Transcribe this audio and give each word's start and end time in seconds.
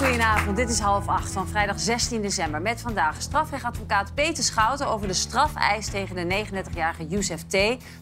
Goedenavond, 0.00 0.56
dit 0.56 0.68
is 0.70 0.78
half 0.78 1.08
acht 1.08 1.32
van 1.32 1.48
vrijdag 1.48 1.80
16 1.80 2.22
december. 2.22 2.62
Met 2.62 2.80
vandaag 2.80 3.22
strafrechtadvocaat 3.22 4.14
Peter 4.14 4.44
Schouten 4.44 4.86
over 4.86 5.06
de 5.06 5.12
strafeis 5.12 5.90
tegen 5.90 6.16
de 6.16 6.46
39-jarige 6.46 7.06
Youssef 7.06 7.42
T. 7.42 7.56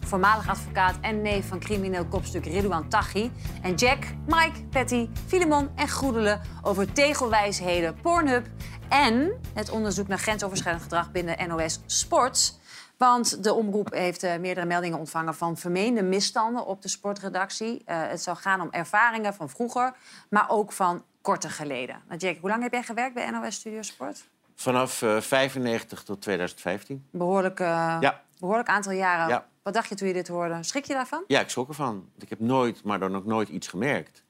Voormalig 0.05 0.49
advocaat 0.49 0.95
en 1.01 1.21
neef 1.21 1.47
van 1.47 1.59
crimineel 1.59 2.05
kopstuk 2.05 2.45
Ridouan 2.45 2.89
Taghi. 2.89 3.31
En 3.61 3.75
Jack, 3.75 4.03
Mike, 4.25 4.65
Patty, 4.69 5.09
Filemon 5.27 5.69
en 5.75 5.87
Groedelen 5.87 6.41
over 6.61 6.91
tegelwijsheden, 6.93 7.95
Pornhub... 8.01 8.47
en 8.89 9.31
het 9.53 9.69
onderzoek 9.69 10.07
naar 10.07 10.19
grensoverschrijdend 10.19 10.83
gedrag 10.83 11.11
binnen 11.11 11.47
NOS 11.47 11.79
Sports... 11.85 12.59
Want 12.97 13.43
de 13.43 13.53
omroep 13.53 13.93
heeft 13.93 14.23
uh, 14.23 14.37
meerdere 14.37 14.65
meldingen 14.65 14.99
ontvangen 14.99 15.35
van 15.35 15.57
vermeende 15.57 16.03
misstanden 16.03 16.65
op 16.65 16.81
de 16.81 16.87
sportredactie. 16.87 17.83
Uh, 17.85 18.01
het 18.07 18.21
zou 18.21 18.37
gaan 18.37 18.61
om 18.61 18.67
ervaringen 18.71 19.33
van 19.33 19.49
vroeger, 19.49 19.93
maar 20.29 20.49
ook 20.49 20.71
van 20.71 21.03
korter 21.21 21.49
geleden. 21.49 22.01
Nou, 22.07 22.19
Jack, 22.19 22.37
hoe 22.41 22.49
lang 22.49 22.61
heb 22.63 22.71
jij 22.71 22.83
gewerkt 22.83 23.13
bij 23.13 23.29
NOS 23.29 23.55
Studio 23.55 23.81
Sport? 23.81 24.27
Vanaf 24.55 25.01
uh, 25.01 25.21
95 25.21 26.03
tot 26.03 26.21
2015. 26.21 27.07
Behoorlijk, 27.11 27.59
ja. 27.59 28.21
behoorlijk 28.39 28.69
aantal 28.69 28.91
jaren. 28.91 29.27
Ja. 29.27 29.47
Wat 29.63 29.73
dacht 29.73 29.89
je 29.89 29.95
toen 29.95 30.07
je 30.07 30.13
dit 30.13 30.27
hoorde? 30.27 30.63
Schrik 30.63 30.85
je 30.85 30.93
daarvan? 30.93 31.23
Ja, 31.27 31.39
ik 31.39 31.49
schrok 31.49 31.67
ervan. 31.67 32.09
Ik 32.17 32.29
heb 32.29 32.39
nooit, 32.39 32.83
maar 32.83 32.99
dan 32.99 33.15
ook 33.15 33.25
nooit 33.25 33.49
iets 33.49 33.67
gemerkt. 33.67 34.23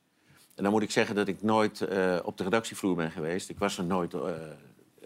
En 0.56 0.64
dan 0.64 0.72
moet 0.72 0.82
ik 0.82 0.92
zeggen 0.92 1.16
dat 1.16 1.28
ik 1.28 1.42
nooit 1.42 1.82
op 2.24 2.38
de 2.38 2.44
redactievloer 2.44 2.96
ben 2.96 3.12
geweest. 3.12 3.50
Ik 3.50 3.60
was 3.60 3.78
er 3.78 3.84
nooit 3.84 4.14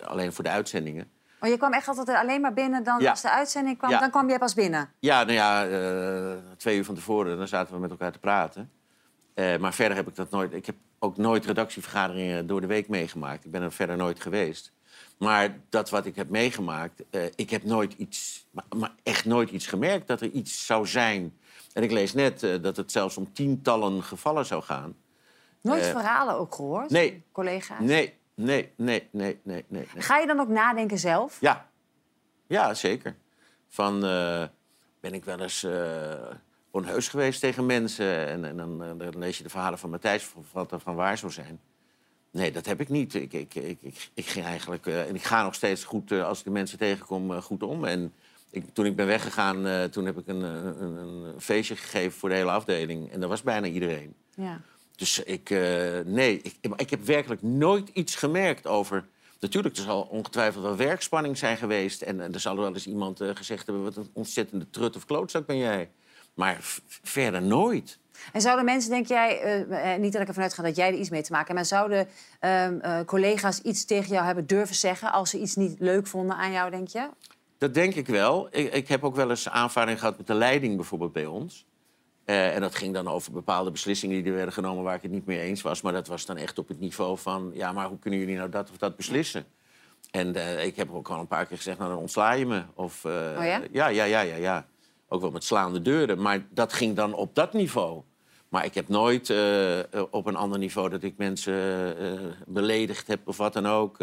alleen 0.01 0.33
voor 0.33 0.43
de 0.43 0.49
uitzendingen. 0.49 1.11
Maar 1.43 1.51
je 1.51 1.57
kwam 1.57 1.73
echt 1.73 1.87
altijd 1.87 2.17
alleen 2.17 2.41
maar 2.41 2.53
binnen 2.53 2.83
dan 2.83 3.01
Ja. 3.01 3.09
als 3.09 3.21
de 3.21 3.31
uitzending 3.31 3.77
kwam? 3.77 3.91
Dan 3.91 4.09
kwam 4.09 4.29
jij 4.29 4.37
pas 4.37 4.53
binnen? 4.53 4.89
Ja, 4.99 5.23
nou 5.23 5.33
ja, 5.33 5.65
eh, 5.65 6.37
twee 6.57 6.77
uur 6.77 6.85
van 6.85 6.95
tevoren 6.95 7.37
dan 7.37 7.47
zaten 7.47 7.73
we 7.73 7.79
met 7.79 7.89
elkaar 7.89 8.11
te 8.11 8.19
praten. 8.19 8.71
Eh, 9.33 9.57
maar 9.57 9.73
verder 9.73 9.97
heb 9.97 10.07
ik 10.07 10.15
dat 10.15 10.29
nooit. 10.29 10.53
Ik 10.53 10.65
heb 10.65 10.75
ook 11.03 11.17
nooit 11.17 11.45
redactievergaderingen 11.45 12.47
door 12.47 12.61
de 12.61 12.67
week 12.67 12.87
meegemaakt. 12.87 13.45
Ik 13.45 13.51
ben 13.51 13.61
er 13.61 13.71
verder 13.71 13.97
nooit 13.97 14.21
geweest. 14.21 14.71
Maar 15.17 15.59
dat 15.69 15.89
wat 15.89 16.05
ik 16.05 16.15
heb 16.15 16.29
meegemaakt, 16.29 17.03
eh, 17.09 17.25
ik 17.35 17.49
heb 17.49 17.63
nooit 17.63 17.93
iets, 17.93 18.45
maar, 18.51 18.65
maar 18.77 18.91
echt 19.03 19.25
nooit 19.25 19.49
iets 19.49 19.67
gemerkt 19.67 20.07
dat 20.07 20.21
er 20.21 20.29
iets 20.29 20.65
zou 20.65 20.87
zijn. 20.87 21.37
En 21.73 21.83
ik 21.83 21.91
lees 21.91 22.13
net 22.13 22.43
eh, 22.43 22.61
dat 22.61 22.77
het 22.77 22.91
zelfs 22.91 23.17
om 23.17 23.33
tientallen 23.33 24.03
gevallen 24.03 24.45
zou 24.45 24.63
gaan. 24.63 24.95
Nooit 25.61 25.83
Eh, 25.83 25.91
verhalen 25.91 26.35
ook 26.35 26.55
gehoord? 26.55 26.89
nee. 26.89 27.23
Collega's? 27.31 27.79
Nee, 27.79 28.13
nee, 28.33 28.71
nee, 28.75 29.07
nee, 29.11 29.39
nee, 29.43 29.65
nee. 29.67 29.87
nee. 29.93 30.01
Ga 30.03 30.17
je 30.17 30.27
dan 30.27 30.39
ook 30.39 30.47
nadenken 30.49 30.97
zelf? 30.99 31.37
Ja, 31.41 31.69
ja 32.47 32.73
zeker. 32.73 33.15
Van, 33.69 33.99
ben 34.99 35.13
ik 35.13 35.25
wel 35.25 35.39
eens 35.39 35.65
onheus 36.73 37.07
geweest 37.07 37.39
tegen 37.39 37.65
mensen? 37.65 38.27
En, 38.27 38.45
en 38.45 38.57
dan, 38.57 38.83
eh, 38.83 38.89
dan 38.97 39.17
lees 39.17 39.37
je 39.37 39.43
de 39.43 39.49
verhalen 39.49 39.79
van 39.79 39.89
Matthijs 39.89 40.31
wat 40.51 40.71
er 40.71 40.79
van 40.79 40.95
waar 40.95 41.17
zou 41.17 41.31
zijn. 41.31 41.59
Nee, 42.31 42.51
dat 42.51 42.65
heb 42.65 42.81
ik 42.81 42.89
niet. 42.89 43.13
Ik, 43.13 43.33
ik, 43.33 43.55
ik, 43.55 43.77
ik, 43.81 44.09
ik 44.13 44.25
ging 44.25 44.45
eigenlijk, 44.45 44.85
eh, 44.85 45.07
en 45.07 45.15
ik 45.15 45.23
ga 45.23 45.43
nog 45.43 45.55
steeds 45.55 45.83
goed, 45.83 46.11
eh, 46.11 46.25
als 46.25 46.39
ik 46.39 46.43
de 46.43 46.51
mensen 46.51 46.77
tegenkom, 46.77 47.41
goed 47.41 47.63
om. 47.63 47.85
En 47.85 48.13
ik, 48.49 48.65
toen 48.73 48.85
ik 48.85 48.95
ben 48.95 49.05
weggegaan, 49.05 49.89
toen 49.89 50.05
heb 50.05 50.17
ik 50.17 50.27
een, 50.27 50.41
een, 50.41 50.95
een 50.95 51.41
feestje 51.41 51.75
gegeven 51.75 52.19
voor 52.19 52.29
de 52.29 52.35
hele 52.35 52.51
afdeling. 52.51 53.11
En 53.11 53.19
dat 53.19 53.29
was 53.29 53.41
bijna 53.41 53.67
iedereen. 53.67 54.13
Ja. 54.35 54.61
Dus 54.95 55.23
ik, 55.23 55.49
nee, 56.05 56.41
ik, 56.41 56.55
ik 56.75 56.89
heb 56.89 57.05
werkelijk 57.05 57.41
nooit 57.41 57.89
iets 57.89 58.15
gemerkt 58.15 58.67
over... 58.67 59.05
Natuurlijk, 59.39 59.77
er 59.77 59.83
zal 59.83 60.01
ongetwijfeld 60.01 60.63
wel 60.63 60.75
werkspanning 60.75 61.37
zijn 61.37 61.57
geweest. 61.57 62.01
En, 62.01 62.21
en 62.21 62.33
er 62.33 62.39
zal 62.39 62.57
wel 62.57 62.73
eens 62.73 62.87
iemand 62.87 63.19
gezegd 63.33 63.65
hebben... 63.65 63.83
wat 63.83 63.95
een 63.95 64.09
ontzettende 64.13 64.69
trut 64.69 64.95
of 64.95 65.05
klootzak 65.05 65.45
ben 65.45 65.57
jij. 65.57 65.89
Maar 66.33 66.57
verder 67.01 67.41
nooit. 67.41 67.99
En 68.31 68.41
zouden 68.41 68.65
mensen, 68.65 68.89
denk 68.89 69.07
jij, 69.07 69.41
eh, 69.41 69.93
eh, 69.93 69.99
niet 69.99 70.13
dat 70.13 70.21
ik 70.21 70.27
ervan 70.27 70.43
uitga 70.43 70.63
dat 70.63 70.75
jij 70.75 70.87
er 70.87 70.99
iets 70.99 71.09
mee 71.09 71.21
te 71.21 71.31
maken 71.31 71.55
hebt... 71.55 71.69
maar 71.69 71.79
zouden 71.79 72.07
ehm, 72.39 72.79
eh, 72.79 73.05
collega's 73.05 73.59
iets 73.59 73.85
tegen 73.85 74.13
jou 74.13 74.25
hebben 74.25 74.47
durven 74.47 74.75
zeggen... 74.75 75.11
als 75.11 75.29
ze 75.29 75.39
iets 75.39 75.55
niet 75.55 75.75
leuk 75.79 76.07
vonden 76.07 76.35
aan 76.35 76.51
jou, 76.51 76.71
denk 76.71 76.87
je? 76.87 77.09
Dat 77.57 77.73
denk 77.73 77.95
ik 77.95 78.07
wel. 78.07 78.47
Ik, 78.51 78.73
ik 78.73 78.87
heb 78.87 79.03
ook 79.03 79.15
wel 79.15 79.29
eens 79.29 79.49
aanvaring 79.49 79.99
gehad 79.99 80.17
met 80.17 80.27
de 80.27 80.33
leiding 80.33 80.75
bijvoorbeeld 80.75 81.13
bij 81.13 81.25
ons. 81.25 81.65
En 82.25 82.61
dat 82.61 82.75
ging 82.75 82.93
dan 82.93 83.07
over 83.07 83.31
bepaalde 83.31 83.71
beslissingen 83.71 84.15
die 84.15 84.25
er 84.25 84.35
werden 84.35 84.53
genomen... 84.53 84.83
waar 84.83 84.95
ik 84.95 85.01
het 85.01 85.11
niet 85.11 85.25
mee 85.25 85.39
eens 85.39 85.61
was. 85.61 85.81
Maar 85.81 85.93
dat 85.93 86.07
was 86.07 86.25
dan 86.25 86.37
echt 86.37 86.57
op 86.57 86.67
het 86.67 86.79
niveau 86.79 87.17
van... 87.17 87.51
ja, 87.53 87.71
maar 87.71 87.87
hoe 87.87 87.99
kunnen 87.99 88.19
jullie 88.19 88.35
nou 88.37 88.49
dat 88.49 88.69
of 88.69 88.77
dat 88.77 88.95
beslissen? 88.95 89.45
En 90.11 90.35
ik 90.65 90.75
heb 90.75 90.91
ook 90.91 91.09
al 91.09 91.19
een 91.19 91.27
paar 91.27 91.45
keer 91.45 91.57
gezegd, 91.57 91.77
nou 91.77 91.89
dan 91.89 91.99
ontsla 91.99 92.31
je 92.31 92.45
me. 92.45 92.63
Of, 92.73 93.05
Oh 93.05 93.11
ja? 93.11 93.61
ja? 93.71 93.87
Ja, 93.87 93.87
ja, 93.87 94.21
ja, 94.21 94.35
ja. 94.35 94.65
Ook 95.07 95.21
wel 95.21 95.31
met 95.31 95.43
slaande 95.43 95.81
deuren. 95.81 96.21
Maar 96.21 96.45
dat 96.49 96.73
ging 96.73 96.95
dan 96.95 97.13
op 97.13 97.35
dat 97.35 97.53
niveau. 97.53 98.03
Maar 98.53 98.65
ik 98.65 98.73
heb 98.73 98.87
nooit 98.87 99.29
eh, 99.29 99.79
eh, 99.79 99.85
op 100.09 100.25
een 100.25 100.35
ander 100.35 100.59
niveau 100.59 100.89
dat 100.89 101.03
ik 101.03 101.17
mensen 101.17 101.53
eh, 101.97 102.19
beledigd 102.45 103.07
heb 103.07 103.27
of 103.27 103.37
wat 103.37 103.53
dan 103.53 103.65
ook. 103.65 103.97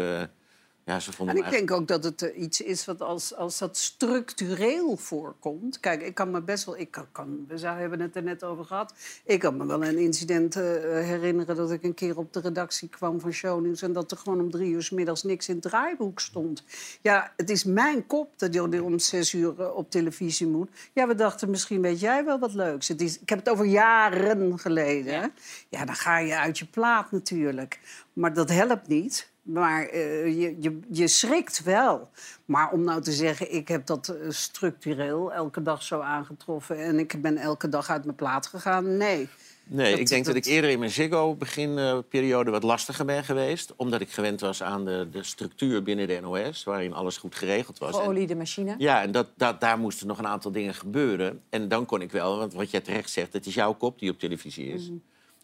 Ja, 0.85 0.99
ze 0.99 1.11
vonden 1.11 1.35
En 1.35 1.43
ik 1.43 1.51
denk 1.51 1.71
ook 1.71 1.87
dat 1.87 2.03
het 2.03 2.21
iets 2.21 2.61
is 2.61 2.85
wat 2.85 3.01
als, 3.01 3.35
als 3.35 3.57
dat 3.57 3.77
structureel 3.77 4.97
voorkomt. 4.97 5.79
Kijk, 5.79 6.01
ik 6.01 6.15
kan 6.15 6.31
me 6.31 6.41
best 6.41 6.65
wel. 6.65 6.77
Ik 6.77 6.91
kan, 6.91 7.05
kan, 7.11 7.45
we 7.47 7.59
hebben 7.67 7.99
het 7.99 8.15
er 8.15 8.23
net 8.23 8.43
over 8.43 8.65
gehad. 8.65 8.93
Ik 9.25 9.39
kan 9.39 9.57
me 9.57 9.65
wel 9.65 9.83
een 9.83 9.97
incident 9.97 10.55
eh, 10.55 10.63
herinneren 10.81 11.55
dat 11.55 11.71
ik 11.71 11.83
een 11.83 11.93
keer 11.93 12.17
op 12.17 12.33
de 12.33 12.39
redactie 12.39 12.89
kwam 12.89 13.19
van 13.19 13.31
Shownieuws. 13.31 13.81
en 13.81 13.93
dat 13.93 14.11
er 14.11 14.17
gewoon 14.17 14.39
om 14.39 14.51
drie 14.51 14.71
uur 14.71 14.83
's 14.83 14.89
middags 14.89 15.23
niks 15.23 15.49
in 15.49 15.53
het 15.53 15.63
draaiboek 15.63 16.19
stond. 16.19 16.63
Ja, 17.01 17.33
het 17.37 17.49
is 17.49 17.63
mijn 17.63 18.07
kop 18.07 18.39
dat 18.39 18.53
je 18.53 18.83
om 18.83 18.99
zes 18.99 19.33
uur 19.33 19.61
eh, 19.61 19.75
op 19.75 19.91
televisie 19.91 20.47
moet. 20.47 20.69
Ja, 20.93 21.07
we 21.07 21.15
dachten 21.15 21.49
misschien 21.49 21.81
weet 21.81 21.99
jij 21.99 22.25
wel 22.25 22.39
wat 22.39 22.53
leuks. 22.53 22.87
Het 22.87 23.01
is, 23.01 23.19
ik 23.19 23.29
heb 23.29 23.39
het 23.39 23.49
over 23.49 23.65
jaren 23.65 24.59
geleden. 24.59 25.31
Ja, 25.69 25.85
dan 25.85 25.95
ga 25.95 26.17
je 26.17 26.37
uit 26.37 26.59
je 26.59 26.65
plaat 26.65 27.11
natuurlijk. 27.11 27.79
Maar 28.13 28.33
dat 28.33 28.49
helpt 28.49 28.87
niet. 28.87 29.29
Maar 29.41 29.85
eh, 29.85 30.25
je, 30.41 30.55
je, 30.59 30.79
je 30.91 31.07
schrikt 31.07 31.63
wel. 31.63 32.09
Maar 32.45 32.71
om 32.71 32.83
nou 32.83 33.01
te 33.01 33.11
zeggen, 33.11 33.53
ik 33.53 33.67
heb 33.67 33.85
dat 33.85 34.07
eh, 34.07 34.15
structureel 34.29 35.33
elke 35.33 35.61
dag 35.61 35.83
zo 35.83 35.99
aangetroffen... 35.99 36.77
en 36.83 36.99
ik 36.99 37.21
ben 37.21 37.37
elke 37.37 37.69
dag 37.69 37.89
uit 37.89 38.03
mijn 38.05 38.15
plaat 38.15 38.47
gegaan, 38.47 38.97
nee. 38.97 39.27
Nee, 39.63 39.91
Dat- 39.91 39.99
ik 39.99 40.07
denk 40.07 40.25
dat, 40.25 40.33
dat- 40.35 40.45
ik 40.45 40.51
eerder 40.51 40.69
in 40.69 40.79
mijn 40.79 40.91
Ziggo-beginperiode 40.91 42.51
wat 42.51 42.63
lastiger 42.63 43.05
ben 43.05 43.23
geweest. 43.23 43.73
Omdat 43.75 44.01
ik 44.01 44.11
gewend 44.11 44.39
was 44.39 44.63
aan 44.63 44.85
de, 44.85 45.07
de 45.11 45.23
structuur 45.23 45.83
binnen 45.83 46.07
de 46.07 46.19
NOS, 46.21 46.63
waarin 46.63 46.93
alles 46.93 47.17
goed 47.17 47.35
geregeld 47.35 47.77
was. 47.77 47.95
En- 47.95 48.01
Geoliede 48.01 48.35
machine? 48.35 48.75
ja, 48.77 49.01
en 49.01 49.11
dat, 49.11 49.27
dat, 49.37 49.61
daar 49.61 49.77
moesten 49.79 50.07
nog 50.07 50.17
een 50.17 50.27
aantal 50.27 50.51
dingen 50.51 50.73
gebeuren. 50.73 51.41
En 51.49 51.67
dan 51.67 51.85
kon 51.85 52.01
ik 52.01 52.11
wel, 52.11 52.37
want 52.37 52.53
wat 52.53 52.71
jij 52.71 52.81
terecht 52.81 53.09
zegt, 53.09 53.33
het 53.33 53.45
is 53.45 53.53
jouw 53.53 53.73
kop 53.73 53.99
die 53.99 54.11
op 54.11 54.19
televisie 54.19 54.67
is. 54.73 54.89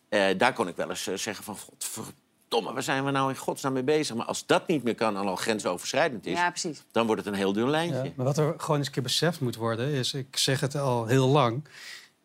Eh, 0.09 0.25
daar 0.37 0.53
kon 0.53 0.67
ik 0.67 0.75
wel 0.75 0.89
eens 0.89 1.03
zeggen 1.13 1.43
van, 1.43 1.57
godverdomme, 1.57 2.13
waar 2.49 2.83
zijn 2.83 3.05
we 3.05 3.11
nou 3.11 3.29
in 3.29 3.37
godsnaam 3.37 3.73
mee 3.73 3.83
bezig? 3.83 4.15
Maar 4.15 4.25
als 4.25 4.45
dat 4.45 4.67
niet 4.67 4.83
meer 4.83 4.95
kan 4.95 5.17
en 5.17 5.27
al 5.27 5.35
grensoverschrijdend 5.35 6.25
is, 6.25 6.37
Ja, 6.37 6.53
dan 6.91 7.05
wordt 7.05 7.23
het 7.23 7.33
een 7.33 7.39
heel 7.39 7.53
dun 7.53 7.69
lijntje. 7.69 8.03
Ja, 8.03 8.11
maar 8.15 8.25
wat 8.25 8.37
er 8.37 8.53
gewoon 8.57 8.77
eens 8.77 8.87
een 8.87 8.93
keer 8.93 9.03
beseft 9.03 9.39
moet 9.39 9.55
worden, 9.55 9.87
is, 9.87 10.13
ik 10.13 10.37
zeg 10.37 10.59
het 10.59 10.75
al 10.75 11.05
heel 11.05 11.27
lang, 11.27 11.63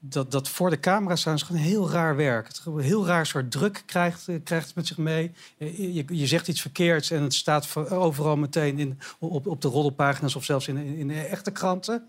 dat, 0.04 0.30
dat 0.30 0.48
voor 0.48 0.70
de 0.70 0.80
camera 0.80 1.16
staan 1.16 1.34
is 1.34 1.42
gewoon 1.42 1.62
heel 1.62 1.90
raar 1.90 2.16
werk. 2.16 2.46
Het 2.46 2.62
een 2.64 2.78
heel 2.78 3.06
raar 3.06 3.26
soort 3.26 3.50
druk 3.50 3.82
krijgt, 3.86 4.28
eh, 4.28 4.36
krijgt 4.44 4.66
het 4.66 4.74
met 4.74 4.86
zich 4.86 4.96
mee. 4.96 5.32
Je, 5.56 5.92
je, 5.94 6.04
je 6.08 6.26
zegt 6.26 6.48
iets 6.48 6.60
verkeerds 6.60 7.10
en 7.10 7.22
het 7.22 7.34
staat 7.34 7.76
overal 7.90 8.36
meteen 8.36 8.78
in, 8.78 8.98
op, 9.18 9.46
op 9.46 9.60
de 9.60 9.68
roddelpagina's 9.68 10.36
of 10.36 10.44
zelfs 10.44 10.68
in, 10.68 10.76
in 10.76 11.08
de 11.08 11.20
echte 11.20 11.50
kranten. 11.50 12.08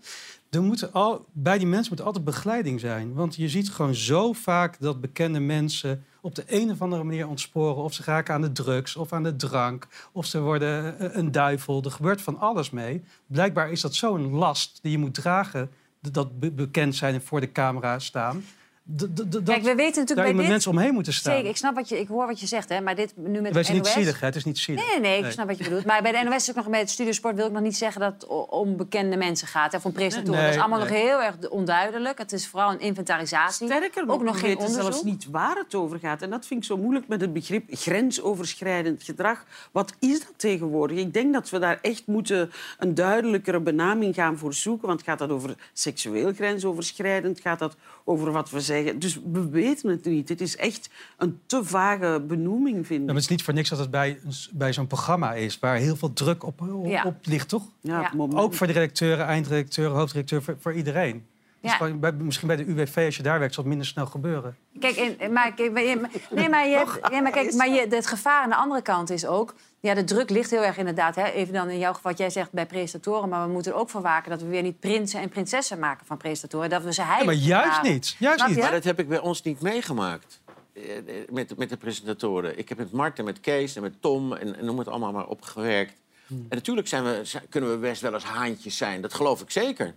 Er 0.50 0.62
moet 0.62 0.92
al, 0.92 1.26
bij 1.32 1.58
die 1.58 1.66
mensen 1.66 1.94
moet 1.96 2.06
altijd 2.06 2.24
begeleiding 2.24 2.80
zijn. 2.80 3.12
Want 3.12 3.36
je 3.36 3.48
ziet 3.48 3.70
gewoon 3.70 3.94
zo 3.94 4.32
vaak 4.32 4.80
dat 4.80 5.00
bekende 5.00 5.40
mensen 5.40 6.04
op 6.24 6.34
de 6.34 6.44
een 6.46 6.70
of 6.70 6.82
andere 6.82 7.04
manier 7.04 7.28
ontsporen. 7.28 7.82
Of 7.82 7.92
ze 7.92 8.02
raken 8.04 8.34
aan 8.34 8.40
de 8.40 8.52
drugs 8.52 8.96
of 8.96 9.12
aan 9.12 9.22
de 9.22 9.36
drank. 9.36 9.86
Of 10.12 10.26
ze 10.26 10.40
worden 10.40 10.98
eh, 10.98 11.16
een 11.16 11.32
duivel. 11.32 11.82
Er 11.82 11.90
gebeurt 11.90 12.22
van 12.22 12.38
alles 12.38 12.70
mee. 12.70 13.04
Blijkbaar 13.26 13.70
is 13.70 13.80
dat 13.80 13.94
zo'n 13.94 14.30
last 14.30 14.78
die 14.82 14.90
je 14.90 14.98
moet 14.98 15.14
dragen. 15.14 15.70
Dat 16.00 16.38
be- 16.38 16.50
bekend 16.50 16.94
zijn 16.94 17.14
en 17.14 17.22
voor 17.22 17.40
de 17.40 17.52
camera 17.52 17.98
staan. 17.98 18.44
Dat 18.86 19.08
Kijk, 19.44 19.62
we 19.62 19.74
weten 19.74 19.76
natuurlijk 19.76 20.08
daar 20.08 20.16
bij 20.16 20.32
met 20.32 20.40
dit... 20.40 20.50
mensen 20.50 20.70
omheen 20.70 20.94
moeten 20.94 21.12
staan. 21.12 21.34
Zeker, 21.34 21.50
ik, 21.50 21.56
snap 21.56 21.74
wat 21.74 21.88
je, 21.88 22.00
ik 22.00 22.08
hoor 22.08 22.26
wat 22.26 22.40
je 22.40 22.46
zegt, 22.46 22.68
hè, 22.68 22.80
maar 22.80 22.94
dit 22.94 23.12
nu 23.16 23.40
met 23.40 23.54
Wees 23.54 23.66
de 23.66 23.72
niet 23.72 23.86
zielig, 23.86 24.20
hè? 24.20 24.26
Het 24.26 24.36
is 24.36 24.44
niet 24.44 24.58
zielig. 24.58 24.86
Nee, 24.86 25.00
nee, 25.00 25.20
nee, 25.20 25.24
ik 25.24 25.32
snap 25.32 25.46
wat 25.46 25.58
je 25.58 25.64
bedoelt. 25.64 25.84
Maar 25.84 26.02
bij 26.02 26.12
de 26.12 26.28
NOS, 26.30 26.50
ook 26.50 26.56
nog 26.56 26.68
bij 26.68 26.78
het 26.78 26.90
Studiosport, 26.90 27.36
wil 27.36 27.46
ik 27.46 27.52
nog 27.52 27.62
niet 27.62 27.76
zeggen 27.76 28.00
dat 28.00 28.12
het 28.12 28.26
om 28.48 28.76
bekende 28.76 29.16
mensen 29.16 29.48
gaat. 29.48 29.72
Hè, 29.72 29.78
of 29.78 29.84
om 29.84 29.92
presentatoren. 29.92 30.40
Nee, 30.40 30.48
dat 30.48 30.54
is 30.54 30.60
allemaal 30.60 30.86
nee. 30.86 30.88
nog 30.88 30.98
heel 30.98 31.22
erg 31.22 31.50
onduidelijk. 31.50 32.18
Het 32.18 32.32
is 32.32 32.48
vooral 32.48 32.72
een 32.72 32.80
inventarisatie. 32.80 33.66
Sterker 33.66 34.06
nog, 34.06 34.14
ook 34.14 34.22
nog 34.22 34.34
we 34.34 34.40
geen 34.40 34.48
weten 34.48 34.66
onderzoek. 34.66 34.92
zelfs 34.92 35.04
niet 35.04 35.26
waar 35.30 35.56
het 35.56 35.74
over 35.74 35.98
gaat. 35.98 36.22
En 36.22 36.30
dat 36.30 36.46
vind 36.46 36.60
ik 36.60 36.66
zo 36.66 36.76
moeilijk 36.76 37.08
met 37.08 37.20
het 37.20 37.32
begrip 37.32 37.64
grensoverschrijdend 37.70 39.02
gedrag. 39.02 39.44
Wat 39.72 39.94
is 39.98 40.18
dat 40.18 40.32
tegenwoordig? 40.36 40.98
Ik 40.98 41.12
denk 41.12 41.32
dat 41.32 41.50
we 41.50 41.58
daar 41.58 41.78
echt 41.82 42.06
moeten 42.06 42.52
een 42.78 42.94
duidelijkere 42.94 43.60
benaming 43.60 44.14
gaan 44.14 44.38
voor 44.38 44.54
zoeken. 44.54 44.88
Want 44.88 45.02
gaat 45.02 45.18
dat 45.18 45.30
over 45.30 45.54
seksueel 45.72 46.32
grensoverschrijdend? 46.32 47.40
Gaat 47.40 47.58
dat 47.58 47.76
over 48.04 48.32
wat 48.32 48.50
we 48.50 48.60
zeggen? 48.60 48.98
Dus 48.98 49.20
we 49.32 49.48
weten 49.48 49.90
het 49.90 50.04
niet. 50.04 50.28
Het 50.28 50.40
is 50.40 50.56
echt 50.56 50.90
een 51.16 51.40
te 51.46 51.64
vage 51.64 52.22
benoeming, 52.26 52.74
vind 52.74 52.88
Ja, 52.88 52.94
ik. 52.96 53.04
maar 53.04 53.14
het 53.14 53.24
is 53.24 53.28
niet 53.30 53.42
voor 53.42 53.54
niks 53.54 53.68
dat 53.68 53.78
het 53.78 53.90
bij, 53.90 54.18
bij 54.52 54.72
zo'n 54.72 54.86
programma 54.86 55.32
is... 55.34 55.58
waar 55.58 55.76
heel 55.76 55.96
veel 55.96 56.12
druk 56.12 56.44
op, 56.44 56.60
op, 56.60 56.86
Ja. 56.86 57.02
op 57.04 57.14
ligt, 57.22 57.48
toch? 57.48 57.62
Ja, 57.80 58.00
Ja. 58.00 58.10
Ook 58.34 58.54
voor 58.54 58.66
de 58.66 58.72
redacteuren, 58.72 59.26
eindredacteuren, 59.26 59.96
hoofdredacteur, 59.96 60.42
voor, 60.42 60.56
voor 60.60 60.72
iedereen. 60.74 61.26
Ja. 61.60 61.92
bij, 61.94 62.12
misschien 62.12 62.46
bij 62.48 62.56
de 62.56 62.64
UWV, 62.64 63.02
als 63.06 63.16
je 63.16 63.22
daar 63.22 63.38
werkt, 63.38 63.54
zal 63.54 63.62
het 63.64 63.72
minder 63.72 63.90
snel 63.92 64.06
gebeuren. 64.06 64.56
Kijk, 64.80 65.30
maar, 65.30 65.54
kijk, 65.54 65.72
maar 65.72 65.82
je- 65.82 66.00
nee, 66.30 66.48
maar, 66.48 66.68
je 66.68 66.76
hebt, 66.84 66.98
ja, 67.12 67.20
maar, 67.20 67.32
kijk, 67.32 67.54
maar 67.54 67.68
je, 67.68 67.86
het 67.90 68.06
gevaar 68.06 68.42
aan 68.42 68.48
de 68.48 68.56
andere 68.56 68.82
kant 68.82 69.10
is 69.10 69.26
ook... 69.26 69.54
Ja, 69.84 69.94
de 69.94 70.04
druk 70.04 70.30
ligt 70.30 70.50
heel 70.50 70.62
erg 70.64 70.76
inderdaad, 70.76 71.14
hè, 71.14 71.24
even 71.24 71.54
dan 71.54 71.70
in 71.70 71.78
jouw 71.78 71.92
geval 71.92 72.10
wat 72.10 72.20
jij 72.20 72.30
zegt 72.30 72.52
bij 72.52 72.66
presentatoren... 72.66 73.28
maar 73.28 73.46
we 73.46 73.52
moeten 73.52 73.72
er 73.72 73.78
ook 73.78 73.90
voor 73.90 74.02
waken 74.02 74.30
dat 74.30 74.40
we 74.40 74.46
weer 74.46 74.62
niet 74.62 74.80
prinsen 74.80 75.20
en 75.20 75.28
prinsessen 75.28 75.78
maken 75.78 76.06
van 76.06 76.16
presentatoren. 76.16 76.70
Dat 76.70 76.82
we 76.82 76.92
ze 76.92 77.00
Ja, 77.00 77.06
heilig 77.06 77.26
maar 77.26 77.34
juist 77.34 77.82
niet. 77.82 78.16
Juist 78.18 78.46
niet. 78.46 78.58
Maar 78.58 78.70
dat 78.70 78.84
heb 78.84 78.98
ik 78.98 79.08
bij 79.08 79.18
ons 79.18 79.42
niet 79.42 79.60
meegemaakt. 79.60 80.40
Eh, 80.72 80.82
Met, 81.30 81.56
met 81.58 81.68
de 81.68 81.76
presentatoren. 81.76 82.58
Ik 82.58 82.68
heb 82.68 82.78
met 82.78 82.92
Mart 82.92 83.18
en 83.18 83.24
met 83.24 83.40
Kees 83.40 83.76
en 83.76 83.82
met 83.82 84.02
Tom 84.02 84.32
en, 84.32 84.56
en 84.58 84.64
noem 84.64 84.78
het 84.78 84.88
allemaal 84.88 85.12
maar 85.12 85.26
opgewerkt. 85.26 86.00
En 86.28 86.46
natuurlijk 86.50 86.88
zijn 86.88 87.04
we, 87.04 87.20
zijn- 87.22 87.48
kunnen 87.48 87.70
we 87.70 87.76
best 87.78 88.00
wel 88.02 88.14
eens 88.14 88.24
haantjes 88.24 88.76
zijn. 88.76 89.00
Dat 89.00 89.14
geloof 89.14 89.40
ik 89.40 89.50
zeker. 89.50 89.94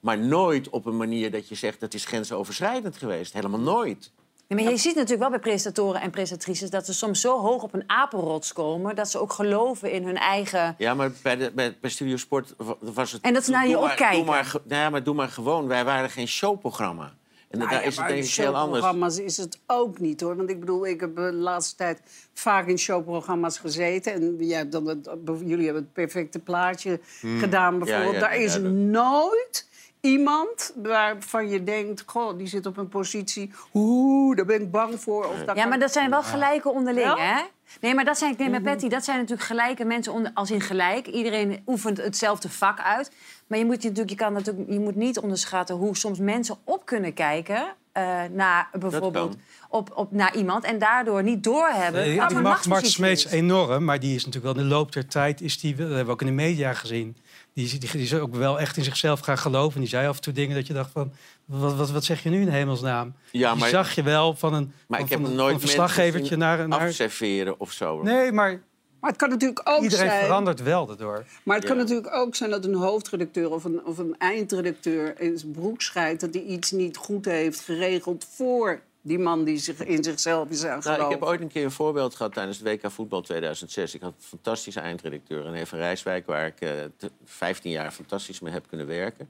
Maar 0.00 0.18
nooit 0.18 0.68
op 0.68 0.86
een 0.86 0.96
manier 0.96 1.30
dat 1.30 1.48
je 1.48 1.54
zegt 1.54 1.80
dat 1.80 1.94
is 1.94 2.04
grensoverschrijdend 2.04 2.96
geweest. 2.96 3.32
Helemaal 3.32 3.60
nooit. 3.60 4.10
Ja, 4.48 4.56
maar 4.56 4.64
je 4.70 4.76
ziet 4.76 4.94
natuurlijk 4.94 5.20
wel 5.20 5.30
bij 5.30 5.38
presentatoren 5.38 6.00
en 6.00 6.10
presentatrices... 6.10 6.70
dat 6.70 6.86
ze 6.86 6.94
soms 6.94 7.20
zo 7.20 7.40
hoog 7.40 7.62
op 7.62 7.74
een 7.74 7.84
apenrots 7.86 8.52
komen... 8.52 8.94
dat 8.94 9.10
ze 9.10 9.18
ook 9.18 9.32
geloven 9.32 9.90
in 9.92 10.04
hun 10.04 10.16
eigen... 10.16 10.74
Ja, 10.78 10.94
maar 10.94 11.10
bij, 11.22 11.36
de, 11.36 11.50
bij, 11.54 11.76
bij 11.80 11.90
Studio 11.90 12.16
Sport 12.16 12.54
wa- 12.56 12.76
was 12.80 13.12
het... 13.12 13.22
En 13.22 13.34
dat 13.34 13.44
ze 13.44 13.50
naar 13.50 13.68
je 13.68 13.78
opkijken. 13.78 14.16
Doe 14.16 14.24
maar, 14.24 14.52
nou 14.64 14.82
ja, 14.82 14.90
maar 14.90 15.02
doe 15.02 15.14
maar 15.14 15.28
gewoon. 15.28 15.66
Wij 15.66 15.84
waren 15.84 16.10
geen 16.10 16.28
showprogramma. 16.28 17.14
En 17.48 17.58
Nou 17.58 17.70
daar 17.70 17.80
ja, 17.80 17.86
is 17.86 17.96
het 17.96 18.06
denk 18.08 18.24
ik 18.24 18.30
heel 18.30 18.46
anders. 18.46 18.64
showprogramma's 18.64 19.18
is 19.18 19.36
het 19.36 19.58
ook 19.66 19.98
niet 19.98 20.20
hoor. 20.20 20.36
Want 20.36 20.50
ik 20.50 20.60
bedoel, 20.60 20.86
ik 20.86 21.00
heb 21.00 21.16
de 21.16 21.32
laatste 21.32 21.76
tijd 21.76 22.00
vaak 22.34 22.66
in 22.66 22.78
showprogramma's 22.78 23.58
gezeten. 23.58 24.12
En 24.12 24.36
jij 24.38 24.58
hebt 24.58 24.72
dan 24.72 24.86
het, 24.86 25.08
jullie 25.44 25.64
hebben 25.64 25.82
het 25.82 25.92
perfecte 25.92 26.38
plaatje 26.38 27.00
gedaan 27.38 27.78
bijvoorbeeld. 27.78 28.20
Daar 28.20 28.36
is 28.36 28.58
nooit 28.98 29.68
iemand 30.04 30.72
waarvan 30.82 31.48
je 31.48 31.64
denkt... 31.64 32.02
goh, 32.06 32.38
die 32.38 32.46
zit 32.46 32.66
op 32.66 32.76
een 32.76 32.88
positie... 32.88 33.52
oeh, 33.74 34.36
daar 34.36 34.44
ben 34.44 34.60
ik 34.60 34.70
bang 34.70 35.00
voor. 35.00 35.24
Of 35.24 35.44
daar 35.44 35.56
Ja, 35.56 35.66
maar 35.66 35.78
dat 35.78 35.92
zijn 35.92 36.10
wel 36.10 36.22
gelijke 36.22 36.68
onderling, 36.68 37.18
hè? 37.18 37.42
Nee, 37.80 37.94
maar 37.94 38.04
dat 38.04 38.18
zijn, 38.18 38.34
nee, 38.38 38.50
maar 38.50 38.60
Patty, 38.60 38.88
dat 38.88 39.04
zijn 39.04 39.16
natuurlijk 39.18 39.48
gelijke 39.48 39.84
mensen 39.84 40.12
onder, 40.12 40.30
als 40.34 40.50
in 40.50 40.60
gelijk. 40.60 41.06
Iedereen 41.06 41.62
oefent 41.66 41.96
hetzelfde 41.96 42.48
vak 42.48 42.80
uit. 42.80 43.10
Maar 43.46 43.58
je 43.58 43.64
moet, 43.64 43.82
je, 43.82 43.88
natuurlijk, 43.88 44.10
je 44.10 44.24
kan 44.24 44.32
natuurlijk, 44.32 44.70
je 44.70 44.80
moet 44.80 44.94
niet 44.94 45.18
onderschatten 45.18 45.76
hoe 45.76 45.96
soms 45.96 46.18
mensen 46.18 46.56
op 46.64 46.86
kunnen 46.86 47.14
kijken 47.14 47.74
eh, 47.92 48.22
naar 48.32 48.68
bijvoorbeeld 48.72 49.36
op, 49.68 49.90
op, 49.94 50.12
naar 50.12 50.36
iemand 50.36 50.64
en 50.64 50.78
daardoor 50.78 51.22
niet 51.22 51.44
doorhebben. 51.44 52.00
Nee, 52.00 52.16
wat 52.16 52.30
ik 52.30 52.36
een 52.36 52.42
mag 52.42 52.66
Mart 52.66 52.86
Smeets 52.86 53.24
is. 53.24 53.30
enorm, 53.30 53.84
maar 53.84 54.00
die 54.00 54.14
is 54.14 54.24
natuurlijk 54.24 54.54
wel 54.54 54.64
in 54.64 54.68
de 54.68 54.74
loop 54.74 54.92
der 54.92 55.06
tijd... 55.06 55.40
Is 55.40 55.60
die, 55.60 55.74
dat 55.74 55.86
hebben 55.86 56.06
we 56.06 56.12
ook 56.12 56.20
in 56.20 56.26
de 56.26 56.32
media 56.32 56.72
gezien. 56.72 57.16
Die, 57.54 57.78
die, 57.78 57.90
die 57.90 58.02
is 58.02 58.14
ook 58.14 58.34
wel 58.34 58.60
echt 58.60 58.76
in 58.76 58.84
zichzelf 58.84 59.20
gaan 59.20 59.38
geloven. 59.38 59.74
En 59.74 59.80
die 59.80 59.88
zei 59.88 60.08
af 60.08 60.16
en 60.16 60.22
toe 60.22 60.32
dingen 60.32 60.56
dat 60.56 60.66
je 60.66 60.72
dacht 60.72 60.90
van... 60.90 61.12
Wat, 61.44 61.74
wat, 61.74 61.90
wat 61.90 62.04
zeg 62.04 62.22
je 62.22 62.30
nu 62.30 62.40
in 62.40 62.48
hemelsnaam? 62.48 63.14
Ja, 63.30 63.54
die 63.54 63.66
zag 63.66 63.94
je 63.94 64.02
wel 64.02 64.34
van 64.34 64.54
een, 64.54 64.72
Maar 64.88 64.98
van, 64.98 65.06
ik 65.06 65.12
heb 65.12 65.20
van 65.20 65.30
een, 65.30 65.36
nooit 65.36 65.54
een 65.54 65.60
verslaggevertje 65.60 66.36
naar... 66.36 66.68
naar 66.68 66.80
afserveren 66.80 67.60
of 67.60 67.72
zo. 67.72 68.02
nee, 68.02 68.32
maar 68.32 68.62
Maar 69.00 69.10
het 69.10 69.18
kan 69.18 69.28
natuurlijk 69.28 69.60
ook 69.64 69.82
iedereen 69.82 70.06
zijn... 70.10 70.24
verandert 70.24 70.62
wel 70.62 70.86
daardoor. 70.86 71.24
Maar 71.42 71.56
het 71.56 71.64
kan 71.64 71.76
Ja. 71.76 71.82
natuurlijk 71.82 72.14
ook 72.14 72.34
zijn 72.34 72.50
dat 72.50 72.64
een 72.64 72.74
hoofdredacteur 72.74 73.50
of 73.50 73.64
een, 73.64 73.84
of 73.84 73.98
een 73.98 74.14
eindredacteur 74.18 75.20
in 75.20 75.38
zijn 75.38 75.52
broek 75.52 75.82
schijt... 75.82 76.20
dat 76.20 76.34
hij 76.34 76.42
iets 76.42 76.70
niet 76.70 76.96
goed 76.96 77.24
heeft 77.24 77.60
geregeld 77.60 78.26
voor 78.34 78.80
die 79.06 79.18
man 79.18 79.44
die 79.44 79.58
zich 79.58 79.84
in 79.84 80.04
zichzelf 80.04 80.48
is 80.50 80.64
aan 80.64 80.80
Nou, 80.84 81.02
ik 81.04 81.10
heb 81.10 81.22
ooit 81.22 81.40
een 81.40 81.48
keer 81.48 81.64
een 81.64 81.70
voorbeeld 81.70 82.14
gehad 82.14 82.32
tijdens 82.32 82.58
het 82.58 82.66
WK 82.66 82.90
Voetbal 82.90 83.20
2006. 83.20 83.94
Ik 83.94 84.00
had 84.00 84.12
een 84.16 84.22
fantastische 84.22 84.80
eindredacteur, 84.80 85.42
René 85.42 85.66
van 85.66 85.78
Rijswijk... 85.78 86.26
waar 86.26 86.46
ik 86.46 86.60
eh, 86.60 86.70
te- 86.96 87.10
15 87.24 87.70
jaar 87.70 87.90
fantastisch 87.90 88.40
mee 88.40 88.52
heb 88.52 88.64
kunnen 88.68 88.86
werken. 88.86 89.28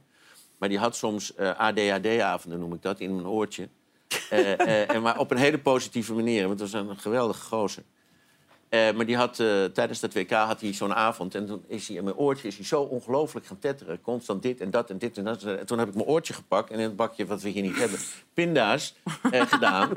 Maar 0.58 0.68
die 0.68 0.78
had 0.78 0.96
soms 0.96 1.34
eh, 1.34 1.58
ADHD-avonden, 1.58 2.60
noem 2.60 2.72
ik 2.74 2.82
dat, 2.82 3.00
in 3.00 3.14
mijn 3.14 3.26
oortje. 3.26 3.68
Eh, 4.30 4.52
eh, 4.60 4.90
en 4.90 5.02
maar 5.02 5.18
op 5.18 5.30
een 5.30 5.36
hele 5.36 5.58
positieve 5.58 6.14
manier, 6.14 6.46
want 6.46 6.60
het 6.60 6.70
was 6.70 6.80
een 6.80 6.98
geweldige 6.98 7.46
gozer. 7.46 7.82
Eh, 8.74 8.92
maar 8.94 9.06
die 9.06 9.16
had, 9.16 9.40
eh, 9.40 9.64
tijdens 9.64 10.00
dat 10.00 10.12
WK 10.14 10.30
had 10.30 10.60
hij 10.60 10.72
zo'n 10.74 10.94
avond. 10.94 11.34
En 11.34 11.46
toen 11.46 11.64
is 11.68 11.88
hij 11.88 11.96
in 11.96 12.04
mijn 12.04 12.16
oortje 12.16 12.48
is 12.48 12.56
hij 12.56 12.64
zo 12.66 12.80
ongelooflijk 12.80 13.46
gaan 13.46 13.58
tetteren. 13.58 14.00
Constant 14.00 14.42
dit 14.42 14.60
en 14.60 14.70
dat 14.70 14.90
en 14.90 14.98
dit 14.98 15.16
en 15.18 15.24
dat. 15.24 15.42
En 15.42 15.66
toen 15.66 15.78
heb 15.78 15.88
ik 15.88 15.94
mijn 15.94 16.06
oortje 16.06 16.32
gepakt 16.34 16.70
en 16.70 16.78
in 16.78 16.84
het 16.84 16.96
bakje 16.96 17.26
wat 17.26 17.42
we 17.42 17.48
hier 17.48 17.62
niet 17.62 17.76
hebben, 17.78 17.98
pinda's 18.34 18.94
eh, 19.30 19.46
gedaan. 19.46 19.90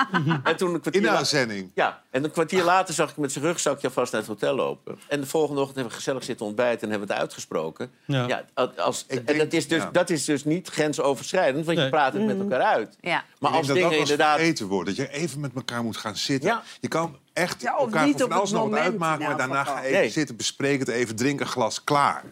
en 0.44 0.58
toen 0.58 0.74
een 0.74 0.80
kwartier 0.80 1.02
In 1.02 1.08
de 1.08 1.14
la- 1.14 1.18
uitzending. 1.18 1.72
ja, 1.74 2.02
en 2.10 2.24
een 2.24 2.32
kwartier 2.32 2.64
later 2.64 2.94
zag 2.94 3.08
ik 3.10 3.14
hem 3.16 3.24
met 3.24 3.32
zijn 3.34 3.44
rugzakje 3.46 3.88
alvast 3.88 4.12
naar 4.12 4.22
het 4.22 4.30
hotel 4.30 4.56
lopen. 4.56 5.00
En 5.08 5.20
de 5.22 5.28
volgende 5.28 5.60
ochtend 5.62 5.76
hebben 5.76 5.94
we 5.94 6.00
gezellig 6.00 6.24
zitten 6.24 6.46
ontbijten 6.46 6.82
en 6.82 6.90
hebben 6.90 7.08
we 7.08 7.14
het 7.14 7.22
uitgesproken. 7.24 7.92
Ja. 8.06 8.28
Ja. 8.28 8.46
als, 8.76 9.06
Ik 9.08 9.18
en 9.20 9.26
denk- 9.26 9.40
dat 9.40 9.54
is, 9.54 9.68
dus, 9.68 9.82
ja. 9.82 9.90
dat 9.92 10.10
is 10.10 10.26
dus 10.26 10.44
niet 10.46 10.68
grensoverschrijdend, 10.68 11.66
want 11.66 11.78
je 11.78 11.90
praat 11.90 12.14
het 12.14 12.26
met 12.26 12.40
elkaar 12.40 12.62
uit. 12.62 12.98
Ja. 13.02 13.24
Maar 13.40 13.52
ik 13.52 13.58
als 13.58 13.68
denk 13.68 13.80
dingen 13.80 13.92
dat 13.92 14.00
inderdaad... 14.02 14.36
vergeten 14.38 14.68
wordt. 14.68 14.88
Dat 14.88 14.96
je 14.96 15.10
even 15.12 15.40
met 15.40 15.52
elkaar 15.56 15.84
moet 15.84 15.98
gaan 15.98 16.16
zitten. 16.18 16.50
Ja. 16.50 16.64
Je 16.80 16.88
kan 16.88 17.18
echt 17.38 17.62
Ja, 17.62 17.76
of 17.76 17.80
elkaar 17.86 18.06
niet 18.06 18.22
van 18.22 18.32
alles 18.32 18.50
het 18.50 18.60
nog 18.60 18.62
wat 18.62 18.70
moment 18.72 18.92
uitmaken... 18.92 19.26
maar 19.28 19.38
daarna 19.38 19.64
ga 19.64 19.82
even 19.84 20.00
Nee. 20.00 20.10
zitten, 20.10 20.36
bespreek 20.36 20.80
het 20.80 20.88
even, 20.88 21.16
drink 21.16 21.40
een 21.40 21.48
glas, 21.48 21.84
klaar. 21.84 22.24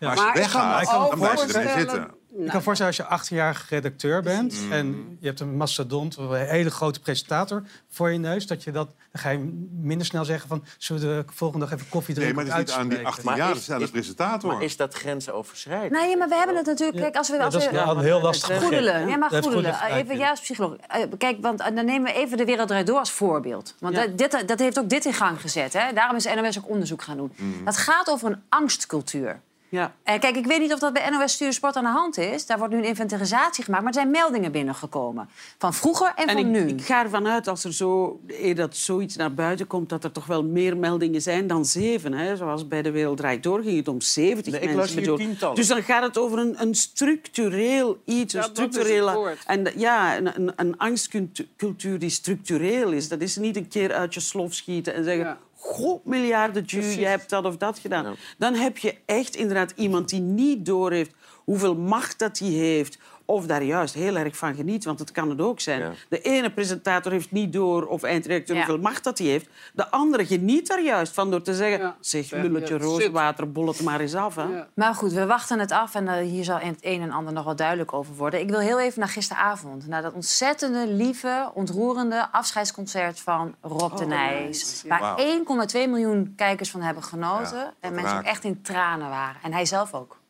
Maar 0.00 0.10
als 0.10 0.18
Maar 0.18 0.26
je 0.28 0.32
me 0.34 0.38
weggaat, 0.40 0.84
dan 1.10 1.18
blijf 1.18 1.46
je 1.46 1.52
ermee 1.52 1.72
voorstellen- 1.72 2.14
Ik 2.38 2.48
kan 2.50 2.62
voorstellen 2.62 2.92
als 2.96 3.06
je 3.06 3.12
achtjarig 3.12 3.66
redacteur 3.68 4.22
bent 4.22 4.54
en 4.70 5.16
je 5.20 5.26
hebt 5.26 5.40
een 5.40 5.56
mastodont, 5.56 6.16
een 6.16 6.34
hele 6.34 6.70
grote 6.70 7.00
presentator 7.00 7.62
voor 7.88 8.10
je 8.10 8.18
neus, 8.18 8.46
dat 8.46 8.64
je 8.64 8.70
dat, 8.70 8.86
dan 9.12 9.22
ga 9.22 9.30
je 9.30 9.66
minder 9.72 10.06
snel 10.06 10.24
zeggen 10.24 10.48
van 10.48 10.64
zullen 10.78 11.02
we 11.02 11.24
de 11.26 11.32
volgende 11.32 11.66
dag 11.66 11.74
even 11.74 11.88
koffie 11.88 12.14
Nee, 12.14 12.24
drinken 12.24 12.46
maar 12.46 12.54
of 12.54 12.58
het 12.60 12.68
is 12.68 12.74
niet 12.74 12.82
aan 12.84 12.88
die 12.88 13.06
uitspreken? 13.06 13.34
18 13.36 13.54
Maar 13.54 13.68
jaar, 13.78 13.86
de 13.86 13.90
presentator. 13.92 14.52
Maar 14.52 14.62
is 14.62 14.76
dat 14.76 14.94
grensoverschrijdend? 14.94 15.90
Nee, 15.92 16.06
Nou 16.06 16.18
maar 16.18 16.28
we 16.28 16.34
hebben 16.34 16.56
het 16.56 16.66
natuurlijk. 16.66 16.98
Kijk, 16.98 17.16
als 17.16 17.28
we. 17.28 17.36
Ja, 17.36 17.44
Als 17.44 17.52
dat 17.54 17.62
is 17.62 17.68
een 17.68 17.98
heel 17.98 18.20
lastig 18.20 18.48
begrip. 18.48 18.64
Goedelen. 18.68 19.08
Ja, 19.08 19.16
maar 19.16 19.30
goedelen. 19.30 19.82
Even 19.90 20.16
jij 20.16 20.30
als 20.30 20.40
psycholoog. 20.40 20.76
Eh, 20.76 21.02
Kijk, 21.18 21.36
want 21.40 21.60
eh, 21.60 21.74
dan 21.74 21.84
nemen 21.84 22.12
we 22.12 22.18
even 22.18 22.36
de 22.36 22.44
wereld 22.44 22.68
draait 22.68 22.86
door 22.86 22.98
als 22.98 23.10
voorbeeld. 23.10 23.74
Want 23.78 23.94
Ja. 23.96 24.06
dat, 24.06 24.18
dit, 24.18 24.48
dat 24.48 24.58
heeft 24.58 24.78
ook 24.78 24.88
dit 24.88 25.04
in 25.04 25.12
gang 25.14 25.40
gezet. 25.40 25.72
Hè? 25.72 25.92
Daarom 25.92 26.16
is 26.16 26.24
NOS 26.24 26.58
ook 26.58 26.68
onderzoek 26.68 27.02
gaan 27.02 27.16
doen. 27.16 27.32
Dat 27.64 27.76
gaat 27.76 28.10
over 28.10 28.30
een 28.30 28.42
angstcultuur. 28.48 29.40
Ja. 29.68 29.94
En 30.02 30.20
kijk, 30.20 30.36
ik 30.36 30.46
weet 30.46 30.60
niet 30.60 30.72
of 30.72 30.78
dat 30.78 30.92
bij 30.92 31.10
NOS 31.10 31.32
Studio 31.32 31.52
Sport 31.52 31.76
aan 31.76 31.84
de 31.84 31.90
hand 31.90 32.18
is. 32.18 32.46
Daar 32.46 32.58
wordt 32.58 32.72
nu 32.72 32.78
een 32.78 32.84
inventarisatie 32.84 33.64
gemaakt. 33.64 33.82
Maar 33.84 33.92
er 33.92 33.98
zijn 33.98 34.10
meldingen 34.10 34.52
binnengekomen. 34.52 35.28
Van 35.58 35.74
vroeger 35.74 36.12
en, 36.16 36.26
En 36.26 36.32
van 36.36 36.36
ik, 36.38 36.46
nu. 36.46 36.68
ik 36.68 36.82
ga 36.82 37.02
ervan 37.02 37.28
uit, 37.28 37.48
als 37.48 37.64
er 37.64 37.72
zo, 37.74 38.20
eer 38.26 38.54
dat 38.54 38.76
zoiets 38.76 39.16
naar 39.16 39.34
buiten 39.34 39.66
komt... 39.66 39.88
dat 39.88 40.04
er 40.04 40.12
toch 40.12 40.26
wel 40.26 40.44
meer 40.44 40.76
meldingen 40.76 41.22
zijn 41.22 41.46
dan 41.46 41.64
zeven. 41.64 42.12
Hè? 42.12 42.36
Zoals 42.36 42.68
bij 42.68 42.82
De 42.82 42.90
Wereld 42.90 43.16
Draait 43.16 43.42
Door 43.42 43.62
ging 43.62 43.76
het 43.76 43.88
om 43.88 44.00
70 44.00 44.52
Nee, 44.52 44.60
ik 44.62 44.74
mensen. 44.74 45.04
las 45.06 45.16
tientallen. 45.18 45.56
Dus 45.56 45.66
dan 45.66 45.82
gaat 45.82 46.02
het 46.02 46.18
over 46.18 46.38
een, 46.38 46.54
een 46.62 46.74
structureel 46.74 47.98
iets. 48.04 48.34
Een 48.34 48.40
Ja, 48.40 48.46
dat 48.46 48.56
is 48.58 48.64
het 48.64 48.72
structurele, 48.74 49.12
woord. 49.14 49.38
en 49.46 49.72
ja, 49.76 50.16
een, 50.16 50.26
een, 50.36 50.52
een 50.56 50.78
angstcultuur 50.78 51.98
die 51.98 52.10
structureel 52.10 52.90
is. 52.92 53.08
Dat 53.08 53.20
is 53.20 53.36
niet 53.36 53.56
een 53.56 53.68
keer 53.68 53.92
uit 53.92 54.14
je 54.14 54.20
slof 54.20 54.54
schieten 54.54 54.94
en 54.94 55.04
zeggen... 55.04 55.24
Ja. 55.24 55.38
God, 55.64 56.04
miljarden 56.04 56.62
Jew, 56.62 56.98
je 56.98 57.06
hebt 57.06 57.30
dat 57.30 57.44
of 57.44 57.56
dat 57.56 57.78
gedaan. 57.78 58.04
Ja. 58.04 58.14
Dan 58.38 58.54
heb 58.54 58.78
je 58.78 58.94
echt 59.06 59.36
inderdaad 59.36 59.72
iemand 59.76 60.08
die 60.08 60.20
niet 60.20 60.66
doorheeft 60.66 61.14
hoeveel 61.44 61.76
macht 61.76 62.18
dat 62.18 62.38
hij 62.38 62.48
heeft. 62.48 62.98
Of 63.26 63.46
daar 63.46 63.62
juist 63.62 63.94
heel 63.94 64.16
erg 64.16 64.36
van 64.36 64.54
geniet, 64.54 64.84
want 64.84 64.98
het 64.98 65.10
kan 65.12 65.30
het 65.30 65.40
ook 65.40 65.60
zijn. 65.60 65.80
Ja. 65.80 65.90
De 66.08 66.20
ene 66.20 66.50
presentator 66.50 67.12
heeft 67.12 67.30
niet 67.32 67.52
door, 67.52 67.86
of 67.86 68.02
eindredacteur, 68.02 68.56
Ja. 68.56 68.64
hoeveel 68.64 68.82
macht 68.82 69.04
dat 69.04 69.18
hij 69.18 69.26
heeft. 69.26 69.48
De 69.72 69.90
andere 69.90 70.26
geniet 70.26 70.66
daar 70.66 70.82
juist 70.82 71.14
van 71.14 71.30
door 71.30 71.42
te 71.42 71.54
zeggen... 71.54 71.78
Ja. 71.78 71.96
zeg, 72.00 72.30
lulletje 72.30 72.78
rozenwater, 72.78 73.52
bol 73.52 73.66
het 73.66 73.82
maar 73.82 74.00
eens 74.00 74.14
af. 74.14 74.34
Hè? 74.34 74.42
Ja. 74.42 74.68
Maar 74.74 74.94
goed, 74.94 75.12
we 75.12 75.26
wachten 75.26 75.58
het 75.58 75.72
af 75.72 75.94
en 75.94 76.08
eh, 76.08 76.26
hier 76.26 76.44
zal 76.44 76.58
het 76.58 76.78
een 76.80 77.00
en 77.02 77.10
ander 77.10 77.32
nog 77.32 77.44
wel 77.44 77.56
duidelijk 77.56 77.92
over 77.92 78.14
worden. 78.14 78.40
Ik 78.40 78.50
wil 78.50 78.58
heel 78.58 78.80
even 78.80 79.00
naar 79.00 79.08
gisteravond. 79.08 79.86
Naar 79.86 80.02
dat 80.02 80.12
ontzettende, 80.12 80.86
lieve, 80.88 81.50
ontroerende 81.54 82.28
afscheidsconcert 82.32 83.20
van 83.20 83.54
Rob 83.60 83.96
de 83.96 84.06
Nijs. 84.06 84.84
Waar 84.88 85.00
Wauw. 85.00 85.66
1,2 85.66 85.72
miljoen 85.72 86.32
kijkers 86.36 86.70
van 86.70 86.80
hebben 86.80 87.02
genoten. 87.02 87.58
Ja, 87.58 87.72
en 87.80 87.94
mensen 87.94 88.18
ook 88.18 88.24
echt 88.24 88.44
in 88.44 88.62
tranen 88.62 89.08
waren. 89.08 89.40
En 89.42 89.52
hij 89.52 89.64
zelf 89.66 89.94
ook. 89.94 90.22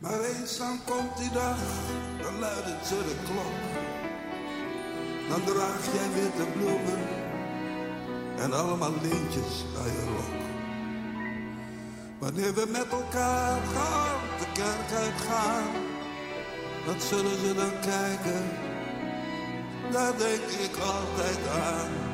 Maar 0.00 0.20
eens 0.20 0.56
dan 0.58 0.80
komt 0.84 1.16
die 1.16 1.30
dag, 1.30 1.58
dan 2.22 2.38
luidt 2.38 2.86
ze 2.86 2.94
de 2.94 3.16
klok. 3.24 3.58
Dan 5.28 5.44
draag 5.44 5.84
jij 5.92 6.22
witte 6.22 6.46
bloemen 6.58 7.08
en 8.38 8.52
allemaal 8.52 8.92
lintjes 9.02 9.64
aan 9.78 9.92
je 9.92 10.04
rok. 10.16 10.40
Wanneer 12.18 12.54
we 12.54 12.66
met 12.70 12.88
elkaar 12.90 13.60
gaan, 13.74 14.20
de 14.38 14.46
kerk 14.52 15.00
uitgaan, 15.02 15.64
wat 16.86 17.02
zullen 17.02 17.38
ze 17.38 17.54
dan 17.54 17.80
kijken? 17.80 18.42
Daar 19.92 20.18
denk 20.18 20.42
ik 20.42 20.76
altijd 20.76 21.48
aan. 21.48 22.10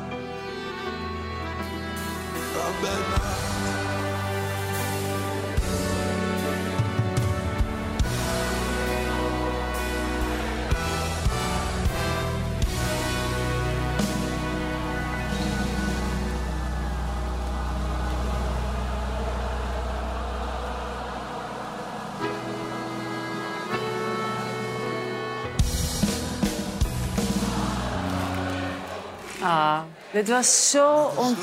Ah, 29.46 29.82
dit 30.12 30.28
was 30.28 30.70
zo 30.70 31.10
ont... 31.16 31.38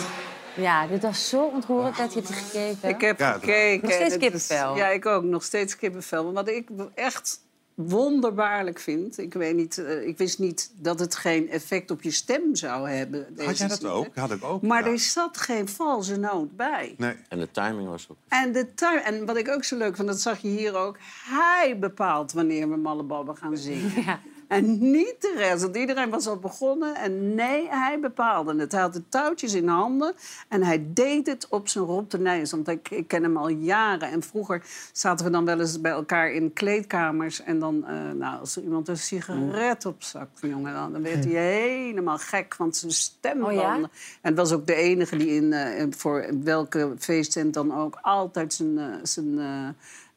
Ja, 0.55 0.87
dit 0.87 1.01
was 1.01 1.29
zo 1.29 1.43
ontroerend 1.43 1.97
dat 1.97 2.13
je 2.13 2.19
hebt 2.19 2.33
gekeken. 2.33 2.89
Ik 2.89 3.01
heb 3.01 3.19
Ja, 3.19 3.31
gekeken. 3.33 3.81
Nog 3.81 3.91
steeds 3.91 4.13
het 4.13 4.21
kippenvel. 4.21 4.75
Ja, 4.75 4.87
ik 4.87 5.05
ook. 5.05 5.23
Nog 5.23 5.43
steeds 5.43 5.75
kippenvel. 5.75 6.23
Maar 6.23 6.33
wat 6.33 6.47
ik 6.47 6.69
echt 6.93 7.41
wonderbaarlijk 7.73 8.79
vind... 8.79 9.17
Ik, 9.17 9.33
weet 9.33 9.55
niet, 9.55 9.77
eh, 9.77 10.07
ik 10.07 10.17
wist 10.17 10.39
niet 10.39 10.71
dat 10.75 10.99
het 10.99 11.15
geen 11.15 11.49
effect 11.49 11.91
op 11.91 12.01
je 12.01 12.11
stem 12.11 12.55
zou 12.55 12.89
hebben. 12.89 13.27
Had 13.37 13.57
jij 13.57 13.67
dat 13.67 13.77
ziekte. 13.77 13.93
ook? 13.93 14.15
Had 14.15 14.31
ik 14.31 14.43
ook. 14.43 14.61
Maar 14.61 14.85
ja. 14.85 14.91
er 14.91 14.99
zat 14.99 15.37
geen 15.37 15.69
valse 15.69 16.17
noot 16.17 16.55
bij. 16.55 16.95
Nee. 16.97 17.15
En 17.29 17.39
de 17.39 17.51
timing 17.51 17.87
was 17.87 18.07
ook... 18.11 18.17
En, 18.27 18.51
de 18.51 18.73
time, 18.73 18.99
en 18.99 19.25
wat 19.25 19.37
ik 19.37 19.49
ook 19.49 19.63
zo 19.63 19.77
leuk 19.77 19.95
vond, 19.95 20.07
dat 20.07 20.21
zag 20.21 20.39
je 20.39 20.47
hier 20.47 20.75
ook... 20.75 20.97
hij 21.25 21.77
bepaalt 21.79 22.31
wanneer 22.31 22.69
we 22.69 22.75
Mallebabben 22.75 23.37
gaan 23.37 23.57
zingen. 23.57 23.91
Ja. 24.05 24.19
En 24.53 24.91
niet 24.91 25.15
de 25.19 25.33
rest, 25.37 25.61
want 25.61 25.77
iedereen 25.77 26.09
was 26.09 26.27
al 26.27 26.37
begonnen. 26.37 26.95
En 26.95 27.35
nee, 27.35 27.67
hij 27.69 27.99
bepaalde 27.99 28.55
het. 28.55 28.71
Hij 28.71 28.81
had 28.81 28.93
de 28.93 29.09
touwtjes 29.09 29.53
in 29.53 29.67
handen 29.67 30.13
en 30.47 30.63
hij 30.63 30.85
deed 30.87 31.27
het 31.27 31.47
op 31.49 31.67
zijn 31.67 31.85
Rob 31.85 32.09
de 32.09 32.19
Nijs. 32.19 32.51
Want 32.51 32.67
ik, 32.67 32.89
ik 32.89 33.07
ken 33.07 33.23
hem 33.23 33.37
al 33.37 33.47
jaren. 33.47 34.09
En 34.09 34.23
vroeger 34.23 34.63
zaten 34.91 35.25
we 35.25 35.31
dan 35.31 35.45
wel 35.45 35.59
eens 35.59 35.81
bij 35.81 35.91
elkaar 35.91 36.31
in 36.31 36.53
kleedkamers. 36.53 37.43
En 37.43 37.59
dan, 37.59 37.85
eh, 37.87 38.11
nou, 38.11 38.39
als 38.39 38.55
er 38.55 38.63
iemand 38.63 38.87
een 38.87 38.97
sigaret 38.97 39.85
opzakt, 39.85 40.39
jongen, 40.41 40.73
dan, 40.73 40.91
dan 40.91 41.01
werd 41.01 41.25
hij 41.25 41.33
helemaal 41.33 42.17
gek. 42.17 42.55
Want 42.55 42.75
zijn 42.75 42.91
stem 42.91 43.43
Oh 43.43 43.53
ja? 43.53 43.75
En 43.75 43.89
het 44.21 44.35
was 44.35 44.51
ook 44.51 44.67
de 44.67 44.75
enige 44.75 45.17
die 45.17 45.29
in, 45.29 45.53
eh, 45.53 45.85
voor 45.89 46.25
welke 46.43 46.93
feesttent 46.97 47.53
dan 47.53 47.75
ook 47.75 47.97
altijd 48.01 48.53
zijn, 48.53 48.77
eh, 48.77 48.85
zijn 49.03 49.39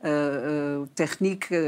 eh, 0.07 0.73
eh, 0.75 0.81
techniek 0.95 1.45
eh, 1.45 1.61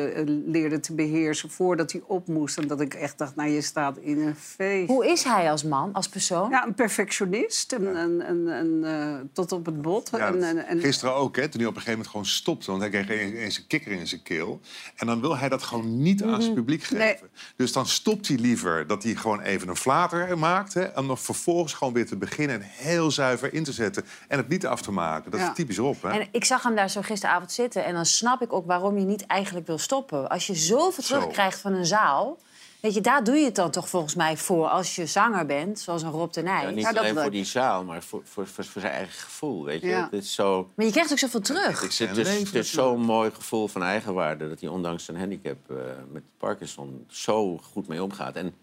leerde 0.47 0.81
te 0.81 0.95
beheersen 0.95 1.51
voordat 1.51 1.93
hij 1.93 2.03
op 2.07 2.27
moest. 2.29 2.59
En 2.59 2.67
dat 2.67 2.81
ik 2.81 2.95
echt 2.95 3.19
dacht, 3.19 3.37
nou, 3.37 3.49
je 3.49 3.61
staat 3.61 3.99
in 3.99 4.21
een 4.21 4.37
feest. 4.37 4.89
Hoe 4.89 5.07
is 5.07 5.23
hij 5.25 5.51
als 5.51 5.63
man, 5.65 5.93
als 5.93 6.09
persoon? 6.09 6.51
Ja, 6.51 6.67
een 6.67 6.75
perfectionist. 6.75 7.73
En, 7.73 7.97
en, 7.97 8.21
en, 8.27 8.49
en, 8.49 8.81
eh, 8.85 9.15
tot 9.33 9.53
op 9.53 9.67
het 9.67 9.83
bot. 9.83 10.11
Ja, 10.13 10.33
Gisteren 10.79 11.15
ook, 11.15 11.37
hè, 11.37 11.49
toen 11.49 11.61
hij 11.61 11.69
op 11.69 11.77
een 11.77 11.83
gegeven 11.83 11.91
moment 11.91 12.09
gewoon 12.09 12.27
stopte. 12.27 12.71
Want 12.71 12.83
hij 12.83 12.91
kreeg 12.91 13.31
ineens 13.31 13.59
een 13.59 13.67
kikker 13.67 13.93
in 13.93 14.07
zijn 14.07 14.23
keel. 14.23 14.61
En 14.97 15.07
dan 15.07 15.21
wil 15.21 15.37
hij 15.37 15.49
dat 15.49 15.63
gewoon 15.63 16.03
niet 16.03 16.23
aan 16.23 16.43
zijn 16.43 16.55
publiek 16.55 16.83
geven. 16.83 16.99
Nee. 16.99 17.17
Dus 17.57 17.73
dan 17.73 17.87
stopt 17.87 18.29
hij 18.29 18.37
liever 18.37 18.87
dat 18.87 19.03
hij 19.03 19.15
gewoon 19.15 19.41
even 19.41 19.69
een 19.69 19.77
flater 19.77 20.39
maakt. 20.39 20.75
Hè, 20.75 20.83
en 20.83 21.07
dan 21.07 21.19
vervolgens 21.19 21.73
gewoon 21.73 21.93
weer 21.95 22.07
te 22.07 22.17
beginnen 22.17 22.57
en 22.57 22.67
heel 22.67 23.11
zuiver 23.11 23.55
in 23.55 23.65
te 23.65 23.73
zetten. 23.73 24.05
En 24.29 24.39
het 24.39 24.49
niet 24.49 24.67
af 24.67 24.83
te 24.83 24.93
maken. 24.93 25.31
Dat 25.31 25.41
Ja. 25.41 25.49
is 25.51 25.55
typisch 25.55 25.79
op. 25.79 26.03
Hè? 26.03 26.09
En 26.11 26.29
ik 26.31 26.45
zag 26.45 26.63
hem 26.63 26.75
daar 26.75 26.91
zo 26.91 27.03
gisteravond 27.03 27.53
zitten 27.53 27.85
en 27.85 27.95
dan 27.95 28.07
snap 28.07 28.28
ik 28.37 28.53
ook 28.53 28.67
waarom 28.67 28.99
je 28.99 29.05
niet 29.05 29.27
eigenlijk 29.27 29.67
wil 29.67 29.79
stoppen. 29.79 30.29
Als 30.29 30.47
je 30.47 30.55
zoveel 30.55 31.05
Zo. 31.05 31.19
terugkrijgt 31.19 31.61
van 31.61 31.73
een 31.73 31.87
zaal, 31.87 32.39
weet 32.81 32.95
je, 32.95 33.01
daar 33.01 33.25
doe 33.25 33.37
je 33.37 33.45
het 33.45 33.55
dan 33.55 33.71
toch 33.71 33.89
volgens 33.89 34.15
mij 34.15 34.37
voor 34.37 34.69
als 34.69 34.97
je 34.97 35.07
zanger 35.07 35.47
bent, 35.47 35.79
zoals 35.79 36.03
een 36.03 36.11
Rob 36.11 36.33
de 36.33 36.43
Nijs. 36.43 36.63
Ja, 36.63 36.71
niet 36.71 36.81
Ja, 36.81 36.91
alleen 36.91 37.19
voor 37.19 37.31
die 37.31 37.45
zaal, 37.45 37.85
maar 37.85 38.03
voor, 38.03 38.21
voor, 38.25 38.47
voor, 38.47 38.65
voor 38.65 38.81
zijn 38.81 38.93
eigen 38.93 39.21
gevoel. 39.21 39.65
Weet 39.65 39.81
je? 39.81 39.89
Ja. 39.89 40.09
Het 40.11 40.23
is 40.23 40.35
zo... 40.35 40.71
Maar 40.75 40.87
je 40.87 40.93
krijgt 40.93 41.13
ook 41.13 41.19
zoveel 41.19 41.41
terug. 41.41 41.81
Het 41.81 41.91
is 41.91 41.99
Het 41.99 42.17
het 42.17 42.55
is 42.55 42.73
zo'n 42.73 43.01
mooi 43.01 43.31
gevoel 43.31 43.69
van 43.69 43.83
eigenwaarde 43.83 44.49
dat 44.49 44.61
hij 44.61 44.69
ondanks 44.69 45.05
zijn 45.05 45.19
handicap 45.19 45.71
eh, 45.71 45.77
met 46.13 46.23
Parkinson 46.39 47.05
zo 47.09 47.59
goed 47.59 47.89
mee 47.89 48.03
omgaat. 48.03 48.37
En 48.37 48.55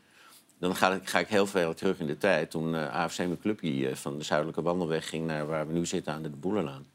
dan 0.60 0.76
ga 0.76 0.94
ik, 0.94 1.10
ga 1.10 1.20
ik 1.20 1.28
heel 1.28 1.48
veel 1.48 1.74
terug 1.74 2.00
in 2.00 2.08
de 2.08 2.18
tijd 2.18 2.52
toen 2.52 2.76
eh, 2.76 2.96
AFC 2.96 3.18
mijn 3.18 3.40
clubje 3.42 3.90
eh, 3.90 3.96
van 3.96 4.18
de 4.18 4.24
Zuidelijke 4.24 4.62
Wandelweg 4.62 5.10
ging 5.10 5.28
naar 5.28 5.48
waar 5.48 5.68
we 5.68 5.74
nu 5.74 5.86
zitten 5.86 6.14
aan 6.14 6.22
de 6.22 6.30
Boelenlaan. 6.30 6.86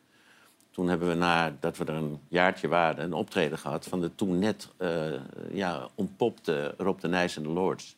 Toen 0.70 0.88
hebben 0.88 1.08
we 1.08 1.14
nadat 1.14 1.76
we 1.76 1.84
er 1.84 1.94
een 1.94 2.20
jaartje 2.28 2.68
waren 2.68 3.04
een 3.04 3.12
optreden 3.12 3.58
gehad 3.58 3.86
van 3.86 4.00
de 4.00 4.14
toen 4.14 4.38
net 4.38 4.68
eh, 4.76 5.12
ja, 5.52 5.88
ontpopte 5.94 6.74
Rob 6.76 7.00
de 7.00 7.08
Nijs 7.08 7.36
en 7.36 7.42
de 7.42 7.48
Lords. 7.48 7.96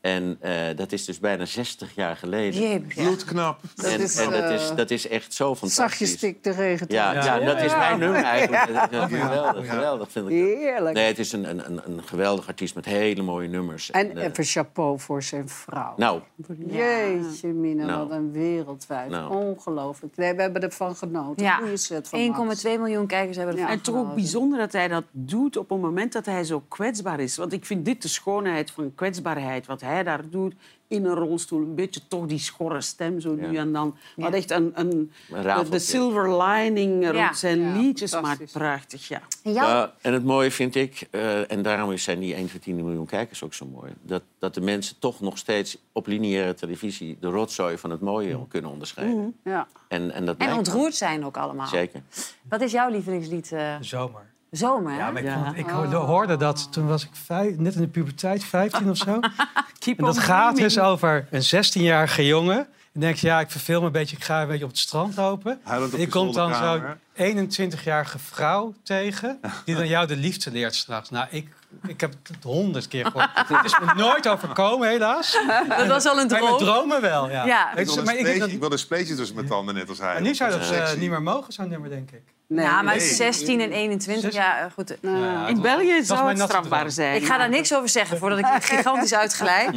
En 0.00 0.36
eh, 0.40 0.76
dat 0.76 0.92
is 0.92 1.04
dus 1.04 1.18
bijna 1.18 1.44
60 1.44 1.94
jaar 1.94 2.16
geleden. 2.16 2.60
Ja. 2.70 2.78
Bloedknap. 2.94 3.60
dat 3.74 3.86
en 3.86 4.00
is, 4.00 4.16
en 4.16 4.30
dat, 4.30 4.42
eh, 4.42 4.54
is, 4.54 4.72
dat 4.76 4.90
is 4.90 5.08
echt 5.08 5.34
zo 5.34 5.54
Zag 5.54 5.60
je 5.60 5.66
fantastisch. 5.76 6.12
stik 6.12 6.42
de 6.44 6.50
regen. 6.50 6.86
Ja, 6.90 7.12
ja. 7.12 7.24
Ja. 7.24 7.38
dat 7.44 7.60
is 7.60 7.76
mijn 7.76 7.98
nummer 7.98 8.22
eigenlijk. 8.22 8.68
Ja, 8.70 8.88
Ja. 8.90 9.06
Geweldig, 9.08 9.68
geweldig 9.70 10.10
vind 10.10 10.28
ik. 10.28 10.32
Heerlijk. 10.32 10.94
Nee, 10.96 11.06
het 11.06 11.18
is 11.18 11.32
een, 11.32 11.48
een, 11.50 11.80
een, 11.84 12.02
geweldig 12.04 12.48
artiest 12.48 12.74
met 12.74 12.84
hele 12.84 13.22
mooie 13.22 13.48
nummers. 13.48 13.90
En 13.90 14.16
eh, 14.16 14.24
even 14.24 14.44
chapeau 14.44 14.98
voor 15.00 15.22
zijn 15.22 15.48
vrouw. 15.48 15.94
nou, 15.96 16.20
Jeetje, 16.66 17.48
Mina, 17.48 17.84
Nou. 17.84 18.08
wat 18.08 18.16
een 18.16 18.32
wereldwijd. 18.32 19.10
Nou. 19.10 19.34
Ongelooflijk. 19.36 20.16
Nee, 20.16 20.34
we 20.34 20.42
hebben 20.42 20.62
ervan 20.62 20.96
genoten. 20.96 21.44
Ja. 21.44 21.56
Goeie 21.56 21.76
set 21.76 22.08
van 22.08 22.20
Max. 22.26 22.64
1,2 22.64 22.70
miljoen 22.78 23.06
kijkers 23.06 23.36
hebben 23.36 23.54
ervan 23.54 23.70
Ja. 23.70 23.76
En 23.76 23.82
toch 23.82 23.96
ook 23.96 24.14
bijzonder 24.14 24.58
dat 24.58 24.72
hij 24.72 24.88
dat 24.88 25.04
doet 25.10 25.56
op 25.56 25.70
een 25.70 25.80
moment 25.80 26.12
dat 26.12 26.26
hij 26.26 26.44
zo 26.44 26.62
kwetsbaar 26.68 27.20
is. 27.20 27.36
Want 27.36 27.52
ik 27.52 27.64
vind 27.66 27.84
dit 27.84 28.02
de 28.02 28.08
schoonheid 28.08 28.70
van 28.70 28.94
kwetsbaarheid. 28.94 29.66
Wat 29.66 29.80
hij 29.80 29.89
daar 30.04 30.28
doet 30.30 30.54
in 30.88 31.04
een 31.04 31.14
rolstoel. 31.14 31.60
Een 31.60 31.74
beetje 31.74 32.00
toch 32.08 32.26
die 32.26 32.38
schorre 32.38 32.80
stem 32.80 33.20
zo 33.20 33.34
nu 33.34 33.52
Ja. 33.52 33.60
en 33.60 33.72
dan. 33.72 33.96
Wat 34.16 34.32
echt 34.32 34.50
een, 34.50 34.72
een, 34.74 34.86
Een 34.90 35.10
de, 35.28 35.40
rafeltje. 35.42 35.70
de 35.72 35.78
silver 35.78 36.42
lining 36.42 37.10
rond 37.10 37.38
zijn 37.38 37.60
Ja, 37.60 37.76
liedjes 37.76 38.20
maakt 38.20 38.52
prachtig. 38.52 39.08
Ja. 39.42 39.92
En 40.00 40.12
het 40.12 40.24
mooie 40.24 40.50
vind 40.50 40.74
ik, 40.74 41.08
eh, 41.10 41.50
en 41.50 41.62
daarom 41.62 41.96
zijn 41.96 42.18
die 42.20 42.34
1 42.34 42.48
voor 42.48 42.60
10 42.60 42.76
miljoen 42.76 43.06
kijkers 43.06 43.42
ook 43.44 43.54
zo 43.54 43.66
mooi... 43.66 43.92
Dat, 44.02 44.22
dat 44.38 44.54
de 44.54 44.60
mensen 44.60 44.98
toch 44.98 45.20
nog 45.20 45.38
steeds 45.38 45.78
op 45.92 46.06
lineaire 46.06 46.54
televisie... 46.54 47.16
de 47.20 47.28
rotzooi 47.28 47.78
van 47.78 47.90
het 47.90 48.00
mooie 48.00 48.46
kunnen 48.48 48.70
onderscheiden. 48.70 49.36
Ja. 49.44 49.66
En, 49.88 50.10
en, 50.10 50.26
dat 50.26 50.36
en 50.36 50.52
ontroerd 50.56 50.94
zijn 50.94 51.24
ook 51.24 51.36
allemaal. 51.36 51.66
Zeker. 51.66 52.02
Wat 52.48 52.60
is 52.60 52.72
jouw 52.72 52.90
lievelingslied? 52.90 53.52
eh, 53.52 53.74
Zomer. 53.80 54.29
Zomer, 54.50 54.92
hè? 54.92 54.98
Ja, 54.98 55.10
maar 55.10 55.22
ik, 55.22 55.28
Ja. 55.28 55.44
vond- 55.44 55.56
ik 55.58 55.68
hoorde, 55.68 55.96
hoorde 55.96 56.36
dat 56.36 56.72
toen 56.72 56.86
was 56.86 57.02
ik 57.04 57.10
vijf, 57.24 57.56
net 57.56 57.74
in 57.74 57.80
de 57.80 57.88
puberteit, 57.88 58.44
15 58.44 58.90
of 58.90 58.96
zo. 58.96 59.20
Keep 59.78 59.98
En 59.98 60.04
dat 60.04 60.14
on 60.16 60.20
gaat 60.22 60.54
dreaming. 60.54 60.58
dus 60.74 60.78
over 60.78 61.26
een 61.30 61.42
16-jarige 61.42 62.26
jongen. 62.26 62.66
En 62.94 63.00
denk 63.00 63.16
je, 63.16 63.26
ja, 63.26 63.40
ik 63.40 63.50
verveel 63.50 63.80
me 63.80 63.86
een 63.86 63.92
beetje, 63.92 64.16
ik 64.16 64.24
ga 64.24 64.42
een 64.42 64.48
beetje 64.48 64.64
op 64.64 64.70
het 64.70 64.78
strand 64.78 65.16
lopen. 65.16 65.60
En 65.64 65.90
je 65.96 66.08
komt 66.08 66.34
dan 66.34 66.54
zo'n 66.54 66.62
zolderkamer. 66.62 66.98
21-jarige 67.14 68.18
vrouw 68.18 68.74
tegen, 68.82 69.40
die 69.64 69.74
dan 69.74 69.88
jou 69.88 70.06
de 70.06 70.16
liefde 70.16 70.50
leert 70.50 70.74
s'nachts. 70.74 71.10
Nou, 71.10 71.26
ik, 71.30 71.48
ik 71.86 72.00
heb 72.00 72.12
het 72.22 72.44
honderd 72.44 72.88
keer 72.88 73.04
gehoord. 73.06 73.28
Het 73.54 73.64
is 73.64 73.78
me 73.78 73.92
nooit 73.96 74.28
overkomen, 74.28 74.88
helaas. 74.88 75.38
Dat 75.68 75.86
was 75.86 76.04
al 76.06 76.20
een 76.20 76.26
Maar 76.26 76.38
droom. 76.40 76.58
dromen 76.58 77.00
wel, 77.00 77.30
ja. 77.30 77.44
Ja. 77.46 77.76
Ik 77.76 77.86
wil 77.86 77.98
een 77.98 78.04
maar 78.04 78.14
ik, 78.14 78.18
spleetje- 78.20 78.40
dat- 78.40 78.50
ik 78.50 78.60
wil 78.60 78.72
een 78.72 78.78
spleetje 78.78 79.14
tussen 79.14 79.36
mijn 79.36 79.48
tanden, 79.48 79.74
net 79.74 79.88
als 79.88 79.98
hij. 79.98 80.12
maar 80.12 80.22
nu 80.22 80.34
zou 80.34 80.50
dat 80.50 80.70
eh, 80.70 80.92
niet 80.94 81.10
meer 81.10 81.22
mogen, 81.22 81.52
zo'n 81.52 81.68
nummer, 81.68 81.90
denk 81.90 82.10
ik. 82.10 82.22
Nee, 82.52 82.64
Ja, 82.64 82.82
maar 82.82 82.96
Nee. 82.96 83.06
16 83.14 83.60
en 83.60 83.72
21, 83.72 84.22
Zes- 84.32 84.34
ja, 84.34 84.58
eh, 84.58 84.64
goed. 84.74 84.96
Ja, 85.02 85.46
In 85.48 85.60
België 85.60 85.96
was 85.96 86.06
zou 86.06 86.28
het 86.28 86.38
strafbaar 86.40 86.78
droom. 86.78 86.90
zijn. 86.90 87.16
Ik 87.16 87.26
ga 87.26 87.38
daar 87.38 87.48
niks 87.48 87.74
over 87.74 87.88
zeggen 87.88 88.18
voordat 88.18 88.38
ik 88.38 88.46
gigantisch 88.74 89.14
uitglijd. 89.14 89.74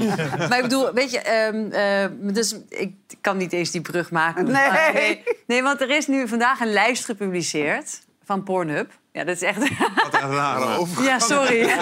Maar 0.49 0.55
ik 0.57 0.61
bedoel, 0.61 0.93
weet 0.93 1.11
je, 1.11 1.19
ehm, 1.19 1.71
eh, 1.71 2.33
dus 2.33 2.55
ik 2.69 2.93
kan 3.21 3.37
niet 3.37 3.53
eens 3.53 3.71
die 3.71 3.81
brug 3.81 4.11
maken. 4.11 4.43
Nee. 4.43 4.53
Maar, 4.53 4.91
nee. 4.93 5.23
Nee, 5.47 5.63
want 5.63 5.81
er 5.81 5.89
is 5.89 6.07
nu 6.07 6.27
vandaag 6.27 6.59
een 6.59 6.71
lijst 6.71 7.05
gepubliceerd 7.05 8.01
van 8.25 8.43
Pornhub. 8.43 8.91
Ja, 9.11 9.23
dat 9.23 9.35
is 9.35 9.41
echt. 9.41 9.57
Wat 9.59 10.21
een 10.21 10.31
rare 10.31 10.77
overgang. 10.77 11.07
Ja, 11.07 11.19
sorry. 11.19 11.69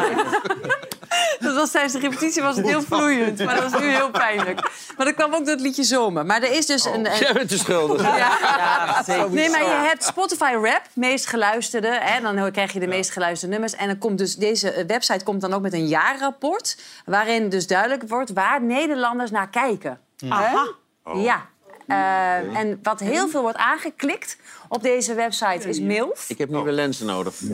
Dat 1.40 1.56
was 1.56 1.72
tijdens 1.72 1.94
de 1.94 2.00
repetitie 2.00 2.42
was 2.42 2.56
het 2.56 2.66
heel 2.66 2.82
vloeiend, 2.82 3.44
maar 3.44 3.56
dat 3.56 3.72
was 3.72 3.82
nu 3.82 3.88
heel 3.88 4.10
pijnlijk. 4.10 4.70
Maar 4.98 5.06
dat 5.06 5.16
kwam 5.16 5.34
ook 5.34 5.46
door 5.46 5.54
het 5.54 5.62
liedje 5.62 5.84
Zomer. 5.84 6.26
Maar 6.26 6.42
er 6.42 6.52
is 6.52 6.66
dus 6.66 6.86
een. 6.86 7.12
een 7.12 7.18
Jij 7.18 7.34
bent 7.34 7.50
de 7.50 7.58
schuldige. 7.58 8.04
ja, 8.04 9.04
Nee, 9.30 9.50
maar 9.50 9.62
je 9.62 9.88
hebt 9.88 10.04
Spotify 10.04 10.52
Rap, 10.54 10.82
meest 10.94 11.26
geluisterde. 11.26 11.98
Hè, 12.02 12.22
dan 12.22 12.52
krijg 12.52 12.74
je 12.74 12.80
de 12.80 12.88
meest 12.88 13.12
geluisterde 13.12 13.54
nummers. 13.54 13.76
En 13.76 13.88
dan 13.88 13.98
komt 13.98 14.18
dus 14.18 14.36
deze 14.36 14.72
eh, 14.72 14.86
website 14.88 15.24
komt 15.24 15.42
dan 15.42 15.54
ook 15.54 15.62
met 15.62 15.74
een 15.74 15.88
jaarrapport. 15.88 16.78
Waarin 17.06 17.50
dus 17.50 17.68
duidelijk 17.68 18.04
wordt 18.08 18.34
waar 18.34 18.64
Nederlanders 18.64 19.32
naar 19.32 19.50
kijken. 19.50 20.00
Aha. 20.30 20.68
Ja. 21.14 21.50
Eh, 21.92 22.58
en 22.60 22.80
wat 22.84 23.00
heel 23.00 23.28
veel 23.30 23.42
wordt 23.42 23.58
aangeklikt 23.58 24.38
op 24.68 24.82
deze 24.82 25.14
website 25.14 25.70
is 25.70 25.80
MILF. 25.80 26.30
Ik 26.30 26.38
heb 26.38 26.50
nieuwe 26.50 26.72
lenzen 26.72 27.06
nodig. 27.06 27.36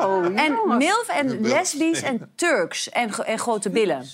Oh, 0.00 0.24
En 0.44 0.58
MILF 0.76 1.08
en 1.08 1.40
lesbisch 1.40 2.02
en 2.02 2.32
Turks 2.34 2.88
en, 2.90 3.14
en 3.24 3.38
grote 3.38 3.70
billen. 3.70 4.06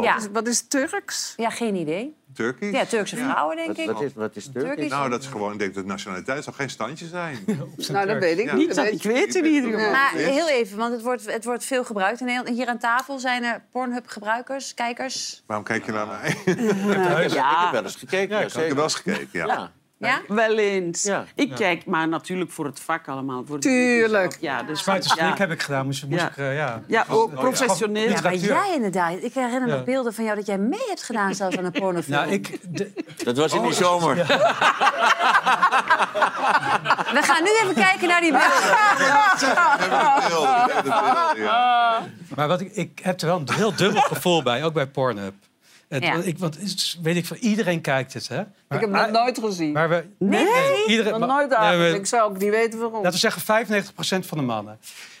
Ja. 0.00 0.18
Wat 0.32 0.46
is 0.46 0.68
Turks? 0.68 1.34
ja, 1.36 1.50
geen 1.50 1.74
idee. 1.74 2.16
Turkish? 2.34 2.70
Ja, 2.72 2.84
Turkse 2.84 3.16
vrouwen, 3.16 3.56
denk 3.56 3.76
ik. 3.76 3.90
wat 3.90 4.02
is, 4.02 4.12
wat 4.14 4.36
is? 4.36 4.48
Turkish? 4.52 4.90
Nou, 4.90 5.10
dat 5.10 5.20
is 5.22 5.26
gewoon, 5.26 5.52
ik 5.52 5.58
denk 5.58 5.74
dat 5.74 5.84
nationaliteit 5.84 6.44
zou 6.44 6.56
geen 6.56 6.70
standje 6.70 7.06
zijn. 7.06 7.38
Nou, 7.88 8.06
dat 8.06 8.18
weet 8.18 8.38
ik 8.38 8.44
Ja. 8.44 8.54
niet. 8.54 8.66
Niet 8.66 8.76
dat 8.76 8.86
ik 8.86 9.02
weet 9.02 9.34
in 9.34 9.44
ieder 9.44 9.70
geval. 9.72 9.90
Maar 9.90 10.12
heel 10.14 10.48
even, 10.48 10.78
want 10.78 10.92
het 10.92 11.02
wordt, 11.02 11.32
het 11.32 11.44
wordt 11.44 11.64
veel 11.64 11.84
gebruikt 11.84 12.20
in 12.20 12.26
Nederland. 12.26 12.56
Hier 12.56 12.66
aan 12.66 12.78
tafel 12.78 13.18
zijn 13.18 13.44
er 13.44 13.62
Pornhub-gebruikers, 13.72 14.74
kijkers. 14.74 15.42
Waarom 15.46 15.64
kijk 15.66 15.86
je 15.86 15.92
naar 15.92 16.06
mij? 16.06 16.28
Ik 16.44 16.44
heb, 16.56 17.30
Ja. 17.30 17.50
ik 17.50 17.62
heb 17.62 17.72
wel 17.72 17.82
eens 17.82 17.96
gekeken. 17.96 18.28
Ja, 18.28 18.36
Ik 18.36 18.42
heb 18.42 18.50
zeker. 18.50 18.74
wel 18.74 18.84
eens 18.84 18.94
gekeken, 18.94 19.28
ja. 19.32 19.70
Ja. 20.04 20.20
Wel 20.34 20.58
eens. 20.58 21.02
Ja. 21.02 21.24
Ik 21.34 21.54
kijk, 21.54 21.86
maar 21.86 22.08
natuurlijk 22.08 22.50
voor 22.50 22.64
het 22.64 22.80
vak 22.80 23.08
allemaal. 23.08 23.44
Voor 23.46 23.60
de 23.60 23.68
Tuurlijk. 23.68 24.36
Ja, 24.40 24.62
dus 24.62 24.84
heb 24.84 25.50
ik 25.50 25.62
gedaan, 25.62 25.84
moest, 25.86 26.06
moest 26.06 26.20
Ja. 26.20 26.28
ik, 26.28 26.36
eh, 26.36 26.56
ja. 26.56 26.82
Ja, 26.86 27.04
ook 27.08 27.34
professioneel. 27.34 28.08
Ja, 28.08 28.20
maar 28.22 28.34
jij 28.34 28.72
inderdaad. 28.74 29.12
Ik 29.22 29.34
herinner 29.34 29.68
me 29.68 29.74
Ja. 29.76 29.82
beelden 29.82 30.14
van 30.14 30.24
jou 30.24 30.36
dat 30.36 30.46
jij 30.46 30.58
mee 30.58 30.84
hebt 30.88 31.02
gedaan 31.02 31.34
zelfs 31.34 31.56
aan 31.58 31.64
een 31.64 31.72
pornofilm. 31.72 32.18
Nou, 32.18 32.30
ik, 32.32 32.58
de- 32.76 32.92
Dat 33.24 33.36
was 33.36 33.52
in 33.52 33.62
die 33.62 33.72
zomer. 33.72 34.14
We 34.16 34.24
gaan 37.22 37.42
nu 37.42 37.50
even 37.62 37.74
kijken 37.74 38.08
naar 38.08 38.20
die 38.20 38.32
beelden. 38.32 38.72
Maar 42.36 42.48
wat 42.48 42.60
ik, 42.60 42.70
ik 42.72 43.00
heb 43.02 43.20
er 43.20 43.26
wel 43.26 43.36
een 43.38 43.48
heel 43.54 43.74
dubbel 43.74 44.00
gevoel 44.02 44.42
bij, 44.42 44.64
ook 44.64 44.72
bij 44.72 44.86
Pornhub. 44.86 45.34
Het, 45.88 46.02
Ja. 46.02 46.14
ik, 46.14 46.38
want 46.38 46.58
weet 47.02 47.16
ik 47.16 47.26
van 47.26 47.36
iedereen 47.36 47.80
kijkt 47.80 48.12
het, 48.14 48.28
hè? 48.28 48.36
Maar, 48.36 48.82
Ik 48.82 48.92
heb 48.92 48.92
het 49.02 49.10
nooit 49.12 49.38
gezien. 49.38 49.72
Maar 49.72 49.88
we, 49.88 50.04
nee, 50.18 50.46
iedereen, 50.86 51.10
nog 51.10 51.20
maar- 51.20 51.28
nooit 51.48 51.58
nee, 51.78 51.90
we- 51.92 51.98
Ik 51.98 52.06
zou 52.06 52.30
ook 52.30 52.38
niet 52.38 52.50
weten 52.50 52.78
waarom. 52.78 52.94
Laten 53.02 53.12
we 53.12 53.18
zeggen 53.18 53.42
95% 53.42 54.26
van 54.26 54.38
de 54.38 54.44
mannen. 54.44 54.78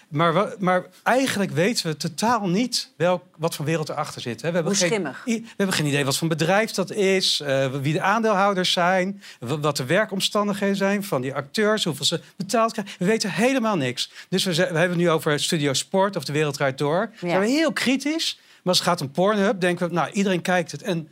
Maar, 0.08 0.34
we- 0.34 0.56
maar 0.58 0.86
eigenlijk 1.02 1.50
weten 1.50 1.86
we 1.86 1.96
totaal 1.96 2.48
niet 2.48 2.92
welk, 2.96 3.22
wat 3.36 3.54
voor 3.54 3.64
wereld 3.64 3.88
erachter 3.88 4.20
zit. 4.20 4.42
Hè. 4.42 4.48
We, 4.48 4.54
hebben 4.54 4.72
Hoe 4.72 4.80
geen, 4.80 4.90
schimmig. 4.90 5.22
i- 5.26 5.40
we 5.40 5.48
hebben 5.56 5.76
geen 5.76 5.86
idee 5.86 6.04
wat 6.04 6.16
voor 6.16 6.28
bedrijf 6.28 6.70
dat 6.70 6.90
is, 6.92 7.40
eh, 7.40 7.66
wie 7.80 7.92
de 7.92 8.00
aandeelhouders 8.00 8.72
zijn, 8.72 9.22
wa- 9.40 9.58
wat 9.58 9.76
de 9.76 9.84
werkomstandigheden 9.84 10.76
zijn 10.76 11.04
van 11.04 11.20
die 11.20 11.34
acteurs, 11.34 11.84
hoeveel 11.84 12.04
ze 12.04 12.20
betaald 12.36 12.72
krijgen. 12.72 12.94
We 12.98 13.04
weten 13.04 13.30
helemaal 13.30 13.76
niks. 13.76 14.10
Dus 14.28 14.44
we 14.44 14.54
hebben 14.54 14.80
het 14.88 14.96
nu 14.96 15.10
over 15.10 15.40
Studio 15.40 15.72
Sport 15.72 16.16
of 16.16 16.24
De 16.24 16.32
Wereld 16.32 16.54
Draait 16.54 16.78
Door. 16.78 17.10
Ja. 17.20 17.28
Zijn 17.28 17.40
we 17.40 17.46
heel 17.48 17.72
kritisch. 17.72 18.38
Maar 18.64 18.72
als 18.72 18.78
het 18.78 18.88
gaat 18.88 19.00
om 19.00 19.10
Pornhub, 19.10 19.60
denken 19.60 19.88
we, 19.88 19.94
nou, 19.94 20.10
iedereen 20.10 20.42
kijkt 20.42 20.72
het. 20.72 20.82
En 20.82 21.08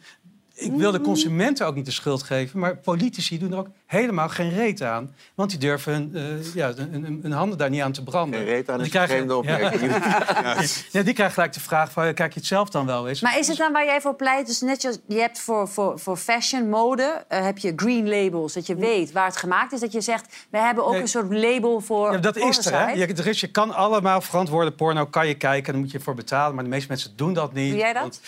ik 0.54 0.72
wil 0.72 0.92
de 0.92 1.00
consumenten 1.00 1.66
ook 1.66 1.74
niet 1.74 1.84
de 1.84 1.90
schuld 1.90 2.22
geven, 2.22 2.58
maar 2.58 2.76
politici 2.76 3.38
doen 3.38 3.52
er 3.52 3.58
ook 3.58 3.70
helemaal 3.92 4.28
geen 4.28 4.50
reet 4.50 4.82
aan. 4.82 5.14
Want 5.34 5.50
die 5.50 5.58
durven 5.58 5.92
hun, 5.92 6.10
eh, 6.14 6.54
ja, 6.54 6.72
hun, 6.74 6.88
hun- 7.04 7.18
hun 7.22 7.32
handen 7.32 7.58
daar 7.58 7.70
niet 7.70 7.80
aan 7.82 7.92
te 7.92 8.02
branden. 8.02 8.38
Geen 8.40 8.48
reet 8.48 8.70
aan 8.70 8.78
Die 8.78 8.86
is 8.86 8.94
een 8.94 9.06
vreemde 9.08 9.32
ja, 9.32 9.38
opmerking. 9.38 9.92
ja, 10.92 11.02
die 11.02 11.14
krijgen 11.14 11.34
gelijk 11.34 11.52
de 11.52 11.60
vraag 11.60 11.92
van, 11.92 12.14
kijk 12.14 12.32
je 12.32 12.38
het 12.38 12.48
zelf 12.48 12.68
dan 12.70 12.86
wel 12.86 13.08
eens? 13.08 13.20
Maar 13.20 13.38
is 13.38 13.48
het 13.48 13.56
dan 13.56 13.72
waar 13.72 13.84
jij 13.84 14.00
voor 14.00 14.14
pleit? 14.14 14.46
Dus 14.46 14.60
net 14.60 14.84
als 14.84 14.98
je 15.08 15.18
hebt 15.20 15.40
voor, 15.40 15.68
voor, 15.68 15.98
voor 15.98 16.16
fashion, 16.16 16.68
mode, 16.68 17.24
eh, 17.28 17.44
heb 17.44 17.58
je 17.58 17.72
green 17.76 18.08
labels. 18.08 18.52
Dat 18.52 18.66
je 18.66 18.74
weet 18.76 19.12
waar 19.12 19.26
het 19.26 19.36
gemaakt 19.36 19.72
is. 19.72 19.80
Dat 19.80 19.92
je 19.92 20.00
zegt, 20.00 20.34
we 20.50 20.58
hebben 20.58 20.84
ook 20.84 20.92
Nee. 20.92 21.00
een 21.00 21.08
soort 21.08 21.32
label 21.32 21.80
voor 21.80 22.12
Ja, 22.12 22.18
dat 22.18 22.36
is 22.36 22.66
er, 22.66 22.72
hè? 22.86 22.90
Je, 22.92 23.06
er 23.06 23.26
is, 23.26 23.40
je 23.40 23.50
kan 23.50 23.74
allemaal 23.74 24.20
verantwoorde 24.20 24.70
porno 24.72 25.06
kan 25.06 25.26
je 25.26 25.34
kijken. 25.34 25.72
Dan 25.72 25.82
moet 25.82 25.90
je 25.90 26.00
voor 26.00 26.14
betalen. 26.14 26.54
Maar 26.54 26.64
de 26.64 26.70
meeste 26.70 26.88
mensen 26.88 27.12
doen 27.16 27.32
dat 27.32 27.52
niet. 27.52 27.70
Doe 27.70 27.78
jij 27.78 27.92
dat? 27.92 28.02
Want 28.02 28.20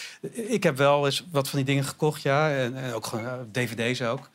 ik 0.48 0.62
heb 0.62 0.76
wel 0.76 1.04
eens 1.04 1.26
wat 1.32 1.48
van 1.48 1.58
die 1.58 1.66
dingen 1.66 1.84
gekocht, 1.84 2.22
ja. 2.22 2.50
En, 2.50 2.76
en 2.76 2.92
ook 2.94 3.06
gewoon 3.06 3.24
eh, 3.24 3.32
dvd's 3.52 4.02
ook. 4.02 4.28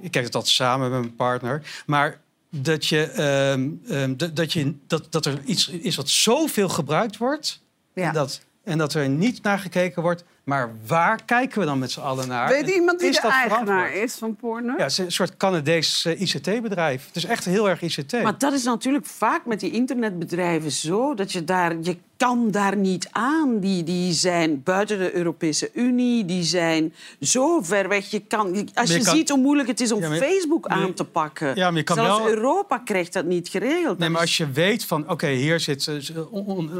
Ik 0.00 0.10
kijk 0.10 0.24
het 0.24 0.34
altijd 0.34 0.54
samen 0.54 0.90
met 0.90 1.00
mijn 1.00 1.14
partner. 1.14 1.82
Maar 1.86 2.20
dat, 2.50 2.86
je, 2.86 3.02
ehm, 3.06 3.70
ehm, 3.86 4.16
dat, 4.16 4.36
dat, 4.36 4.52
je, 4.52 4.74
dat, 4.86 5.06
dat 5.12 5.26
er 5.26 5.42
iets 5.44 5.68
is 5.68 5.96
wat 5.96 6.08
zoveel 6.08 6.68
gebruikt 6.68 7.16
wordt... 7.16 7.62
Ja. 7.94 8.06
En, 8.06 8.14
dat, 8.14 8.40
en 8.64 8.78
dat 8.78 8.94
er 8.94 9.08
niet 9.08 9.42
naar 9.42 9.58
gekeken 9.58 10.02
wordt... 10.02 10.24
maar 10.50 10.70
waar 10.86 11.24
kijken 11.24 11.60
we 11.60 11.64
dan 11.66 11.78
met 11.78 11.90
z'n 11.90 12.00
allen 12.00 12.28
naar? 12.28 12.48
Weet 12.48 12.68
iemand 12.70 13.00
wie 13.00 13.08
is 13.10 13.16
de 13.16 13.22
dat 13.22 13.30
eigenaar 13.30 13.92
is 13.92 14.14
van 14.14 14.36
porno? 14.36 14.72
Ja, 14.76 14.82
het 14.82 14.90
is 14.90 14.98
een 14.98 15.12
soort 15.12 15.36
Canadees 15.36 16.04
eh, 16.04 16.20
ICT-bedrijf. 16.20 17.06
Het 17.06 17.16
is 17.16 17.24
echt 17.24 17.44
heel 17.44 17.68
erg 17.68 17.82
ICT. 17.82 18.22
Maar 18.22 18.38
dat 18.38 18.52
is 18.52 18.64
natuurlijk 18.64 19.06
vaak 19.06 19.46
met 19.46 19.60
die 19.60 19.70
internetbedrijven 19.70 20.70
zo 20.70 21.14
dat 21.14 21.32
je 21.32 21.44
daar 21.44 21.74
je 21.82 21.96
kan 22.16 22.50
daar 22.50 22.76
niet 22.76 23.08
aan. 23.10 23.58
Die, 23.60 23.82
die 23.84 24.12
zijn 24.12 24.62
buiten 24.62 24.98
de 24.98 25.14
Europese 25.14 25.70
Unie, 25.74 26.24
die 26.24 26.42
zijn 26.42 26.94
zo 27.20 27.60
ver 27.62 27.88
weg. 27.88 28.10
Je 28.10 28.20
kan, 28.20 28.68
als 28.74 28.90
je, 28.90 28.98
je 28.98 29.04
kan- 29.04 29.16
ziet 29.16 29.28
hoe 29.28 29.38
moeilijk 29.38 29.68
het 29.68 29.80
is 29.80 29.92
om 29.92 30.00
Ja, 30.00 30.08
maar- 30.08 30.18
Facebook 30.18 30.68
Nee. 30.68 30.78
aan 30.78 30.94
te 30.94 31.04
pakken. 31.04 31.54
Ja, 31.56 31.68
maar 31.68 31.78
je 31.78 31.82
kan 31.84 31.96
Zelfs 31.96 32.18
wel- 32.18 32.28
Europa 32.28 32.78
krijgt 32.78 33.12
dat 33.12 33.24
niet 33.24 33.48
geregeld. 33.48 33.98
Nee, 33.98 34.08
maar 34.08 34.20
als 34.20 34.36
je 34.36 34.50
weet 34.50 34.84
van, 34.84 35.10
oké, 35.10 35.26
hier 35.28 35.60
zit 35.60 35.86
eh, 35.86 35.94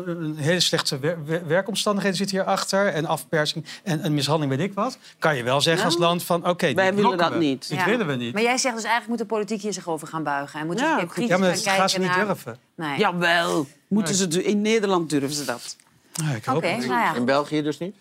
een 0.06 0.36
hele 0.36 0.60
slechte 0.60 0.98
wer- 0.98 1.18
wer- 1.24 1.46
werkomstandigheden 1.46 2.16
zit 2.18 2.30
hierachter 2.30 2.86
en 2.86 3.06
afpersing 3.06 3.59
en 3.82 4.04
een 4.04 4.14
mishandeling, 4.14 4.56
weet 4.56 4.68
ik 4.68 4.74
wat, 4.74 4.98
kan 5.18 5.36
je 5.36 5.42
wel 5.42 5.60
zeggen 5.60 5.82
Ja. 5.82 5.88
als 5.88 5.98
land 5.98 6.22
van, 6.22 6.48
oké, 6.48 6.66
dit 6.66 6.74
Wij 6.76 6.94
willen 6.94 7.18
dat 7.18 7.32
we. 7.32 7.38
niet. 7.38 7.68
Dit 7.68 7.78
Ja. 7.78 7.84
willen 7.84 8.06
we 8.06 8.14
niet. 8.14 8.32
Maar 8.32 8.42
jij 8.42 8.58
zegt 8.58 8.74
dus 8.74 8.84
eigenlijk 8.84 9.08
moet 9.08 9.28
de 9.28 9.34
politiek 9.34 9.62
hier 9.62 9.72
zich 9.72 9.88
over 9.88 10.08
gaan 10.08 10.22
buigen. 10.22 10.60
En 10.60 10.66
moeten 10.66 10.86
Ja, 10.86 10.94
ze 10.94 11.00
goed. 11.00 11.12
kritisch 11.12 11.30
ja, 11.30 11.38
maar 11.38 11.48
gaan 11.54 11.64
dat 11.64 11.74
gaan 11.74 11.88
ze 11.88 11.98
niet 11.98 12.08
naar... 12.08 12.26
durven. 12.26 12.58
Nee. 12.74 12.98
Jawel, 12.98 13.66
moeten 13.88 14.14
ze, 14.14 14.44
in 14.44 14.60
Nederland 14.60 15.10
durven 15.10 15.32
ze 15.32 15.44
dat. 15.44 15.76
Ja, 16.12 16.30
ik 16.34 16.44
hoop 16.44 16.62
nou 16.62 16.84
ja. 16.86 17.14
In 17.14 17.24
België 17.24 17.62
dus 17.62 17.78
niet? 17.78 17.94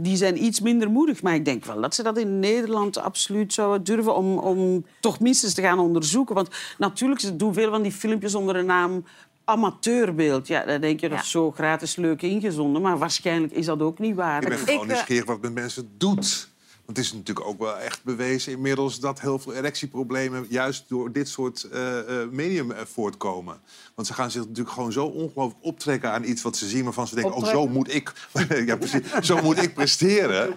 Die 0.00 0.16
zijn 0.16 0.44
iets 0.44 0.60
minder 0.60 0.90
moedig, 0.90 1.22
maar 1.22 1.34
ik 1.34 1.44
denk 1.44 1.64
wel 1.64 1.80
dat 1.80 1.94
ze 1.94 2.02
dat 2.02 2.18
in 2.18 2.38
Nederland 2.38 2.98
absoluut 2.98 3.52
zouden 3.52 3.84
durven 3.84 4.16
om, 4.16 4.38
om 4.38 4.86
toch 5.00 5.20
minstens 5.20 5.54
te 5.54 5.62
gaan 5.62 5.78
onderzoeken. 5.78 6.34
Want 6.34 6.48
natuurlijk, 6.78 7.20
ze 7.20 7.36
doen 7.36 7.54
veel 7.54 7.70
van 7.70 7.82
die 7.82 7.92
filmpjes 7.92 8.34
onder 8.34 8.54
de 8.54 8.62
naam 8.62 9.04
amateurbeeld. 9.48 10.46
Ja, 10.46 10.64
dan 10.64 10.80
denk 10.80 11.00
je 11.00 11.08
dat 11.08 11.20
is 11.20 11.30
zo 11.30 11.50
gratis 11.50 11.96
leuk 11.96 12.22
ingezonden, 12.22 12.82
maar 12.82 12.98
waarschijnlijk 12.98 13.52
is 13.52 13.66
dat 13.66 13.80
ook 13.80 13.98
niet 13.98 14.14
waar. 14.14 14.42
Ik 14.42 14.48
ben 14.48 14.58
Ik, 14.58 14.64
gewoon 14.64 14.80
eh, 14.80 14.86
nieuwsgierig 14.86 15.24
wat 15.24 15.34
het 15.34 15.44
met 15.44 15.54
mensen 15.54 15.90
doet. 15.96 16.48
Want 16.88 17.00
het 17.00 17.06
is 17.06 17.12
natuurlijk 17.12 17.46
ook 17.46 17.58
wel 17.58 17.78
echt 17.78 18.04
bewezen 18.04 18.52
inmiddels... 18.52 19.00
dat 19.00 19.20
heel 19.20 19.38
veel 19.38 19.54
erectieproblemen 19.54 20.46
juist 20.48 20.84
door 20.88 21.12
dit 21.12 21.28
soort 21.28 21.62
eh, 21.62 21.98
eh, 21.98 22.28
medium 22.30 22.70
eh, 22.70 22.84
voortkomen. 22.84 23.60
Want 23.94 24.06
ze 24.06 24.14
gaan 24.14 24.30
zich 24.30 24.40
natuurlijk 24.40 24.70
gewoon 24.70 24.92
zo 24.92 25.04
ongelooflijk 25.04 25.64
optrekken 25.64 26.12
aan 26.12 26.24
iets 26.24 26.42
wat 26.42 26.56
ze 26.56 26.66
zien... 26.66 26.84
waarvan 26.84 27.06
ze 27.06 27.14
denken, 27.14 27.34
oh, 27.34 27.46
zo 27.46 27.66
moet 27.66 27.94
ik, 27.94 28.12
ja, 28.66 28.76
precies, 28.76 29.12
zo 29.20 29.42
moet 29.42 29.62
ik 29.62 29.74
presteren. 29.74 30.56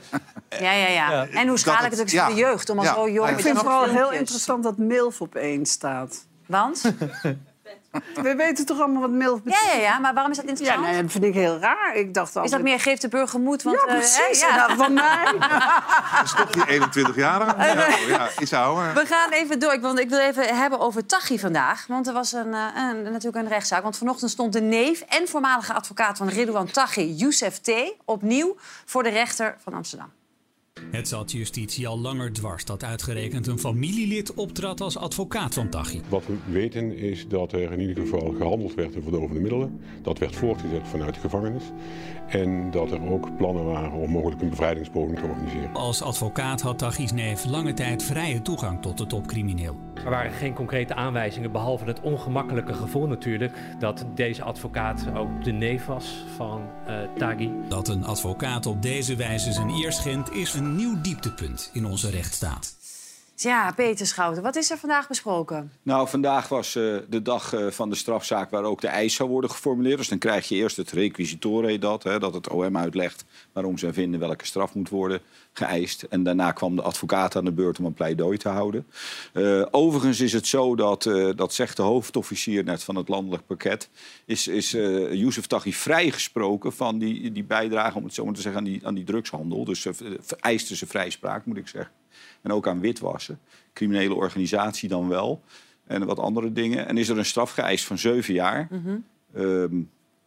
Ja, 0.49 0.73
ja, 0.73 0.87
ja. 0.87 1.27
En 1.27 1.47
hoe 1.47 1.57
schadelijk 1.57 1.91
het 1.91 1.99
ook 1.99 2.05
is 2.05 2.11
ja. 2.11 2.25
voor 2.25 2.35
de 2.35 2.41
jeugd. 2.41 2.69
Om 2.69 2.77
al 2.77 2.83
Ja. 2.83 2.93
zo 2.93 3.09
jong 3.09 3.29
Ik 3.29 3.39
vind 3.39 3.57
het 3.57 3.65
vooral 3.65 3.85
heel 3.85 4.11
interessant 4.11 4.63
dat 4.63 4.77
MILF 4.77 5.21
op 5.21 5.35
één 5.35 5.65
staat. 5.65 6.25
Want? 6.45 6.81
We 8.15 8.35
weten 8.35 8.65
toch 8.65 8.79
allemaal 8.79 9.01
wat 9.01 9.09
MILF 9.09 9.41
betekent? 9.43 9.69
Ja, 9.71 9.77
ja, 9.77 9.81
ja. 9.81 9.99
Maar 9.99 10.13
waarom 10.13 10.31
is 10.31 10.37
dat 10.37 10.45
Ja, 10.45 10.51
interessant? 10.51 10.87
nee, 10.87 11.01
dat 11.01 11.11
vind 11.11 11.23
ik 11.23 11.33
heel 11.33 11.57
raar. 11.57 11.95
Ik 11.95 12.13
dacht 12.13 12.29
Is 12.29 12.35
altijd... 12.35 12.53
dat 12.53 12.61
meer 12.61 12.79
geeft 12.79 13.01
de 13.01 13.07
burger 13.07 13.39
moed? 13.39 13.63
Want, 13.63 13.77
Ja, 13.85 13.87
eh, 13.87 13.95
precies. 13.97 14.41
hè, 14.41 14.47
ja. 14.47 14.55
Nou, 14.67 14.77
van 14.77 14.93
mij. 14.93 15.33
Dat 16.15 16.23
is 16.23 16.33
toch 16.33 16.49
die 16.49 16.79
21-jarige? 16.79 17.55
Ja, 17.57 17.87
ja, 18.07 18.29
iets 18.39 18.53
ouder. 18.53 18.93
We 18.93 19.05
gaan 19.05 19.31
even 19.31 19.59
door. 19.59 19.73
Ik 19.73 19.81
wil, 19.81 19.97
ik 19.97 20.09
wil 20.09 20.19
even 20.19 20.57
hebben 20.57 20.79
over 20.79 21.05
Taghi 21.05 21.39
vandaag. 21.39 21.85
Want 21.87 22.07
er 22.07 22.13
was 22.13 22.31
een, 22.33 22.53
eh, 22.53 22.65
een, 22.75 23.01
natuurlijk 23.03 23.35
een 23.45 23.47
rechtszaak. 23.51 23.83
Want 23.83 23.97
vanochtend 23.97 24.31
stond 24.31 24.53
de 24.53 24.61
neef 24.61 25.01
en 25.01 25.27
voormalige 25.27 25.73
advocaat 25.73 26.17
van 26.17 26.27
Ridouan 26.29 26.71
Taghi, 26.71 27.13
Youssef 27.13 27.57
T., 27.59 27.71
opnieuw 28.05 28.55
voor 28.85 29.03
de 29.03 29.09
rechter 29.09 29.55
van 29.63 29.73
Amsterdam. 29.73 30.11
Het 30.91 31.07
zat 31.07 31.31
justitie 31.31 31.87
al 31.87 31.99
langer 31.99 32.33
dwars 32.33 32.65
dat 32.65 32.83
uitgerekend 32.83 33.47
een 33.47 33.59
familielid 33.59 34.33
optrad 34.33 34.81
als 34.81 34.97
advocaat 34.97 35.53
van 35.53 35.69
Taghi. 35.69 36.01
Wat 36.09 36.25
we 36.25 36.37
weten 36.51 36.97
is 36.97 37.27
dat 37.27 37.53
er 37.53 37.71
in 37.71 37.79
ieder 37.79 38.03
geval 38.03 38.33
gehandeld 38.37 38.73
werd 38.73 38.95
in 38.95 39.01
verdovende 39.01 39.41
middelen. 39.41 39.79
Dat 40.01 40.19
werd 40.19 40.35
voortgezet 40.35 40.87
vanuit 40.87 41.13
de 41.13 41.19
gevangenis. 41.19 41.63
En 42.27 42.71
dat 42.71 42.91
er 42.91 43.11
ook 43.11 43.37
plannen 43.37 43.65
waren 43.65 43.91
om 43.91 44.11
mogelijk 44.11 44.41
een 44.41 44.49
bevrijdingspoging 44.49 45.19
te 45.19 45.25
organiseren. 45.25 45.73
Als 45.73 46.01
advocaat 46.01 46.61
had 46.61 46.77
Taghi's 46.77 47.11
neef 47.11 47.45
lange 47.45 47.73
tijd 47.73 48.03
vrije 48.03 48.41
toegang 48.41 48.81
tot 48.81 48.97
de 48.97 49.05
topcrimineel. 49.05 49.79
Er 50.03 50.09
waren 50.09 50.31
geen 50.31 50.53
concrete 50.53 50.93
aanwijzingen, 50.95 51.51
behalve 51.51 51.85
het 51.85 52.01
ongemakkelijke 52.01 52.73
gevoel 52.73 53.07
natuurlijk... 53.07 53.57
dat 53.79 54.05
deze 54.15 54.43
advocaat 54.43 55.05
ook 55.15 55.43
de 55.43 55.51
neef 55.51 55.85
was 55.85 56.25
van 56.35 56.61
eh 56.85 56.99
Taghi. 57.17 57.51
Dat 57.67 57.87
een 57.87 58.05
advocaat 58.05 58.65
op 58.65 58.81
deze 58.81 59.15
wijze 59.15 59.51
zijn 59.51 59.69
eer 59.69 59.91
schendt 59.91 60.33
is 60.33 60.53
een 60.53 60.70
nieuw 60.75 61.01
dieptepunt 61.01 61.69
in 61.73 61.85
onze 61.85 62.09
rechtsstaat. 62.09 62.80
Ja, 63.43 63.71
Peter 63.71 64.05
Schouten, 64.05 64.43
wat 64.43 64.55
is 64.55 64.71
er 64.71 64.77
vandaag 64.77 65.07
besproken? 65.07 65.71
Nou, 65.83 66.07
vandaag 66.07 66.47
was 66.47 66.75
eh, 66.75 66.95
de 67.09 67.21
dag 67.21 67.53
eh, 67.53 67.67
van 67.67 67.89
de 67.89 67.95
strafzaak 67.95 68.49
waar 68.49 68.63
ook 68.63 68.81
de 68.81 68.87
eis 68.87 69.15
zou 69.15 69.29
worden 69.29 69.49
geformuleerd. 69.49 69.97
Dus 69.97 70.07
dan 70.07 70.17
krijg 70.17 70.47
je 70.47 70.55
eerst 70.55 70.77
het 70.77 70.91
requisitore, 70.91 71.79
dat, 71.79 72.03
hè, 72.03 72.19
dat 72.19 72.33
het 72.33 72.49
OM 72.49 72.77
uitlegt 72.77 73.25
waarom 73.53 73.77
zij 73.77 73.93
vinden 73.93 74.19
welke 74.19 74.45
straf 74.45 74.73
moet 74.73 74.89
worden 74.89 75.21
geëist. 75.53 76.03
En 76.03 76.23
daarna 76.23 76.51
kwam 76.51 76.75
de 76.75 76.81
advocaat 76.81 77.35
aan 77.35 77.45
de 77.45 77.51
beurt 77.51 77.79
om 77.79 77.85
een 77.85 77.93
pleidooi 77.93 78.37
te 78.37 78.49
houden. 78.49 78.87
Eh, 79.33 79.65
overigens 79.71 80.19
is 80.19 80.33
het 80.33 80.47
zo 80.47 80.75
dat, 80.75 81.03
dat 81.35 81.53
zegt 81.53 81.77
de 81.77 81.83
hoofdofficier 81.83 82.63
net 82.63 82.83
van 82.83 82.95
het 82.95 83.07
landelijk 83.07 83.45
pakket, 83.45 83.89
is, 84.25 84.47
is 84.47 84.71
Youssef 85.11 85.47
Taghi 85.47 85.73
vrijgesproken 85.73 86.73
van 86.73 86.97
die, 86.97 87.31
die 87.31 87.43
bijdrage, 87.43 87.97
om 87.97 88.03
het 88.03 88.13
zo 88.13 88.25
maar 88.25 88.33
te 88.33 88.41
zeggen, 88.41 88.61
aan 88.61 88.67
die, 88.67 88.87
aan 88.87 88.95
die 88.95 89.03
drugshandel. 89.03 89.65
Dus 89.65 89.81
ze 89.81 89.93
vereiste 90.21 90.75
ze 90.75 90.87
vrijspraak, 90.87 91.45
moet 91.45 91.57
ik 91.57 91.67
zeggen. 91.67 92.00
En 92.41 92.51
ook 92.51 92.67
aan 92.67 92.79
witwassen. 92.79 93.39
Criminele 93.73 94.13
organisatie 94.13 94.89
dan 94.89 95.07
wel. 95.07 95.41
En 95.87 96.05
wat 96.05 96.19
andere 96.19 96.51
dingen. 96.53 96.87
En 96.87 96.97
is 96.97 97.09
er 97.09 97.17
een 97.17 97.25
straf 97.25 97.51
geëist 97.51 97.85
van 97.85 97.97
zeven 97.97 98.33
jaar. 98.33 98.67
Ehm, 99.35 99.75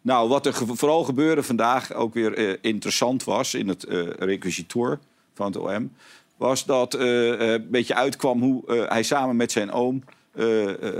nou, 0.00 0.28
wat 0.28 0.46
er 0.46 0.54
ge- 0.54 0.76
vooral 0.76 1.04
gebeurde 1.04 1.42
vandaag, 1.42 1.92
ook 1.92 2.14
weer 2.14 2.34
eh, 2.34 2.56
interessant 2.60 3.24
was 3.24 3.54
in 3.54 3.68
het 3.68 3.84
requisitoor 4.18 4.98
van 5.34 5.46
het 5.46 5.56
OM, 5.56 5.92
was 6.36 6.64
dat 6.64 6.94
eh, 6.94 7.38
een 7.38 7.66
beetje 7.70 7.94
uitkwam 7.94 8.42
hoe 8.42 8.86
hij 8.88 9.02
samen 9.02 9.36
met 9.36 9.52
zijn 9.52 9.70
oom 9.72 10.02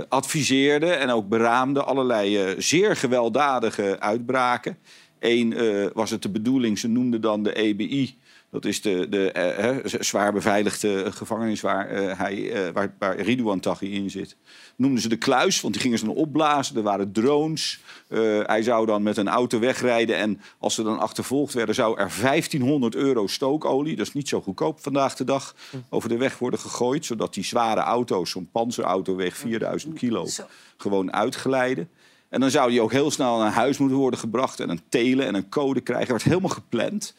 adviseerde 0.09 0.85
en 0.91 1.09
ook 1.09 1.27
beraamde 1.29 1.83
allerlei 1.83 2.55
zeer 2.61 2.95
gewelddadige 2.95 3.99
uitbraken. 3.99 4.77
Eén 5.19 5.53
was 5.93 6.09
het 6.09 6.21
de 6.21 6.29
bedoeling, 6.29 6.79
ze 6.79 6.87
noemden 6.87 7.21
dan 7.21 7.43
de 7.43 7.53
EBI. 7.53 8.15
Dat 8.55 8.65
is 8.65 8.81
de, 8.81 9.09
de 9.09 9.31
eh, 9.31 9.99
zwaar 9.99 10.33
beveiligde 10.33 11.11
gevangenis 11.11 11.61
waar, 11.61 11.89
eh, 11.89 12.19
hij, 12.19 12.51
eh, 12.51 12.73
waar, 12.73 12.95
waar 12.99 13.19
Ridouan 13.19 13.59
Taghi 13.59 13.93
in 13.93 14.09
zit. 14.09 14.35
Noemden 14.75 15.01
ze 15.01 15.09
de 15.09 15.17
kluis, 15.17 15.61
want 15.61 15.73
die 15.73 15.83
gingen 15.83 15.97
ze 15.97 16.05
dan 16.05 16.15
opblazen. 16.15 16.75
Er 16.75 16.81
waren 16.81 17.11
drones. 17.11 17.79
Eh, 18.07 18.19
hij 18.43 18.63
zou 18.63 18.85
dan 18.85 19.03
met 19.03 19.17
een 19.17 19.27
auto 19.27 19.59
wegrijden. 19.59 20.17
En 20.17 20.41
als 20.57 20.75
ze 20.75 20.83
dan 20.83 20.99
achtervolgd 20.99 21.53
werden, 21.53 21.75
zou 21.75 21.99
er 21.99 22.11
1500 22.21 22.95
euro 22.95 23.27
stookolie... 23.27 23.95
dat 23.95 24.07
is 24.07 24.13
niet 24.13 24.29
zo 24.29 24.41
goedkoop 24.41 24.79
vandaag 24.79 25.15
de 25.15 25.23
dag, 25.23 25.55
over 25.89 26.09
de 26.09 26.17
weg 26.17 26.37
worden 26.37 26.59
gegooid. 26.59 27.05
Zodat 27.05 27.33
die 27.33 27.43
zware 27.43 27.81
auto's, 27.81 28.29
zo'n 28.29 28.49
panzerauto 28.51 29.15
weegt 29.15 29.37
4000 29.37 29.97
kilo, 29.97 30.25
Zo. 30.25 30.43
gewoon 30.77 31.13
uitglijden. 31.13 31.89
En 32.29 32.39
dan 32.39 32.51
zou 32.51 32.69
die 32.69 32.81
ook 32.81 32.91
heel 32.91 33.11
snel 33.11 33.37
naar 33.37 33.51
huis 33.51 33.77
moeten 33.77 33.97
worden 33.97 34.19
gebracht... 34.19 34.59
en 34.59 34.69
een 34.69 34.81
telen 34.89 35.25
en 35.25 35.35
een 35.35 35.49
code 35.49 35.81
krijgen. 35.81 36.07
Dat 36.07 36.23
werd 36.23 36.29
helemaal 36.29 36.55
gepland. 36.55 37.15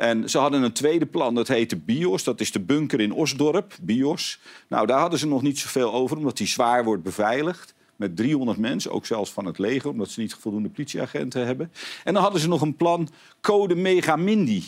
En 0.00 0.30
ze 0.30 0.38
hadden 0.38 0.62
een 0.62 0.72
tweede 0.72 1.06
plan, 1.06 1.34
dat 1.34 1.48
heette 1.48 1.76
BIOS. 1.76 2.24
Dat 2.24 2.40
is 2.40 2.52
de 2.52 2.60
bunker 2.60 3.00
in 3.00 3.12
Osdorp, 3.12 3.74
BIOS. 3.82 4.40
Nou, 4.68 4.86
daar 4.86 5.00
hadden 5.00 5.18
ze 5.18 5.26
nog 5.26 5.42
niet 5.42 5.58
zoveel 5.58 5.92
over, 5.92 6.16
omdat 6.16 6.36
die 6.36 6.46
zwaar 6.46 6.84
wordt 6.84 7.02
beveiligd. 7.02 7.74
Met 7.96 8.16
300 8.16 8.58
mensen, 8.58 8.90
ook 8.90 9.06
zelfs 9.06 9.32
van 9.32 9.44
het 9.44 9.58
leger, 9.58 9.90
omdat 9.90 10.10
ze 10.10 10.20
niet 10.20 10.34
voldoende 10.34 10.68
politieagenten 10.68 11.46
hebben. 11.46 11.72
En 12.04 12.14
dan 12.14 12.22
hadden 12.22 12.40
ze 12.40 12.48
nog 12.48 12.60
een 12.60 12.76
plan, 12.76 13.08
Code 13.40 13.74
Megamindi. 13.74 14.64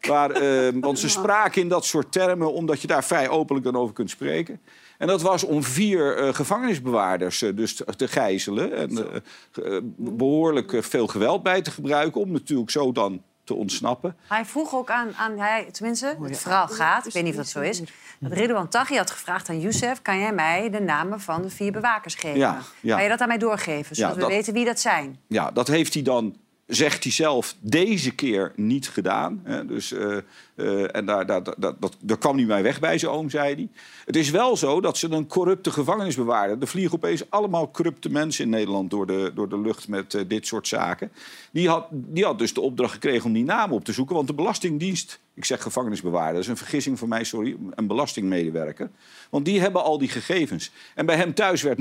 Waar, 0.00 0.30
eh, 0.30 0.72
want 0.80 0.98
ze 0.98 1.08
spraken 1.08 1.62
in 1.62 1.68
dat 1.68 1.84
soort 1.84 2.12
termen, 2.12 2.52
omdat 2.52 2.80
je 2.80 2.86
daar 2.86 3.04
vrij 3.04 3.28
openlijk 3.28 3.64
dan 3.64 3.76
over 3.76 3.94
kunt 3.94 4.10
spreken. 4.10 4.60
En 4.98 5.06
dat 5.06 5.22
was 5.22 5.44
om 5.44 5.62
vier 5.62 6.16
eh, 6.16 6.34
gevangenisbewaarders 6.34 7.42
eh, 7.42 7.56
dus 7.56 7.74
te, 7.74 7.84
te 7.96 8.08
gijzelen. 8.08 8.72
En 8.72 8.90
eh, 8.90 9.76
eh, 9.76 9.82
behoorlijk 9.96 10.72
eh, 10.72 10.82
veel 10.82 11.06
geweld 11.06 11.42
bij 11.42 11.62
te 11.62 11.70
gebruiken. 11.70 12.20
Om 12.20 12.32
natuurlijk 12.32 12.70
zo 12.70 12.92
dan 12.92 13.22
te 13.44 13.54
ontsnappen. 13.54 14.16
Hij 14.26 14.44
vroeg 14.44 14.74
ook 14.74 14.90
aan, 14.90 15.14
aan 15.16 15.38
hij, 15.38 15.68
tenminste, 15.72 16.16
het 16.22 16.38
verhaal 16.38 16.68
gaat, 16.68 17.06
ik 17.06 17.12
weet 17.12 17.22
niet 17.22 17.32
of 17.32 17.38
dat 17.38 17.48
zo 17.48 17.60
is... 17.60 17.82
dat 18.18 18.32
Ridouan 18.32 18.68
Taghi 18.68 18.96
had 18.96 19.10
gevraagd 19.10 19.48
aan 19.48 19.60
Youssef... 19.60 20.02
kan 20.02 20.18
jij 20.18 20.32
mij 20.32 20.70
de 20.70 20.80
namen 20.80 21.20
van 21.20 21.42
de 21.42 21.50
vier 21.50 21.72
bewakers 21.72 22.14
geven? 22.14 22.38
Ja, 22.38 22.58
ja. 22.80 22.94
Kan 22.94 23.02
je 23.02 23.08
dat 23.08 23.20
aan 23.20 23.28
mij 23.28 23.38
doorgeven, 23.38 23.96
zodat 23.96 24.14
Ja, 24.14 24.20
we 24.20 24.26
weten 24.26 24.52
wie 24.52 24.64
dat 24.64 24.80
zijn? 24.80 25.18
Ja, 25.26 25.50
dat 25.50 25.68
heeft 25.68 25.94
hij 25.94 26.02
dan, 26.02 26.36
zegt 26.66 27.02
hij 27.02 27.12
zelf, 27.12 27.56
deze 27.60 28.10
keer 28.10 28.52
niet 28.56 28.88
gedaan. 28.88 29.40
Hè. 29.44 29.66
Dus, 29.66 29.92
eh, 29.92 30.16
eh, 30.54 30.96
en 30.96 31.06
daar, 31.06 31.26
daar, 31.26 31.42
daar, 31.42 31.74
dat, 31.78 31.96
daar 32.00 32.18
kwam 32.18 32.36
hij 32.36 32.46
mij 32.46 32.62
weg 32.62 32.80
bij 32.80 32.98
zijn 32.98 33.12
oom, 33.12 33.30
zei 33.30 33.54
hij. 33.54 33.68
Het 34.04 34.16
is 34.16 34.30
wel 34.30 34.56
zo 34.56 34.80
dat 34.80 34.98
ze 34.98 35.10
een 35.10 35.26
corrupte 35.26 35.70
gevangenis 35.70 36.16
bewaren. 36.16 36.60
Er 36.60 36.66
vliegen 36.66 36.94
opeens 36.94 37.30
allemaal 37.30 37.70
corrupte 37.70 38.10
mensen 38.10 38.44
in 38.44 38.50
Nederland 38.50 38.90
door 38.90 39.06
de, 39.06 39.32
door 39.34 39.48
de 39.48 39.60
lucht 39.60 39.88
met 39.88 40.14
eh, 40.14 40.22
dit 40.28 40.46
soort 40.46 40.68
zaken. 40.68 41.12
Die 41.50 41.68
had, 41.68 41.86
die 41.90 42.24
had 42.24 42.38
dus 42.38 42.54
de 42.54 42.60
opdracht 42.60 42.92
gekregen 42.92 43.26
om 43.26 43.32
die 43.32 43.44
namen 43.44 43.76
op 43.76 43.84
te 43.84 43.92
zoeken. 43.92 44.14
Want 44.14 44.26
de 44.26 44.34
Belastingdienst, 44.34 45.20
ik 45.34 45.44
zeg 45.44 45.62
gevangenisbewaarder, 45.62 46.34
dat 46.34 46.42
is 46.42 46.48
een 46.48 46.56
vergissing 46.56 46.98
van 46.98 47.08
mij, 47.08 47.24
sorry, 47.24 47.56
een 47.74 47.86
belastingmedewerker. 47.86 48.90
Want 49.30 49.44
die 49.44 49.60
hebben 49.60 49.82
al 49.82 49.98
die 49.98 50.08
gegevens. 50.08 50.70
En 50.94 51.06
bij 51.06 51.16
hem 51.16 51.34
thuis 51.34 51.62
werd 51.62 51.78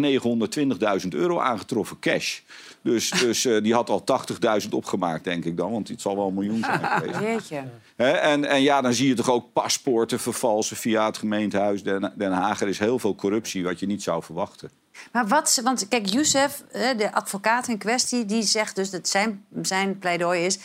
920.000 1.03 1.07
euro 1.09 1.39
aangetroffen, 1.39 1.99
cash. 1.99 2.39
Dus, 2.83 3.09
dus 3.09 3.45
eh, 3.45 3.61
die 3.61 3.73
had 3.73 3.89
al 3.89 4.03
80.000 4.63 4.69
opgemaakt, 4.69 5.23
denk 5.23 5.45
ik 5.45 5.57
dan. 5.57 5.71
Want 5.71 5.87
het 5.87 6.01
zal 6.01 6.15
wel 6.15 6.27
een 6.27 6.33
miljoen 6.33 6.63
zijn 6.63 6.85
geweest. 6.85 7.19
Jeetje. 7.19 7.63
Hè, 7.95 8.11
en, 8.11 8.45
en 8.45 8.61
ja, 8.61 8.81
dan 8.81 8.93
zie 8.93 9.07
je 9.07 9.13
toch 9.13 9.29
ook 9.29 9.53
paspoorten 9.53 10.19
vervalsen 10.19 10.77
via 10.77 11.05
het 11.05 11.17
gemeentehuis 11.17 11.83
Den, 11.83 12.13
Den 12.15 12.31
Haag. 12.31 12.61
Er 12.61 12.67
is 12.67 12.79
heel 12.79 12.99
veel 12.99 13.15
corruptie, 13.15 13.63
wat 13.63 13.79
je 13.79 13.85
niet 13.85 14.03
zou 14.03 14.23
verwachten. 14.23 14.69
Maar 15.11 15.27
wat, 15.27 15.61
want 15.63 15.87
kijk, 15.87 16.05
Youssef, 16.05 16.63
de 16.71 17.13
advocaat 17.13 17.67
in 17.67 17.77
kwestie, 17.77 18.25
die 18.25 18.43
zegt 18.43 18.75
dus 18.75 18.89
dat 18.89 19.07
zijn, 19.07 19.45
zijn 19.61 19.99
pleidooi 19.99 20.45
is. 20.45 20.59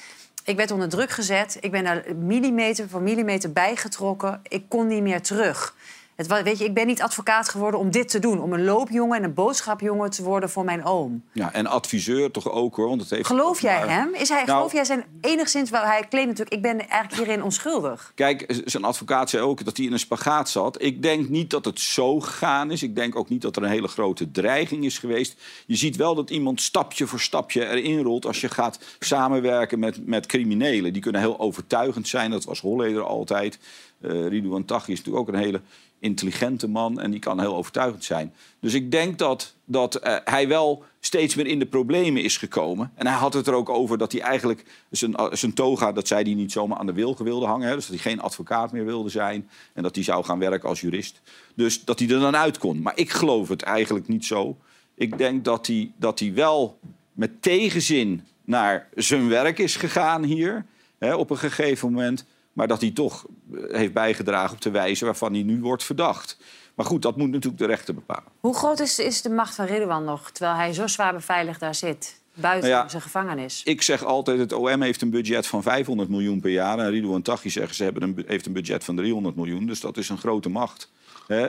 Ik 0.44 0.56
werd 0.56 0.70
onder 0.70 0.88
druk 0.88 1.10
gezet, 1.10 1.56
ik 1.60 1.70
ben 1.70 1.84
daar 1.84 2.04
millimeter 2.16 2.88
voor 2.88 3.02
millimeter 3.02 3.52
bijgetrokken, 3.52 4.40
ik 4.42 4.64
kon 4.68 4.86
niet 4.86 5.02
meer 5.02 5.22
terug. 5.22 5.74
Het, 6.18 6.42
weet 6.42 6.58
je, 6.58 6.64
ik 6.64 6.74
ben 6.74 6.86
niet 6.86 7.02
advocaat 7.02 7.48
geworden 7.48 7.80
om 7.80 7.90
dit 7.90 8.08
te 8.08 8.18
doen, 8.18 8.40
om 8.40 8.52
een 8.52 8.64
loopjongen 8.64 9.16
en 9.18 9.24
een 9.24 9.34
boodschapjongen 9.34 10.10
te 10.10 10.22
worden 10.22 10.50
voor 10.50 10.64
mijn 10.64 10.84
oom. 10.84 11.22
Ja, 11.32 11.52
en 11.52 11.66
adviseur 11.66 12.30
toch 12.30 12.50
ook 12.50 12.76
hoor. 12.76 12.88
Want 12.88 13.00
het 13.00 13.10
heeft 13.10 13.26
Geloof 13.26 13.60
jij 13.60 13.78
maar- 13.78 13.90
hem? 13.94 14.14
Is 14.14 14.28
hij, 14.28 14.44
Nou, 14.44 14.56
geloof 14.56 14.72
jij 14.72 14.84
zijn 14.84 15.04
enigszins 15.20 15.70
wel? 15.70 15.82
Hij 15.82 16.06
claimt 16.08 16.28
natuurlijk, 16.28 16.56
ik 16.56 16.62
ben 16.62 16.88
eigenlijk 16.88 17.14
hierin 17.22 17.42
onschuldig. 17.42 18.12
Kijk, 18.14 18.60
zijn 18.64 18.84
advocaat 18.84 19.30
zei 19.30 19.42
ook 19.42 19.64
dat 19.64 19.76
hij 19.76 19.86
in 19.86 19.92
een 19.92 19.98
spagaat 19.98 20.48
zat. 20.48 20.82
Ik 20.82 21.02
denk 21.02 21.28
niet 21.28 21.50
dat 21.50 21.64
het 21.64 21.80
zo 21.80 22.20
gegaan 22.20 22.70
is. 22.70 22.82
Ik 22.82 22.94
denk 22.94 23.16
ook 23.16 23.28
niet 23.28 23.42
dat 23.42 23.56
er 23.56 23.62
een 23.62 23.68
hele 23.70 23.88
grote 23.88 24.30
dreiging 24.30 24.84
is 24.84 24.98
geweest. 24.98 25.40
Je 25.66 25.76
ziet 25.76 25.96
wel 25.96 26.14
dat 26.14 26.30
iemand 26.30 26.60
stapje 26.60 27.06
voor 27.06 27.20
stapje 27.20 27.66
erin 27.66 28.02
rolt... 28.02 28.26
als 28.26 28.40
je 28.40 28.48
gaat 28.48 28.78
samenwerken 28.98 29.78
met, 29.78 30.06
met 30.06 30.26
criminelen. 30.26 30.92
Die 30.92 31.02
kunnen 31.02 31.20
heel 31.20 31.38
overtuigend 31.40 32.08
zijn. 32.08 32.30
Dat 32.30 32.44
was 32.44 32.60
Holleder 32.60 33.02
altijd. 33.02 33.58
Eh 34.00 34.26
Ridouan 34.28 34.64
Taghi 34.64 34.92
is 34.92 34.98
natuurlijk 34.98 35.28
ook 35.28 35.34
een 35.34 35.40
hele 35.40 35.60
intelligente 36.00 36.68
man... 36.68 37.00
en 37.00 37.10
die 37.10 37.20
kan 37.20 37.40
heel 37.40 37.56
overtuigend 37.56 38.04
zijn. 38.04 38.32
Dus 38.60 38.74
ik 38.74 38.90
denk 38.90 39.18
dat, 39.18 39.54
dat 39.64 39.94
eh, 39.94 40.16
hij 40.24 40.48
wel 40.48 40.84
steeds 41.00 41.34
meer 41.34 41.46
in 41.46 41.58
de 41.58 41.66
problemen 41.66 42.22
is 42.22 42.36
gekomen. 42.36 42.92
En 42.94 43.06
hij 43.06 43.16
had 43.16 43.34
het 43.34 43.46
er 43.46 43.54
ook 43.54 43.68
over 43.68 43.98
dat 43.98 44.12
hij 44.12 44.20
eigenlijk 44.20 44.64
zijn, 44.90 45.14
eh, 45.14 45.26
zijn 45.32 45.54
toga... 45.54 45.92
dat 45.92 46.08
zei 46.08 46.22
hij 46.22 46.34
niet 46.34 46.52
zomaar 46.52 46.78
aan 46.78 46.86
de 46.86 46.92
wilgen 46.92 47.24
wilde 47.24 47.46
hangen. 47.46 47.68
Hè, 47.68 47.74
dus 47.74 47.86
dat 47.86 48.00
hij 48.00 48.10
geen 48.10 48.20
advocaat 48.20 48.72
meer 48.72 48.84
wilde 48.84 49.08
zijn... 49.08 49.48
en 49.72 49.82
dat 49.82 49.94
hij 49.94 50.04
zou 50.04 50.24
gaan 50.24 50.38
werken 50.38 50.68
als 50.68 50.80
jurist. 50.80 51.20
Dus 51.54 51.84
dat 51.84 51.98
hij 51.98 52.08
er 52.08 52.20
dan 52.20 52.36
uit 52.36 52.58
kon. 52.58 52.82
Maar 52.82 52.96
ik 52.96 53.10
geloof 53.10 53.48
het 53.48 53.62
eigenlijk 53.62 54.08
niet 54.08 54.24
zo. 54.24 54.56
Ik 54.94 55.18
denk 55.18 55.44
dat 55.44 55.66
hij, 55.66 55.92
dat 55.96 56.18
hij 56.18 56.34
wel 56.34 56.78
met 57.12 57.42
tegenzin 57.42 58.26
naar 58.44 58.88
zijn 58.94 59.28
werk 59.28 59.58
is 59.58 59.76
gegaan 59.76 60.24
hier... 60.24 60.64
Hè, 60.98 61.14
op 61.14 61.30
een 61.30 61.38
gegeven 61.38 61.92
moment... 61.92 62.24
maar 62.58 62.68
dat 62.68 62.80
hij 62.80 62.90
toch 62.90 63.26
eh, 63.52 63.76
heeft 63.76 63.92
bijgedragen 63.92 64.54
op 64.54 64.60
de 64.60 64.70
wijze 64.70 65.04
waarvan 65.04 65.32
hij 65.32 65.42
nu 65.42 65.60
wordt 65.60 65.84
verdacht. 65.84 66.36
Maar 66.74 66.86
goed, 66.86 67.02
dat 67.02 67.16
moet 67.16 67.30
natuurlijk 67.30 67.58
de 67.58 67.66
rechter 67.66 67.94
bepalen. 67.94 68.32
Hoe 68.40 68.54
groot 68.54 68.80
is, 68.80 68.98
is 68.98 69.22
de 69.22 69.30
macht 69.30 69.54
van 69.54 69.66
Ridouan 69.66 70.04
nog, 70.04 70.30
terwijl 70.30 70.56
hij 70.56 70.72
zo 70.72 70.86
zwaar 70.86 71.12
beveiligd 71.12 71.60
daar 71.60 71.74
zit? 71.74 72.20
Buiten 72.34 72.70
Nou 72.70 72.82
ja, 72.82 72.88
zijn 72.88 73.02
gevangenis. 73.02 73.62
Ik 73.64 73.82
zeg 73.82 74.04
altijd, 74.04 74.38
het 74.38 74.52
OM 74.52 74.82
heeft 74.82 75.02
een 75.02 75.10
budget 75.10 75.46
van 75.46 75.62
500 75.62 76.08
miljoen 76.08 76.40
per 76.40 76.50
jaar. 76.50 76.78
En 76.78 76.90
Ridouan 76.90 77.22
Taghi 77.22 77.50
zeggen, 77.50 77.74
ze 77.74 77.84
hebben 77.84 78.02
een, 78.02 78.24
heeft 78.26 78.46
een 78.46 78.52
budget 78.52 78.84
van 78.84 78.96
300 78.96 79.36
miljoen. 79.36 79.66
Dus 79.66 79.80
dat 79.80 79.96
is 79.96 80.08
een 80.08 80.18
grote 80.18 80.48
macht. 80.48 80.90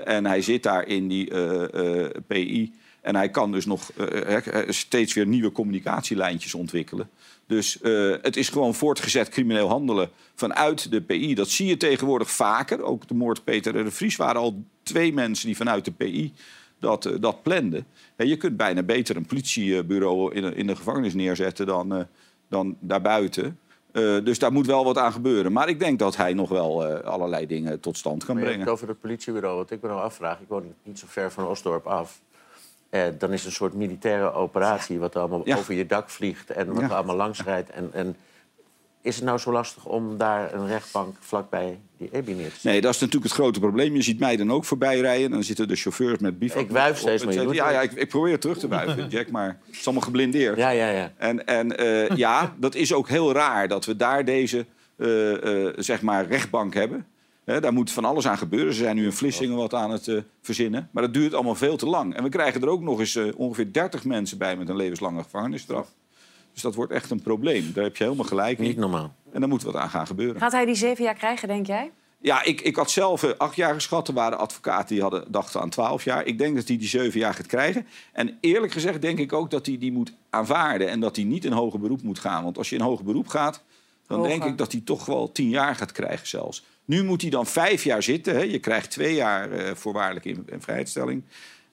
En 0.04 0.26
hij 0.26 0.42
zit 0.42 0.64
daar 0.64 0.88
in 0.88 1.08
die 1.08 1.30
eh, 1.30 2.06
eh, 2.06 2.10
PI. 2.28 2.74
En 3.02 3.16
hij 3.16 3.30
kan 3.30 3.52
dus 3.52 3.66
nog 3.66 3.92
steeds 4.68 5.14
weer 5.14 5.26
nieuwe 5.26 5.52
communicatielijntjes 5.52 6.54
ontwikkelen. 6.54 7.10
Dus 7.50 7.82
eh, 7.82 8.14
het 8.22 8.36
is 8.38 8.50
gewoon 8.50 8.74
voortgezet 8.76 9.30
crimineel 9.30 9.68
handelen 9.68 10.10
vanuit 10.36 10.92
de 10.92 11.02
PI. 11.02 11.36
Dat 11.36 11.50
zie 11.50 11.68
je 11.68 11.78
tegenwoordig 11.78 12.32
vaker. 12.32 12.82
Ook 12.84 13.08
de 13.08 13.14
moord 13.14 13.44
Peter 13.44 13.80
R. 13.80 13.84
de 13.84 13.92
Vries 13.92 14.16
waren 14.16 14.42
al 14.42 14.64
twee 14.84 15.14
mensen 15.14 15.46
die 15.48 15.56
vanuit 15.58 15.86
de 15.86 15.92
PI 15.92 16.34
dat, 16.80 17.06
eh, 17.06 17.14
dat 17.20 17.44
planden. 17.44 17.86
Hè, 18.16 18.24
je 18.24 18.38
kunt 18.38 18.58
bijna 18.58 18.84
beter 18.84 19.16
een 19.16 19.26
politiebureau 19.26 20.34
in, 20.36 20.42
de- 20.42 20.56
in 20.56 20.68
de 20.68 20.76
gevangenis 20.76 21.14
neerzetten 21.14 21.66
dan, 21.66 21.94
eh, 21.96 22.02
dan 22.50 22.78
daarbuiten. 22.80 23.60
Dus 24.24 24.40
daar 24.40 24.52
moet 24.52 24.66
wel 24.66 24.84
wat 24.84 24.98
aan 24.98 25.12
gebeuren. 25.12 25.52
Maar 25.52 25.70
ik 25.70 25.80
denk 25.80 26.00
dat 26.00 26.16
hij 26.16 26.34
nog 26.34 26.50
wel 26.50 26.86
allerlei 26.86 27.46
dingen 27.48 27.80
tot 27.80 27.98
stand 27.98 28.26
kan 28.26 28.36
brengen. 28.36 28.60
het 28.60 28.70
over 28.70 28.88
het 28.88 29.00
politiebureau. 29.00 29.56
Wat 29.58 29.72
ik 29.72 29.82
me 29.82 29.88
nou 29.88 30.02
afvraag, 30.02 30.40
ik 30.40 30.48
woon 30.48 30.64
niet 30.84 31.00
zo 31.00 31.06
ver 31.10 31.32
van 31.32 31.48
Osdorp 31.48 31.86
af. 31.88 32.22
Eh, 32.90 33.02
dan 33.18 33.32
is 33.32 33.38
het 33.40 33.46
een 33.50 33.56
soort 33.56 33.74
militaire 33.74 34.34
operatie... 34.34 35.00
wat 35.00 35.14
er 35.16 35.20
allemaal 35.20 35.42
Ja. 35.44 35.58
over 35.58 35.74
je 35.74 35.86
dak 35.86 36.10
vliegt 36.10 36.50
en 36.50 36.68
wat 36.68 36.80
Ja. 36.82 36.84
er 36.90 36.94
allemaal 36.96 37.16
langs 37.16 37.44
rijdt. 37.44 37.70
En, 37.70 37.90
en 37.94 38.16
is 39.02 39.16
het 39.16 39.26
nou 39.26 39.38
zo 39.38 39.52
lastig 39.52 39.86
om 39.86 40.18
daar 40.18 40.54
een 40.54 40.68
rechtbank 40.68 41.16
vlakbij 41.20 41.80
die 41.98 42.10
EBI 42.12 42.34
neer 42.34 42.44
te 42.46 42.50
zetten? 42.52 42.72
Nee, 42.72 42.82
dat 42.82 42.94
is 42.94 43.00
natuurlijk 43.00 43.32
het 43.32 43.42
grote 43.42 43.60
probleem. 43.60 43.96
Je 43.96 44.02
ziet 44.02 44.20
mij 44.20 44.36
dan 44.36 44.52
ook 44.52 44.66
voorbij 44.66 45.00
rijden. 45.00 45.26
En 45.26 45.32
dan 45.32 45.44
zitten 45.44 45.68
de 45.68 45.76
chauffeurs 45.76 46.20
met 46.20 46.40
bivak. 46.40 46.62
Ik 46.62 46.70
wuif 46.72 46.98
steeds, 46.98 47.26
maar 47.26 47.34
Ja, 47.34 47.70
ja 47.72 47.82
ik, 47.82 47.92
ik 47.92 48.10
probeer 48.10 48.40
terug 48.40 48.58
te 48.58 48.68
wuiven, 48.68 49.08
Jack. 49.16 49.30
Maar 49.32 49.58
het 49.66 49.76
is 49.76 49.86
allemaal 49.86 50.04
geblindeerd. 50.04 50.58
Ja, 50.58 50.70
ja, 50.70 50.90
ja. 50.90 51.12
En, 51.18 51.46
en 51.48 51.78
eh, 51.78 52.18
ja, 52.18 52.54
dat 52.58 52.76
is 52.76 52.94
ook 52.94 53.10
heel 53.10 53.32
raar 53.34 53.68
dat 53.68 53.86
we 53.86 53.96
daar 53.96 54.26
deze 54.26 54.66
eh, 54.98 55.08
zeg 55.76 56.02
maar 56.02 56.26
rechtbank 56.28 56.74
hebben. 56.74 57.06
Hè, 57.50 57.60
daar 57.60 57.74
moet 57.74 57.92
van 57.92 58.06
alles 58.06 58.28
aan 58.28 58.38
gebeuren. 58.38 58.74
Ze 58.74 58.84
zijn 58.84 58.96
nu 58.96 59.06
in 59.06 59.12
Vlissingen 59.12 59.56
wat 59.56 59.74
aan 59.74 59.92
het 59.92 60.08
eh, 60.08 60.18
verzinnen. 60.42 60.90
Maar 60.92 61.04
dat 61.04 61.14
duurt 61.14 61.34
allemaal 61.34 61.56
veel 61.56 61.78
te 61.78 61.86
lang. 61.86 62.16
En 62.16 62.24
we 62.24 62.30
krijgen 62.30 62.62
er 62.62 62.68
ook 62.68 62.82
nog 62.82 63.00
eens 63.00 63.16
eh, 63.16 63.26
ongeveer 63.36 63.74
30 63.74 64.04
mensen 64.04 64.38
bij 64.38 64.58
met 64.58 64.70
een 64.70 64.76
levenslange 64.76 65.24
gevangenisstraf. 65.24 65.88
Dus 66.54 66.62
dat 66.62 66.76
wordt 66.76 66.92
echt 66.92 67.12
een 67.12 67.22
probleem. 67.22 67.72
Daar 67.74 67.84
heb 67.84 67.98
je 67.98 68.04
helemaal 68.04 68.26
gelijk 68.26 68.58
in. 68.58 68.64
Niet 68.64 68.78
normaal. 68.78 69.14
En 69.32 69.40
daar 69.40 69.50
moet 69.50 69.64
wat 69.64 69.76
aan 69.76 69.90
gaan 69.90 70.08
gebeuren. 70.08 70.42
Gaat 70.42 70.52
hij 70.52 70.66
die 70.66 70.76
zeven 70.76 71.04
jaar 71.04 71.14
krijgen, 71.14 71.48
denk 71.48 71.68
jij? 71.68 71.92
Ja, 72.22 72.44
ik, 72.44 72.62
ik 72.62 72.76
had 72.76 72.92
zelf 72.92 73.24
eh, 73.24 73.32
acht 73.38 73.56
jaar 73.56 73.74
geschat. 73.74 74.08
Er 74.08 74.14
waren 74.14 74.38
advocaten 74.38 74.88
die 74.88 75.02
hadden, 75.02 75.32
dachten 75.32 75.62
aan 75.62 75.70
twaalf 75.70 76.04
jaar. 76.04 76.26
Ik 76.26 76.38
denk 76.38 76.56
dat 76.56 76.68
hij 76.68 76.78
die 76.78 76.88
zeven 76.88 77.20
jaar 77.20 77.34
gaat 77.34 77.48
krijgen. 77.48 77.88
En 78.14 78.38
eerlijk 78.42 78.72
gezegd 78.72 79.02
denk 79.02 79.20
ik 79.20 79.34
ook 79.34 79.52
dat 79.52 79.66
hij 79.66 79.78
die 79.78 79.92
moet 79.92 80.14
aanvaarden. 80.30 80.90
En 80.90 81.00
dat 81.00 81.16
hij 81.16 81.26
niet 81.26 81.46
in 81.46 81.52
hoger 81.52 81.80
beroep 81.80 82.02
moet 82.02 82.20
gaan. 82.20 82.44
Want 82.44 82.58
als 82.58 82.70
je 82.70 82.76
in 82.76 82.82
hoger 82.82 83.06
beroep 83.06 83.28
gaat, 83.28 83.64
dan 84.08 84.18
Hoger. 84.18 84.40
denk 84.40 84.52
ik 84.52 84.58
dat 84.58 84.72
hij 84.72 84.82
toch 84.82 85.06
wel 85.06 85.32
tien 85.32 85.50
jaar 85.50 85.76
gaat 85.76 85.92
krijgen 85.92 86.28
zelfs. 86.28 86.64
Nu 86.90 87.04
moet 87.04 87.22
hij 87.22 87.30
dan 87.30 87.46
vijf 87.46 87.84
jaar 87.84 88.04
zitten. 88.04 88.34
Hè. 88.36 88.42
Je 88.42 88.60
krijgt 88.60 88.92
twee 88.92 89.14
jaar 89.16 89.52
eh, 89.52 89.76
voorwaardelijke 89.76 90.30
in, 90.30 90.44
in 90.52 90.62
vrijheidstelling. 90.62 91.24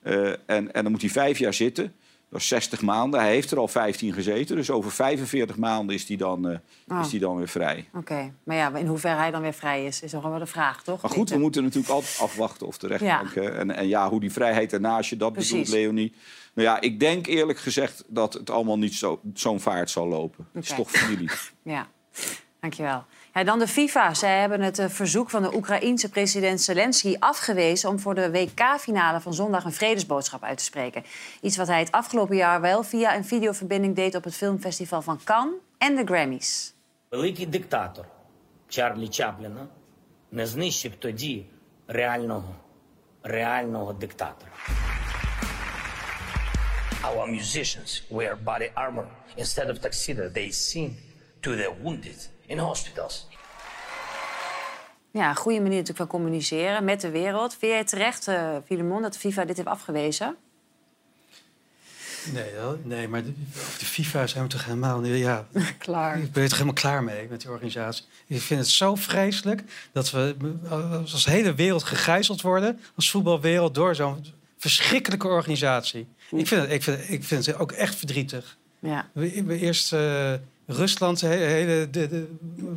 Eh, 0.01 0.27
en, 0.29 0.73
en 0.73 0.83
dan 0.83 0.91
moet 0.91 1.01
hij 1.01 1.09
vijf 1.09 1.37
jaar 1.39 1.53
zitten. 1.53 1.93
Dat 2.29 2.39
is 2.41 2.47
60 2.47 2.81
maanden. 2.81 3.19
Hij 3.19 3.29
heeft 3.29 3.51
er 3.51 3.57
al 3.57 3.67
15 3.67 4.13
gezeten. 4.13 4.55
Dus 4.55 4.69
over 4.69 4.91
45 4.91 5.57
maanden 5.57 5.95
is 5.95 6.07
hij 6.07 6.17
dan, 6.17 6.49
eh, 6.49 6.57
Ah. 6.87 7.05
is 7.05 7.11
hij 7.11 7.19
dan 7.19 7.37
weer 7.37 7.47
vrij. 7.47 7.89
Oké, 7.93 8.33
maar 8.43 8.55
ja, 8.55 8.75
in 8.75 8.85
hoeverre 8.87 9.15
hij 9.17 9.31
dan 9.31 9.41
weer 9.41 9.53
vrij 9.53 9.85
is, 9.85 10.01
is 10.01 10.11
nog 10.11 10.23
wel 10.23 10.39
de 10.39 10.45
vraag, 10.45 10.83
toch? 10.83 11.01
Maar 11.01 11.11
goed, 11.11 11.29
we 11.29 11.37
moeten 11.37 11.63
natuurlijk 11.63 11.93
altijd 11.93 12.17
afwachten 12.19 12.67
of 12.67 12.77
de 12.77 12.87
rechtbank... 12.87 13.33
Ja. 13.33 13.41
En, 13.41 13.75
en 13.75 13.87
ja, 13.87 14.09
hoe 14.09 14.19
die 14.19 14.31
vrijheid 14.31 14.73
erna, 14.73 14.95
als 14.97 15.09
je 15.09 15.17
dat 15.17 15.33
Precies. 15.33 15.49
bedoelt, 15.51 15.67
Leonie... 15.69 16.13
Nou 16.53 16.67
ja, 16.69 16.81
ik 16.81 16.99
denk 16.99 17.27
eerlijk 17.27 17.59
gezegd 17.59 18.03
dat 18.07 18.33
het 18.33 18.49
allemaal 18.49 18.77
niet 18.77 18.93
zo- 18.93 19.19
zo'n 19.33 19.59
vaart 19.59 19.89
zal 19.89 20.07
lopen. 20.07 20.47
Het 20.53 20.63
is 20.63 20.73
toch 20.75 20.91
familie. 20.91 21.29
Ja, 21.63 21.87
dankjewel. 22.59 23.05
Ja, 23.36 23.44
dan 23.44 23.58
de 23.58 23.66
FIFA. 23.66 24.14
Zij 24.14 24.40
hebben 24.40 24.60
het 24.60 24.78
eh, 24.78 24.88
verzoek 24.88 25.30
van 25.30 25.42
de 25.42 25.54
Oekraïense 25.54 26.08
president 26.08 26.60
Zelensky 26.60 27.16
afgewezen... 27.18 27.88
om 27.90 27.98
voor 27.98 28.14
de 28.14 28.30
WK-finale 28.30 29.20
van 29.20 29.34
zondag 29.34 29.64
een 29.64 29.72
vredesboodschap 29.72 30.42
uit 30.42 30.58
te 30.58 30.64
spreken. 30.64 31.04
Iets 31.40 31.56
wat 31.56 31.66
hij 31.66 31.78
het 31.78 31.92
afgelopen 31.92 32.36
jaar 32.36 32.60
wel 32.60 32.82
via 32.82 33.16
een 33.16 33.24
videoverbinding 33.24 33.96
deed... 33.96 34.14
op 34.14 34.24
het 34.24 34.34
filmfestival 34.34 35.02
van 35.02 35.20
Cannes 35.24 35.54
en 35.78 35.96
de 35.96 36.04
Grammys. 36.04 36.74
Великий 37.10 37.46
диктатор 37.46 38.04
Чарлі 38.68 39.08
Чапліна 39.08 39.66
не 40.32 40.46
знищив 40.46 40.92
тоді 40.98 41.46
реального, 41.88 42.54
реального 43.22 43.92
диктатора. 43.92 44.52
Our 47.04 47.26
musicians 47.26 48.02
wear 48.10 48.36
body 48.36 48.70
armor 48.74 49.06
instead 49.36 49.70
of 49.70 49.78
tuxedo. 49.78 50.30
They 50.30 50.50
sing 50.52 50.96
to 51.42 51.56
the 51.56 51.70
wounded 51.82 52.28
in 52.47 52.57
hospitals. 52.57 53.27
Ja, 55.11 55.29
een 55.29 55.35
goede 55.35 55.57
manier 55.57 55.77
natuurlijk 55.77 56.09
van 56.09 56.19
communiceren 56.19 56.83
met 56.83 57.01
de 57.01 57.09
wereld. 57.09 57.55
Vind 57.55 57.71
jij 57.71 57.83
terecht, 57.83 58.27
uh, 58.27 58.55
Filemon, 58.65 59.01
dat 59.01 59.13
de 59.13 59.19
FIFA 59.19 59.45
dit 59.45 59.57
heeft 59.57 59.69
afgewezen? 59.69 60.35
Nee, 62.33 62.51
nee 62.83 63.07
maar 63.07 63.23
de, 63.23 63.33
de 63.79 63.85
FIFA 63.85 64.27
zijn 64.27 64.43
we 64.43 64.49
toch 64.49 64.65
helemaal 64.65 64.99
niet... 64.99 65.17
Ja, 65.17 65.47
Klaar. 65.77 66.17
ik 66.17 66.31
ben 66.31 66.43
er 66.43 66.49
toch 66.49 66.57
helemaal 66.57 66.81
klaar 66.81 67.03
mee 67.03 67.27
met 67.29 67.41
die 67.41 67.49
organisatie. 67.49 68.05
Ik 68.27 68.41
vind 68.41 68.59
het 68.59 68.69
zo 68.69 68.95
vreselijk 68.95 69.63
dat 69.91 70.11
we 70.11 70.35
als 71.01 71.25
hele 71.25 71.53
wereld 71.53 71.83
gegijzeld 71.83 72.41
worden... 72.41 72.79
als 72.95 73.11
voetbalwereld 73.11 73.75
door 73.75 73.95
zo'n 73.95 74.25
verschrikkelijke 74.57 75.27
organisatie. 75.27 76.07
Ik 76.31 76.47
vind, 76.47 76.61
het, 76.61 76.71
ik, 76.71 76.83
vind, 76.83 77.09
ik 77.09 77.23
vind 77.23 77.45
het 77.45 77.57
ook 77.57 77.71
echt 77.71 77.95
verdrietig. 77.95 78.57
Ja. 78.79 79.09
We, 79.13 79.43
we 79.43 79.59
eerst 79.59 79.93
eh, 79.93 80.33
Rusland, 80.67 81.21
het 81.21 81.31
hele, 81.31 81.89
de, 81.89 82.07
de, 82.07 82.27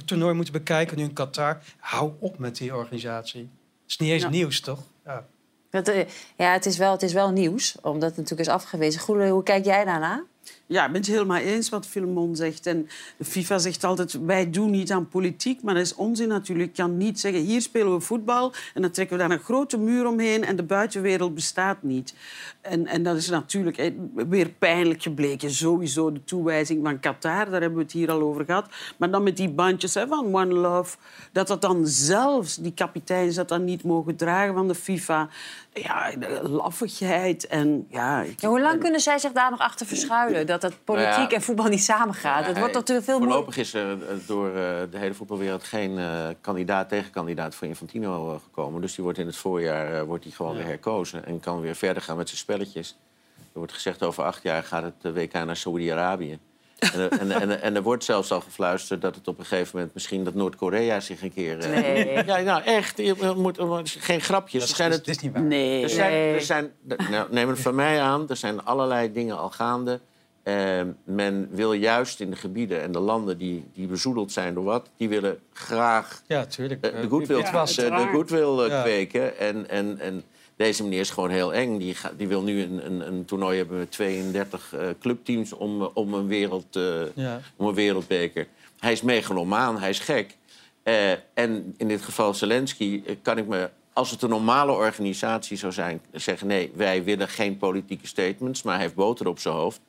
toernooi 0.05 0.35
moeten 0.35 0.53
bekijken, 0.53 0.97
nu 0.97 1.03
in 1.03 1.13
Qatar. 1.13 1.59
Hou 1.79 2.13
op 2.19 2.39
met 2.39 2.57
die 2.57 2.75
organisatie. 2.77 3.41
Het 3.41 3.91
is 3.91 3.97
niet 3.97 4.11
eens 4.11 4.23
Ja. 4.23 4.29
nieuws, 4.29 4.61
toch? 4.61 4.79
Ja. 5.05 5.27
Dat, 5.71 5.89
eh, 5.89 6.07
ja, 6.37 6.53
het 6.53 6.67
is, 6.67 6.77
wel, 6.77 6.93
het 6.93 7.03
is 7.03 7.13
wel 7.13 7.31
nieuws, 7.31 7.77
omdat 7.83 8.09
het 8.09 8.17
natuurlijk 8.19 8.49
is 8.49 8.55
afgewezen. 8.55 9.01
Goede, 9.01 9.29
hoe 9.29 9.43
kijk 9.43 9.65
jij 9.65 9.85
daarna? 9.85 10.25
Ja, 10.71 10.87
ik 10.87 10.93
ben 10.93 11.01
het 11.01 11.11
helemaal 11.11 11.37
eens 11.37 11.69
wat 11.69 11.87
Filemon 11.87 12.37
zegt. 12.37 12.67
En 12.67 12.89
de 13.17 13.25
FIFA 13.25 13.59
zegt 13.59 13.85
altijd, 13.85 14.13
wij 14.13 14.51
doen 14.51 14.71
niet 14.71 14.93
aan 14.93 15.09
politiek. 15.09 15.63
Maar 15.63 15.75
dat 15.75 15.83
is 15.83 15.95
onzin 15.95 16.29
natuurlijk. 16.29 16.77
Je 16.77 16.83
kan 16.83 16.97
niet 16.97 17.21
zeggen, 17.21 17.41
hier 17.41 17.61
spelen 17.61 17.93
we 17.93 18.01
voetbal... 18.01 18.53
en 18.75 18.83
dan 18.83 18.91
trekken 18.91 19.17
we 19.17 19.23
daar 19.23 19.33
een 19.33 19.45
grote 19.45 19.79
muur 19.79 20.07
omheen... 20.07 20.45
en 20.45 20.57
de 20.57 20.63
buitenwereld 20.63 21.35
bestaat 21.35 21.83
niet. 21.83 22.15
En, 22.61 22.87
en 22.87 23.03
dat 23.03 23.17
is 23.17 23.29
natuurlijk 23.29 23.93
weer 24.15 24.49
pijnlijk 24.49 25.03
gebleken. 25.03 25.51
Sowieso 25.51 26.13
de 26.13 26.25
toewijzing 26.25 26.85
van 26.85 27.01
Qatar, 27.01 27.51
daar 27.51 27.61
hebben 27.61 27.79
we 27.79 27.85
het 27.85 27.93
hier 27.93 28.11
al 28.11 28.21
over 28.21 28.45
gehad. 28.45 28.67
Maar 28.97 29.11
dan 29.11 29.23
met 29.23 29.37
die 29.37 29.51
bandjes 29.51 29.95
hè, 29.95 30.07
van 30.07 30.35
One 30.35 30.55
Love... 30.55 30.97
dat 31.33 31.47
dat 31.47 31.61
dan 31.61 31.87
zelfs, 31.87 32.57
die 32.57 32.75
kapiteins 32.75 33.35
dat 33.35 33.49
dan 33.49 33.65
niet 33.65 33.83
mogen 33.85 34.17
dragen 34.17 34.55
van 34.55 34.69
de 34.69 34.75
FIFA... 34.75 35.29
Ja, 35.73 36.13
laffigheid 36.43 37.47
en 37.47 37.87
ja... 37.89 38.25
hoe 38.41 38.61
lang 38.61 38.81
kunnen 38.81 39.01
zij 39.01 39.19
zich 39.19 39.33
daar 39.33 39.51
nog 39.51 39.61
achter 39.61 39.87
verschuilen? 39.87 40.47
Dat 40.47 40.60
dat 40.61 40.73
politiek 40.85 41.11
Nou 41.11 41.23
ja. 41.23 41.37
en 41.37 41.43
voetbal 41.43 41.67
niet 41.69 41.83
samengaat. 41.83 42.47
Het 42.47 42.59
wordt 42.59 42.73
toch 42.73 42.83
te 42.85 43.03
veel. 43.03 43.19
Voorlopig 43.19 43.57
is 43.57 43.75
er 43.75 43.91
eh, 43.93 44.15
door 44.27 44.47
eh, 44.49 44.53
de 44.91 44.99
hele 44.99 45.15
voetbalwereld 45.15 45.65
geen 45.65 45.99
eh, 45.99 46.29
kandidaat, 46.41 46.89
tegenkandidaat 46.89 47.55
voor 47.55 47.67
Infantino 47.69 48.41
gekomen. 48.45 48.81
Dus 48.81 48.95
die 48.95 49.05
wordt 49.05 49.19
in 49.19 49.27
het 49.27 49.37
voorjaar 49.37 49.95
eh, 49.95 50.03
wordt 50.03 50.23
die 50.25 50.33
gewoon 50.33 50.57
weer 50.57 50.65
herkozen 50.67 51.27
en 51.27 51.41
kan 51.41 51.61
weer 51.61 51.75
verder 51.77 52.03
gaan 52.03 52.17
met 52.17 52.29
zijn 52.29 52.41
spelletjes. 52.41 52.97
Er 53.39 53.59
wordt 53.59 53.73
gezegd 53.73 54.03
over 54.03 54.25
acht 54.25 54.43
jaar 54.43 54.63
gaat 54.63 54.83
het 54.83 55.15
WK 55.15 55.33
naar 55.33 55.57
Saoedi-Arabië. 55.57 56.39
En, 56.79 57.01
er- 57.01 57.19
en, 57.19 57.31
en, 57.31 57.63
en 57.63 57.75
er 57.77 57.83
wordt 57.83 58.05
zelfs 58.05 58.33
al 58.33 58.41
gefluisterd 58.41 59.01
dat 59.01 59.15
het 59.15 59.29
op 59.29 59.39
een 59.39 59.45
gegeven 59.45 59.71
moment 59.75 59.95
misschien 59.95 60.25
dat 60.25 60.35
Noord-Korea 60.35 61.01
zich 61.01 61.23
een 61.23 61.33
keer. 61.33 61.57
Nee. 61.57 62.09
Ja, 62.27 62.39
nou 62.39 62.63
echt. 62.63 62.97
Je 62.97 63.33
moet, 63.37 63.59
geen 63.99 64.21
grapjes. 64.21 64.75
Zijn 64.77 64.91
het, 64.91 65.09
is 65.09 65.19
niet 65.19 65.33
waar. 65.33 65.43
Nee. 65.43 65.83
er 65.83 65.89
zijn, 65.89 66.11
Nee. 66.13 66.35
er 66.35 66.41
zijn, 66.43 66.71
nou, 67.11 67.27
neem 67.31 67.49
het 67.49 67.61
van 67.61 67.75
mij 67.75 68.01
aan, 68.01 68.29
er 68.29 68.37
zijn 68.37 68.65
allerlei 68.65 69.13
dingen 69.13 69.39
al 69.39 69.51
gaande. 69.51 70.01
Eh, 70.43 70.81
men 71.05 71.49
wil 71.51 71.73
juist 71.73 72.21
in 72.21 72.31
de 72.31 72.37
gebieden 72.37 72.83
en 72.83 72.93
de 72.93 72.99
landen 72.99 73.39
die, 73.39 73.65
die 73.75 73.87
bezoedeld 73.87 74.33
zijn 74.33 74.55
door 74.55 74.65
wat... 74.65 74.89
die 74.97 75.09
willen 75.09 75.39
graag 75.53 76.23
Ja, 76.27 76.47
tuurlijk. 76.47 76.85
eh, 76.85 77.01
de 77.01 77.09
goodwill, 77.09 77.39
Ja, 77.39 77.63
eh, 77.67 77.67
de 77.77 78.09
goodwill 78.13 78.59
eh, 78.65 78.69
Ja. 78.69 78.83
kweken. 78.83 79.39
En, 79.39 79.69
en, 79.69 79.99
en 80.01 80.23
deze 80.57 80.83
meneer 80.83 81.01
is 81.01 81.11
gewoon 81.11 81.31
heel 81.31 81.55
eng. 81.55 81.79
Die, 81.79 81.95
gaat, 81.95 82.13
die 82.17 82.29
wil 82.29 82.43
nu 82.43 82.63
een, 82.63 82.87
een, 82.87 83.07
een 83.07 83.25
toernooi 83.25 83.59
hebben 83.59 83.79
met 83.79 83.91
32 83.91 84.73
eh, 84.75 84.89
clubteams 85.01 85.53
om, 85.53 85.83
eh, 85.83 85.89
om, 85.95 86.15
een 86.15 86.27
wereld, 86.27 86.77
eh, 86.77 87.01
Ja. 87.15 87.41
om 87.57 87.67
een 87.67 87.75
wereldbeker. 87.75 88.47
Hij 88.79 88.93
is 88.93 89.03
megalomaan, 89.03 89.79
hij 89.79 89.91
is 89.91 89.99
gek. 89.99 90.37
Eh, 90.83 91.11
en 91.35 91.75
in 91.77 91.89
dit 91.89 92.03
geval 92.03 92.35
Zelensky 92.35 93.03
eh, 93.07 93.17
kan 93.23 93.39
ik 93.39 93.47
me, 93.47 93.71
als 94.01 94.11
het 94.11 94.23
een 94.23 94.29
normale 94.29 94.73
organisatie 94.73 95.57
zou 95.57 95.73
zijn, 95.73 96.01
zeggen: 96.13 96.47
nee, 96.47 96.73
wij 96.75 97.05
willen 97.05 97.29
geen 97.29 97.57
politieke 97.57 98.07
statements, 98.07 98.63
maar 98.63 98.75
hij 98.75 98.83
heeft 98.83 98.95
boter 98.95 99.27
op 99.29 99.39
zijn 99.39 99.55
hoofd. 99.55 99.81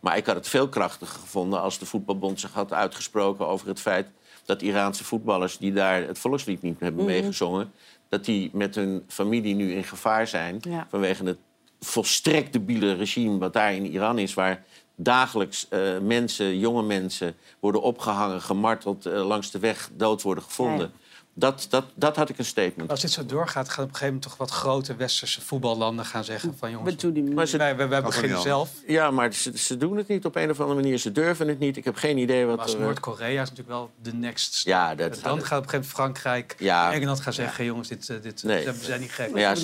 Maar 0.00 0.16
ik 0.16 0.26
had 0.26 0.34
het 0.36 0.48
veel 0.48 0.68
krachtiger 0.68 1.18
gevonden 1.20 1.60
als 1.60 1.78
de 1.78 1.86
voetbalbond 1.86 2.40
zich 2.40 2.52
had 2.52 2.72
uitgesproken 2.72 3.46
over 3.46 3.68
het 3.68 3.80
feit 3.80 4.06
dat 4.44 4.62
Iraanse 4.62 5.04
voetballers 5.04 5.58
die 5.58 5.72
daar 5.72 6.02
het 6.06 6.18
volkslied 6.18 6.62
niet 6.62 6.80
hebben 6.80 7.04
Mhm. 7.04 7.12
meegezongen, 7.12 7.72
dat 8.08 8.24
die 8.24 8.50
met 8.52 8.74
hun 8.74 9.04
familie 9.08 9.54
nu 9.54 9.72
in 9.74 9.84
gevaar 9.84 10.26
zijn 10.26 10.58
Ja. 10.60 10.86
vanwege 10.90 11.24
het 11.24 11.38
volstrekt 11.80 12.52
debiele 12.52 12.94
regime 12.94 13.38
wat 13.38 13.52
daar 13.52 13.74
in 13.74 13.86
Iran 13.86 14.18
is, 14.18 14.34
waar 14.34 14.64
dagelijks 14.96 15.66
eh, 15.68 15.80
mensen, 16.02 16.58
jonge 16.58 16.82
mensen, 16.82 17.34
worden 17.60 17.82
opgehangen, 17.82 18.42
gemarteld, 18.42 19.06
eh, 19.06 19.26
langs 19.26 19.50
de 19.50 19.58
weg 19.58 19.90
dood 19.96 20.22
worden 20.22 20.44
gevonden. 20.44 20.92
Dat, 21.38 21.66
dat, 21.70 21.84
dat 21.94 22.16
had 22.16 22.28
ik 22.28 22.38
een 22.38 22.44
statement. 22.44 22.90
Als 22.90 23.00
dit 23.00 23.10
zo 23.10 23.26
doorgaat, 23.26 23.68
gaan 23.68 23.84
op 23.84 23.90
een 23.90 23.96
gegeven 23.96 24.14
moment 24.14 24.22
toch 24.22 24.36
wat 24.36 24.50
grote 24.50 24.96
westerse 24.96 25.40
voetballanden 25.40 26.04
gaan 26.04 26.24
zeggen 26.24 26.54
van 26.58 26.70
jongens, 26.70 26.94
We 26.94 27.00
doen 27.00 27.12
die 27.12 27.34
Maar 27.34 27.46
ze, 27.46 27.56
wij, 27.56 27.76
wij, 27.76 27.88
wij 27.88 28.00
Kan 28.00 28.10
beginnen 28.10 28.40
zelf. 28.40 28.70
ja, 28.86 29.10
maar 29.10 29.32
ze, 29.32 29.58
ze 29.58 29.76
doen 29.76 29.96
het 29.96 30.08
niet 30.08 30.24
op 30.24 30.36
een 30.36 30.50
of 30.50 30.60
andere 30.60 30.80
manier. 30.80 30.98
Ze 30.98 31.12
durven 31.12 31.48
het 31.48 31.58
niet. 31.58 31.76
Ik 31.76 31.84
heb 31.84 31.96
geen 31.96 32.18
idee 32.18 32.46
Maar 32.46 32.56
wat 32.56 32.60
als 32.64 32.72
er... 32.72 32.78
eh, 32.78 32.84
Noord-Korea 32.84 33.42
is 33.42 33.48
natuurlijk 33.48 33.68
wel 33.68 33.90
de 34.02 34.12
next 34.12 34.54
step. 34.54 34.72
Ja, 34.72 34.94
dat 34.94 34.98
dan 34.98 35.22
gaat 35.22 35.32
op 35.32 35.34
een 35.34 35.40
gegeven 35.44 35.70
moment 35.72 35.86
Frankrijk, 35.88 36.54
Ja. 36.58 36.92
Engeland 36.92 37.20
gaan 37.20 37.32
zeggen... 37.32 37.64
jongens, 37.64 37.88
dit, 37.88 38.08
eh, 38.08 38.16
dit, 38.22 38.42
Nee. 38.42 38.64
we 38.64 38.74
zijn 38.80 39.00
niet 39.00 39.12
gek. 39.12 39.30
Maar 39.30 39.40
ja. 39.40 39.54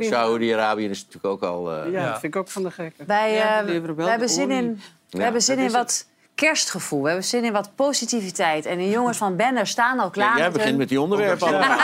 Saoedi-Arabië 0.00 0.88
is 0.88 0.98
natuurlijk 0.98 1.24
ook 1.24 1.42
al... 1.42 1.72
eh, 1.72 1.92
Ja, 1.92 2.00
Ja. 2.00 2.10
dat 2.10 2.20
vind 2.20 2.34
ik 2.34 2.40
ook 2.40 2.48
van 2.48 2.62
de 2.62 2.70
gekken. 2.70 3.06
Wij, 3.06 3.34
hebben 3.96 4.28
zin 4.28 4.50
in, 4.50 4.80
we 5.10 5.22
hebben 5.22 5.42
zin 5.42 5.58
in 5.58 5.70
wat 5.70 6.06
kerstgevoel. 6.34 7.00
We 7.02 7.06
hebben 7.08 7.26
zin 7.26 7.44
in 7.44 7.52
wat 7.52 7.70
positiviteit. 7.74 8.66
En 8.66 8.78
de 8.78 8.88
jongens 8.90 9.16
van 9.18 9.36
Banner 9.36 9.66
staan 9.66 9.98
al 9.98 10.10
klaar 10.10 10.34
Jij 10.36 10.42
met 10.42 10.52
begint 10.52 10.68
hun- 10.70 10.78
met 10.78 10.88
die 10.88 11.00
onderwerpen. 11.00 11.50
Ja. 11.50 11.54
allemaal. 11.58 11.78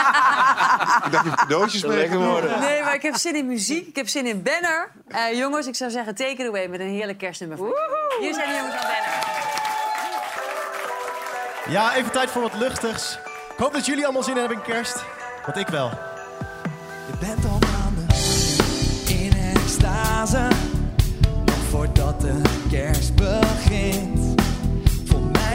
Ik 1.05 1.11
dacht 1.11 1.25
je 1.25 1.31
cadeautjes 1.35 1.85
meegenomen. 1.85 2.31
worden. 2.31 2.59
Nee, 2.59 2.83
maar 2.83 2.93
ik 2.93 3.01
heb 3.01 3.15
zin 3.15 3.35
in 3.35 3.47
muziek. 3.47 3.87
Ik 3.87 3.95
heb 3.95 4.07
zin 4.07 4.25
in 4.25 4.43
Banner. 4.43 4.91
Eh, 5.07 5.37
jongens, 5.37 5.67
ik 5.67 5.75
zou 5.75 5.91
zeggen, 5.91 6.15
take 6.15 6.29
it 6.31 6.47
away 6.47 6.67
met 6.67 6.79
een 6.79 6.89
heerlijk 6.89 7.17
kerstnummer. 7.17 7.57
voor 7.57 7.67
jullie. 7.67 8.25
Hier 8.25 8.33
zijn 8.33 8.49
de 8.49 8.55
jongens 8.55 8.75
van 8.75 8.83
Banner. 8.83 9.27
Ja, 11.67 11.95
even 11.95 12.11
tijd 12.11 12.29
voor 12.29 12.41
wat 12.41 12.53
luchtigs. 12.53 13.19
Ik 13.51 13.57
hoop 13.65 13.73
dat 13.73 13.85
jullie 13.85 14.03
allemaal 14.03 14.23
zin 14.23 14.37
hebben 14.37 14.57
in 14.57 14.63
kerst. 14.63 15.03
Want 15.45 15.57
ik 15.57 15.67
wel. 15.67 15.89
Je 17.11 17.17
bent 17.19 17.45
al 17.45 17.59
maanden 17.71 18.07
in 19.07 19.33
extase. 19.55 20.47
Nog 21.45 21.55
voordat 21.69 22.21
de 22.21 22.41
kerst 22.71 23.15
begint. 23.15 24.18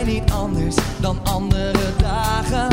Niet 0.04 0.30
anders 0.32 0.74
dan 1.00 1.18
andere 1.22 1.72
dagen. 1.96 2.68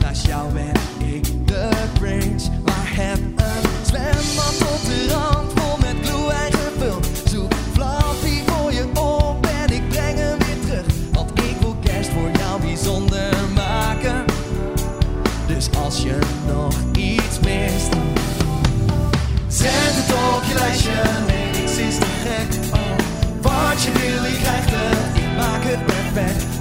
Naast 0.00 0.26
jou 0.26 0.52
ben 0.52 0.72
ik 1.08 1.46
de 1.46 1.68
Grinch. 2.00 2.42
Maar 2.64 2.84
heb 2.84 3.18
een 3.36 3.86
zwembad 3.86 4.56
op 4.60 4.84
de 4.84 5.08
rand 5.10 5.52
vol 5.54 5.76
met 5.78 6.08
gloewijn 6.08 6.52
gevuld. 6.52 7.06
Zoek 7.24 7.52
Fluffy 7.72 8.42
voor 8.46 8.72
je 8.72 8.86
op 9.00 9.46
en 9.46 9.74
ik 9.74 9.88
breng 9.88 10.18
hem 10.18 10.38
weer 10.38 10.60
terug. 10.66 10.84
Want 11.12 11.38
ik 11.38 11.56
wil 11.60 11.76
kerst 11.84 12.10
voor 12.10 12.30
jou 12.38 12.60
bijzonder 12.60 13.34
maken. 13.54 14.24
Dus 15.46 15.68
als 15.84 16.02
je 16.02 16.18
nog 16.46 16.74
iets 16.96 17.40
mist, 17.40 17.92
zet 19.48 19.94
het 19.94 20.12
op 20.12 20.42
je 20.44 20.54
lijstje. 20.54 21.02
Nee, 21.26 21.60
niks 21.60 21.76
is 21.76 21.98
te 21.98 22.06
gek. 22.24 22.74
Oh, 22.74 22.96
wat 23.40 23.82
je 23.82 23.92
wil, 23.92 24.24
je 24.24 24.38
krijgt 24.42 24.70
het. 24.70 25.03
Ik 26.14 26.20
maak 26.20 26.28
het 26.28 26.53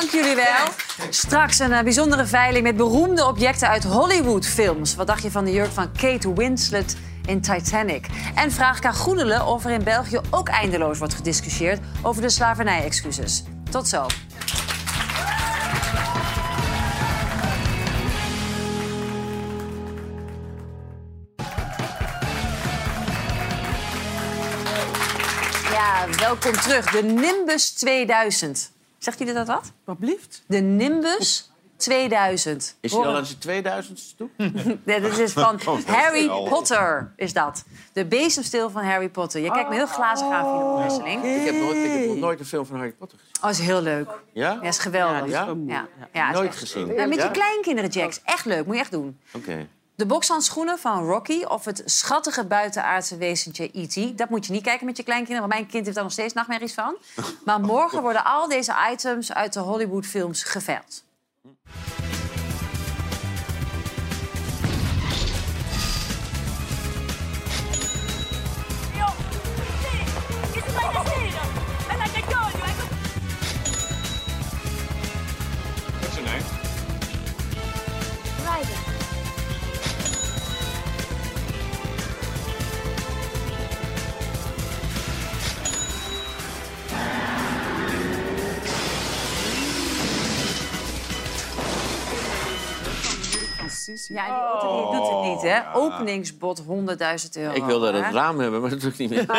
Dank 0.00 0.12
jullie 0.12 0.34
wel. 0.34 0.66
Straks 1.10 1.58
een 1.58 1.72
eh, 1.72 1.82
bijzondere 1.82 2.26
veiling 2.26 2.64
met 2.64 2.76
beroemde 2.76 3.26
objecten 3.26 3.68
uit 3.68 3.84
Hollywoodfilms. 3.84 4.94
Wat 4.94 5.06
dacht 5.06 5.22
je 5.22 5.30
van 5.30 5.44
de 5.44 5.52
jurk 5.52 5.70
van 5.70 5.92
Kate 5.92 6.32
Winslet 6.32 6.96
in 7.26 7.40
Titanic? 7.40 8.06
En 8.34 8.52
vraag 8.52 8.78
K. 8.78 8.84
Groenelen 8.84 9.46
of 9.46 9.64
er 9.64 9.70
in 9.70 9.84
België 9.84 10.20
ook 10.30 10.48
eindeloos 10.48 10.98
wordt 10.98 11.14
gediscussieerd 11.14 11.80
over 12.02 12.22
de 12.22 12.28
slavernij-excuses. 12.28 13.44
Tot 13.70 13.88
zo. 13.88 14.06
Ja, 25.70 26.06
welkom 26.18 26.52
terug. 26.52 26.90
De 26.90 27.02
Nimbus 27.02 27.70
2000. 27.70 28.78
Zegt 29.00 29.18
jullie 29.18 29.34
dat 29.34 29.46
wat? 29.46 29.72
Wat 29.84 29.98
blieft? 29.98 30.42
De 30.46 30.58
Nimbus 30.58 31.50
2000. 31.76 32.76
Is 32.80 32.92
hij 32.92 33.00
al 33.06 33.16
aan 33.16 33.26
zijn 33.26 33.38
2000 33.38 34.16
toe? 34.16 34.28
Nee, 34.84 35.00
dat 35.10 35.18
is 35.18 35.32
van 35.32 35.60
Oh, 35.66 35.78
Harry. 35.86 36.26
Potter, 36.28 37.12
is 37.16 37.32
dat. 37.32 37.64
De 37.92 38.04
bezemstil 38.06 38.70
van 38.70 38.84
Harry 38.84 39.08
Potter. 39.08 39.40
Je 39.40 39.50
kijkt 39.50 39.68
me 39.68 39.74
heel 39.74 39.86
glazig 39.86 40.28
aan, 40.28 40.44
Philip 40.44 40.76
Wesseling. 40.88 41.24
Ik 41.24 41.44
heb, 41.44 41.54
nooit, 41.54 41.76
ik 41.76 41.90
heb 41.92 42.06
nog 42.08 42.16
nooit 42.16 42.40
een 42.40 42.46
film 42.46 42.66
van 42.66 42.76
Harry 42.76 42.92
Potter 42.92 43.18
gezien. 43.18 43.44
Oh, 43.44 43.50
is 43.50 43.58
heel 43.58 43.82
leuk. 43.82 44.08
Ja? 44.32 44.58
Ja, 44.62 44.68
is 44.68 44.78
geweldig. 44.78 45.30
Ja? 45.30 45.54
Ja, 45.66 45.88
ja, 46.12 46.28
is 46.30 46.34
Nooit 46.36 46.48
echt- 46.48 46.58
gezien. 46.58 46.86
Ja, 46.94 47.06
met 47.06 47.22
je 47.22 47.30
kleinkinderen, 47.30 47.90
Jax. 47.90 48.20
Echt 48.24 48.44
leuk, 48.44 48.66
moet 48.66 48.74
je 48.74 48.80
echt 48.80 48.90
doen. 48.90 49.18
Oké. 49.32 49.66
De 50.00 50.06
bokshandschoenen 50.06 50.78
van 50.78 51.04
Rocky 51.04 51.42
of 51.44 51.64
het 51.64 51.82
schattige 51.84 52.44
buitenaardse 52.44 53.16
wezentje 53.16 53.70
E.T. 53.72 54.18
Dat 54.18 54.28
moet 54.28 54.46
je 54.46 54.52
niet 54.52 54.62
kijken 54.62 54.86
met 54.86 54.96
je 54.96 55.02
kleinkinderen, 55.02 55.48
want 55.48 55.60
mijn 55.60 55.70
kind 55.70 55.84
heeft 55.84 55.94
daar 55.94 56.04
nog 56.04 56.12
steeds 56.12 56.34
nachtmerries 56.34 56.74
van. 56.74 56.96
Maar 57.44 57.60
morgen 57.60 58.02
worden 58.02 58.24
al 58.24 58.48
deze 58.48 58.74
items 58.92 59.32
uit 59.32 59.52
de 59.52 59.60
Hollywoodfilms 59.60 60.42
geveild. 60.42 61.02
Ja, 94.08 94.26
en 94.26 94.32
die 94.32 94.42
auto 94.42 94.90
die 94.90 95.00
doet 95.00 95.10
het 95.10 95.22
niet, 95.22 95.42
hè? 95.42 95.74
Openingsbod 95.74 96.62
100.000 96.62 96.66
euro. 97.32 97.54
Ik 97.54 97.64
wilde 97.64 97.92
hè? 97.92 98.02
het 98.02 98.14
raam 98.14 98.38
hebben, 98.38 98.60
maar 98.60 98.70
dat 98.70 98.80
doe 98.80 98.90
ik 98.90 98.98
niet 98.98 99.10
meer. 99.10 99.26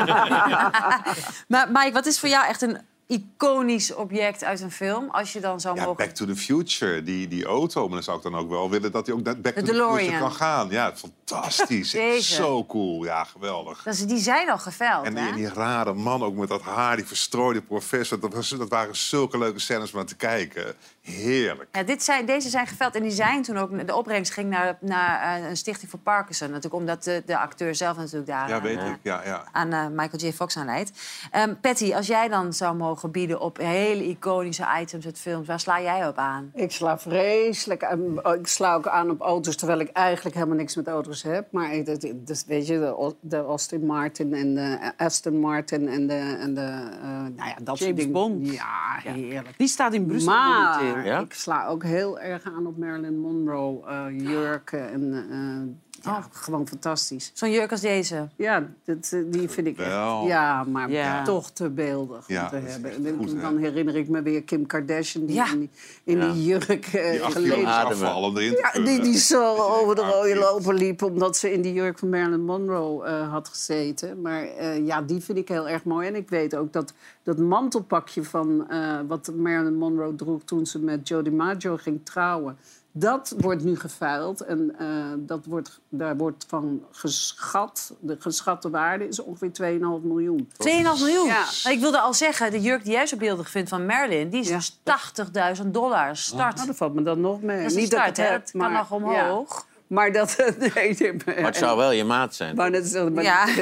Maar 1.47 1.69
Mike, 1.71 1.91
wat 1.93 2.05
is 2.05 2.19
voor 2.19 2.29
jou 2.29 2.47
echt 2.47 2.61
een 2.61 2.77
iconisch 3.07 3.93
object 3.93 4.43
uit 4.43 4.61
een 4.61 4.71
film? 4.71 5.09
Als 5.09 5.33
je 5.33 5.39
dan 5.39 5.59
zou 5.59 5.75
Ja, 5.75 5.85
mogen... 5.85 6.05
Back 6.05 6.15
to 6.15 6.25
the 6.25 6.35
Future, 6.35 7.03
die, 7.03 7.27
die 7.27 7.45
auto. 7.45 7.81
Maar 7.83 7.93
dan 7.93 8.03
zou 8.03 8.17
ik 8.17 8.23
dan 8.23 8.35
ook 8.35 8.49
wel 8.49 8.69
willen 8.69 8.91
dat 8.91 9.05
hij 9.05 9.15
ook 9.15 9.23
naar 9.23 9.41
Back 9.41 9.55
De 9.55 9.61
to 9.61 9.67
the 9.67 9.97
Future 9.97 10.19
kan 10.19 10.31
gaan. 10.31 10.69
Ja, 10.69 10.93
fantastisch. 10.95 11.95
Zo 12.35 12.65
cool. 12.65 13.03
Ja, 13.03 13.23
geweldig. 13.23 13.83
Dat 13.83 13.93
is, 13.93 14.05
die 14.05 14.17
zijn 14.19 14.49
al 14.49 14.57
geveld, 14.57 15.05
En 15.05 15.17
hè? 15.17 15.25
die, 15.25 15.33
die 15.33 15.53
rare 15.53 15.93
man 15.93 16.23
ook 16.23 16.35
met 16.35 16.49
dat 16.49 16.61
haar, 16.61 16.95
die 16.95 17.05
verstrooide 17.05 17.61
professor. 17.61 18.19
Dat, 18.19 18.33
was, 18.33 18.49
dat 18.49 18.69
waren 18.69 18.95
zulke 18.95 19.37
leuke 19.37 19.59
scènes 19.59 19.91
om 19.91 19.97
naar 19.97 20.05
te 20.05 20.15
kijken. 20.15 20.75
Heerlijk. 21.01 21.69
Ja, 21.71 21.83
dit 21.83 22.03
zijn, 22.03 22.25
deze 22.25 22.49
zijn 22.49 22.67
geveld 22.67 22.95
en 22.95 23.01
die 23.01 23.11
zijn 23.11 23.41
toen 23.41 23.57
ook... 23.57 23.87
De 23.87 23.95
opbrengst 23.95 24.33
ging 24.33 24.49
naar, 24.49 24.77
naar 24.79 25.39
eh, 25.39 25.49
een 25.49 25.57
stichting 25.57 25.89
voor 25.89 25.99
Parkinson. 25.99 26.47
Natuurlijk 26.47 26.75
omdat 26.75 27.03
de, 27.03 27.23
de 27.25 27.37
acteur 27.37 27.75
zelf 27.75 27.97
natuurlijk 27.97 28.27
daar 28.27 28.49
Ja, 28.49 28.55
aan, 28.55 28.61
weet 28.61 28.77
eh, 28.77 28.87
ik. 28.87 28.97
Ja, 29.01 29.21
ja. 29.25 29.43
aan 29.51 29.73
eh, 29.73 29.87
Michael 29.87 30.23
J. 30.23 30.31
Fox 30.31 30.57
aan 30.57 30.65
leidt. 30.65 30.91
Ehm, 31.31 31.53
Patty, 31.61 31.93
als 31.93 32.07
jij 32.07 32.27
dan 32.27 32.53
zou 32.53 32.75
mogen 32.75 33.11
bieden 33.11 33.39
op 33.39 33.57
hele 33.57 34.07
iconische 34.07 34.67
items 34.81 35.05
uit 35.05 35.19
films... 35.19 35.47
waar 35.47 35.59
sla 35.59 35.81
jij 35.81 36.07
op 36.07 36.17
aan? 36.17 36.51
Ik 36.55 36.71
sla 36.71 36.99
vreselijk 36.99 37.83
aan. 37.83 38.25
oh, 38.25 38.35
Ik 38.35 38.47
sla 38.47 38.75
ook 38.75 38.87
aan 38.87 39.09
op 39.09 39.21
auto's, 39.21 39.55
terwijl 39.55 39.79
ik 39.79 39.89
eigenlijk 39.89 40.35
helemaal 40.35 40.57
niks 40.57 40.75
met 40.75 40.87
auto's 40.87 41.23
heb. 41.23 41.47
Maar 41.51 41.83
dat, 41.83 42.13
dat, 42.15 42.43
weet 42.47 42.67
je, 42.67 43.15
de, 43.21 43.37
Aston 43.37 43.85
Martin 43.85 44.33
en 44.33 44.55
de 44.55 44.91
Aston 44.97 45.39
Martin 45.39 45.87
en 45.87 46.07
de... 46.07 46.37
En 46.39 46.53
de 46.53 46.99
nou 47.35 47.49
ja, 47.49 47.55
dat 47.61 47.77
soort 47.77 47.79
James 47.79 47.95
dingen. 47.95 48.11
Bond. 48.11 48.51
Ja, 48.51 48.97
heerlijk. 49.03 49.57
Die 49.57 49.67
staat 49.67 49.93
in 49.93 50.05
Brussel 50.05 50.31
Maar 50.31 50.73
momenteel. 50.73 50.90
Ja? 50.99 51.19
ik 51.19 51.34
sla 51.34 51.67
ook 51.67 51.84
heel 51.84 52.19
erg 52.19 52.43
aan 52.43 52.67
op 52.67 52.77
Marilyn 52.77 53.19
Monroe 53.19 53.86
eh, 53.88 54.06
jurken. 54.10 54.89
En, 54.91 55.82
eh, 56.05 56.11
ja, 56.11 56.27
gewoon 56.31 56.67
fantastisch. 56.67 57.31
Zo'n 57.33 57.51
jurk 57.51 57.71
als 57.71 57.81
deze? 57.81 58.27
Ja, 58.35 58.67
dat, 58.83 59.09
eh, 59.13 59.19
die 59.25 59.49
vind 59.49 59.67
ik 59.67 59.77
Wel. 59.77 60.19
echt... 60.19 60.27
Ja, 60.27 60.63
maar 60.63 60.91
Ja. 60.91 61.23
toch 61.23 61.49
te 61.51 61.69
beeldig 61.69 62.27
Ja, 62.27 62.43
om 62.43 62.49
te 62.49 62.55
hebben. 62.55 63.17
goed, 63.17 63.41
dan 63.41 63.57
herinner 63.57 63.95
ik 63.95 64.07
me 64.09 64.21
weer 64.21 64.43
Kim 64.43 64.65
Kardashian 64.65 65.25
die 65.25 65.35
Ja. 65.35 65.51
in 65.51 65.59
die, 65.59 65.69
in 66.03 66.17
Ja. 66.17 66.31
die 66.31 66.43
jurk 66.45 66.85
eh, 66.85 67.11
Die 67.11 67.31
geleden 67.31 67.59
ja, 67.61 68.71
die, 68.83 69.01
die 69.01 69.17
zo 69.17 69.55
over 69.81 69.95
de 69.95 70.01
rode 70.01 70.35
loper 70.35 70.73
liep... 70.73 71.03
omdat 71.03 71.37
ze 71.37 71.53
in 71.53 71.61
die 71.61 71.73
jurk 71.73 71.99
van 71.99 72.09
Marilyn 72.09 72.45
Monroe 72.45 73.05
eh, 73.05 73.31
had 73.31 73.47
gezeten. 73.47 74.21
Maar 74.21 74.43
eh, 74.43 74.85
ja, 74.85 75.01
die 75.01 75.21
vind 75.21 75.37
ik 75.37 75.47
heel 75.47 75.69
erg 75.69 75.83
mooi. 75.83 76.07
En 76.07 76.15
ik 76.15 76.29
weet 76.29 76.55
ook 76.55 76.73
dat 76.73 76.93
dat 77.23 77.37
mantelpakje 77.37 78.23
van 78.23 78.69
eh, 78.69 78.99
wat 79.07 79.31
Marilyn 79.35 79.75
Monroe 79.77 80.15
droeg... 80.15 80.41
toen 80.45 80.65
ze 80.65 80.79
met 80.79 81.07
Joe 81.07 81.21
DiMaggio 81.23 81.77
ging 81.77 81.99
trouwen... 82.03 82.57
Dat 82.93 83.34
wordt 83.38 83.63
nu 83.63 83.75
geveild 83.80 84.41
en 84.41 84.75
eh, 84.80 84.88
dat 85.17 85.45
wordt, 85.45 85.80
daar 85.89 86.17
wordt 86.17 86.45
van 86.47 86.84
geschat. 86.91 87.93
De 87.99 88.15
geschatte 88.19 88.69
waarde 88.69 89.08
is 89.08 89.19
ongeveer 89.19 89.51
2,5 89.62 90.04
miljoen. 90.04 90.49
2,5 90.51 90.58
miljoen? 90.99 91.25
Ja. 91.25 91.45
Maar 91.63 91.73
ik 91.73 91.80
wilde 91.80 91.99
al 91.99 92.13
zeggen, 92.13 92.51
de 92.51 92.62
jurk 92.62 92.84
die 92.84 92.91
jij 92.93 93.06
zo 93.06 93.17
beeldig 93.17 93.49
vindt 93.49 93.69
van 93.69 93.86
Marilyn... 93.86 94.30
die 94.30 94.39
is 94.39 94.47
Ja. 94.49 94.56
dus 94.56 95.60
80.000 95.62 95.67
dollar 95.67 96.17
start. 96.17 96.56
Nou, 96.56 96.67
dat 96.67 96.75
valt 96.75 96.93
me 96.93 97.01
dan 97.04 97.21
nog 97.21 97.41
mee. 97.41 97.63
Dat 97.63 97.73
Niet 97.75 97.91
dat 97.91 98.06
het 98.06 98.17
Het 98.17 98.51
kan 98.51 98.60
maar, 98.62 98.71
nog 98.71 98.91
omhoog. 98.91 99.65
ja. 99.67 99.70
Maar 99.91 100.12
dat... 100.12 100.36
Nee, 100.75 100.95
nee, 100.99 101.13
Maar 101.25 101.36
het 101.45 101.58
zou 101.58 101.77
wel 101.77 101.91
je 101.91 102.04
maat 102.04 102.36
zijn. 102.36 102.56
Maar 102.56 102.71
dat 102.71 102.84
is, 102.84 102.93
maar, 102.93 103.23
Ja. 103.23 103.45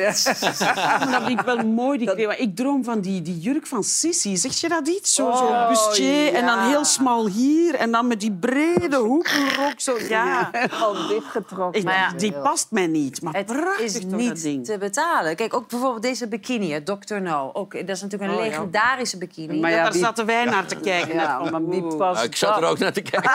Maar 1.00 1.08
dat 1.12 1.24
vind 1.26 1.39
ik 1.39 1.46
wel 1.46 1.58
mooi, 1.58 1.98
die. 1.98 2.28
Maar 2.28 2.38
Ik 2.39 2.56
droom 2.56 2.84
van 2.84 3.00
die, 3.02 3.22
die 3.22 3.39
jurk 3.39 3.68
van 3.68 3.84
Sissy. 3.84 4.36
Zeg 4.36 4.56
je 4.56 4.70
dat 4.70 4.88
iets? 4.88 5.13
Zo, 5.13 5.32
zo 5.36 5.44
Oh, 5.44 5.68
bustier 5.68 6.34
en 6.34 6.46
dan 6.46 6.58
ja. 6.58 6.68
heel 6.68 6.86
smal 6.86 7.28
hier. 7.28 7.76
En 7.76 7.92
dan 7.92 8.08
met 8.08 8.20
die 8.20 8.32
brede 8.32 8.96
hoekenrok. 9.12 9.74
Zo, 9.78 9.98
ja. 10.10 10.52
Al 10.82 11.08
dichtgetrokken. 11.08 11.80
Ik- 11.80 11.86
Maar 11.86 11.96
ja. 11.96 12.12
die 12.18 12.34
past 12.34 12.68
mij 12.72 12.88
niet. 12.88 13.22
Maar 13.22 13.34
Het 13.34 13.46
prachtig 13.46 13.86
is 13.86 13.94
dat 13.94 14.04
niet 14.04 14.42
ding. 14.42 14.65
te 14.65 14.78
betalen. 14.78 15.36
Kijk, 15.36 15.54
ook 15.54 15.70
bijvoorbeeld 15.70 16.02
deze 16.04 16.28
bikini, 16.28 16.84
Dr. 16.84 17.15
No. 17.22 17.50
Ook, 17.54 17.72
dat 17.74 17.89
is 17.96 18.02
natuurlijk 18.02 18.32
een 18.32 18.38
Oh, 18.38 18.44
ja. 18.44 18.50
legendarische 18.50 19.18
bikini. 19.18 19.60
Maar 19.60 19.72
ja, 19.72 19.84
Daar 19.84 19.92
wie- 19.92 20.02
zaten 20.02 20.26
wij 20.26 20.46
naar 20.46 20.65
te 20.65 20.76
kijken. 20.76 21.13
Ja, 21.15 21.38
net 21.39 21.50
van, 21.50 21.52
maar 21.52 21.70
wie 21.70 21.84
oeh. 21.84 21.98
past 21.98 22.24
ik 22.24 22.36
zat 22.36 22.56
er 22.56 22.62
dat? 22.62 22.70
ook 22.72 22.80
naar 22.80 22.94
te 22.94 23.02
kijken. 23.02 23.32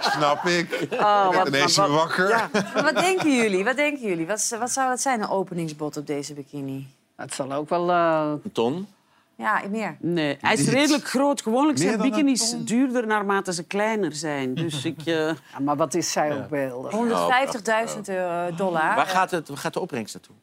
Snap 0.00 0.44
ik. 0.46 0.88
Oh, 1.04 1.26
Ik 1.30 1.34
wat- 1.36 1.44
ben 1.44 1.54
ineens 1.54 1.76
wat- 1.76 1.86
weer 1.88 1.96
wakker. 1.96 2.48
Maar 2.74 2.82
wat 2.82 2.96
denken 2.96 3.36
jullie? 3.36 3.64
Wat 3.64 3.76
denken 3.76 4.08
jullie? 4.08 4.26
Wat, 4.26 4.56
wat 4.58 4.70
zou 4.70 4.88
dat 4.88 5.00
zijn, 5.00 5.22
een 5.22 5.28
openingsbod 5.28 5.96
op 5.96 6.06
deze 6.06 6.34
bikini? 6.34 6.86
Het 7.16 7.34
zal 7.34 7.52
ook 7.52 7.68
wel... 7.68 7.90
eh, 7.90 8.32
Een 8.44 8.52
ton? 8.52 8.86
Ja, 9.36 9.62
meer. 9.70 9.96
Nee, 10.00 10.36
hij 10.40 10.54
is 10.54 10.68
redelijk 10.68 11.04
groot. 11.08 11.42
Gewoonlijk 11.42 11.78
zijn 11.78 12.00
bikinis 12.00 12.54
duurder 12.58 13.06
naarmate 13.06 13.52
ze 13.52 13.62
kleiner 13.64 14.12
zijn. 14.12 14.54
Dus 14.54 14.84
ik... 14.84 14.98
eh, 14.98 15.04
ja, 15.26 15.34
maar 15.62 15.76
wat 15.76 15.94
is 15.94 16.12
zij 16.12 16.36
ook 16.36 16.48
beeldig? 16.48 16.92
150.000 16.92 18.00
euro- 18.04 18.54
dollar. 18.56 18.94
Waar 18.94 19.06
gaat, 19.06 19.30
het, 19.30 19.48
waar 19.48 19.56
gaat 19.58 19.72
de 19.72 19.80
opbrengst 19.80 20.14
naartoe? 20.14 20.34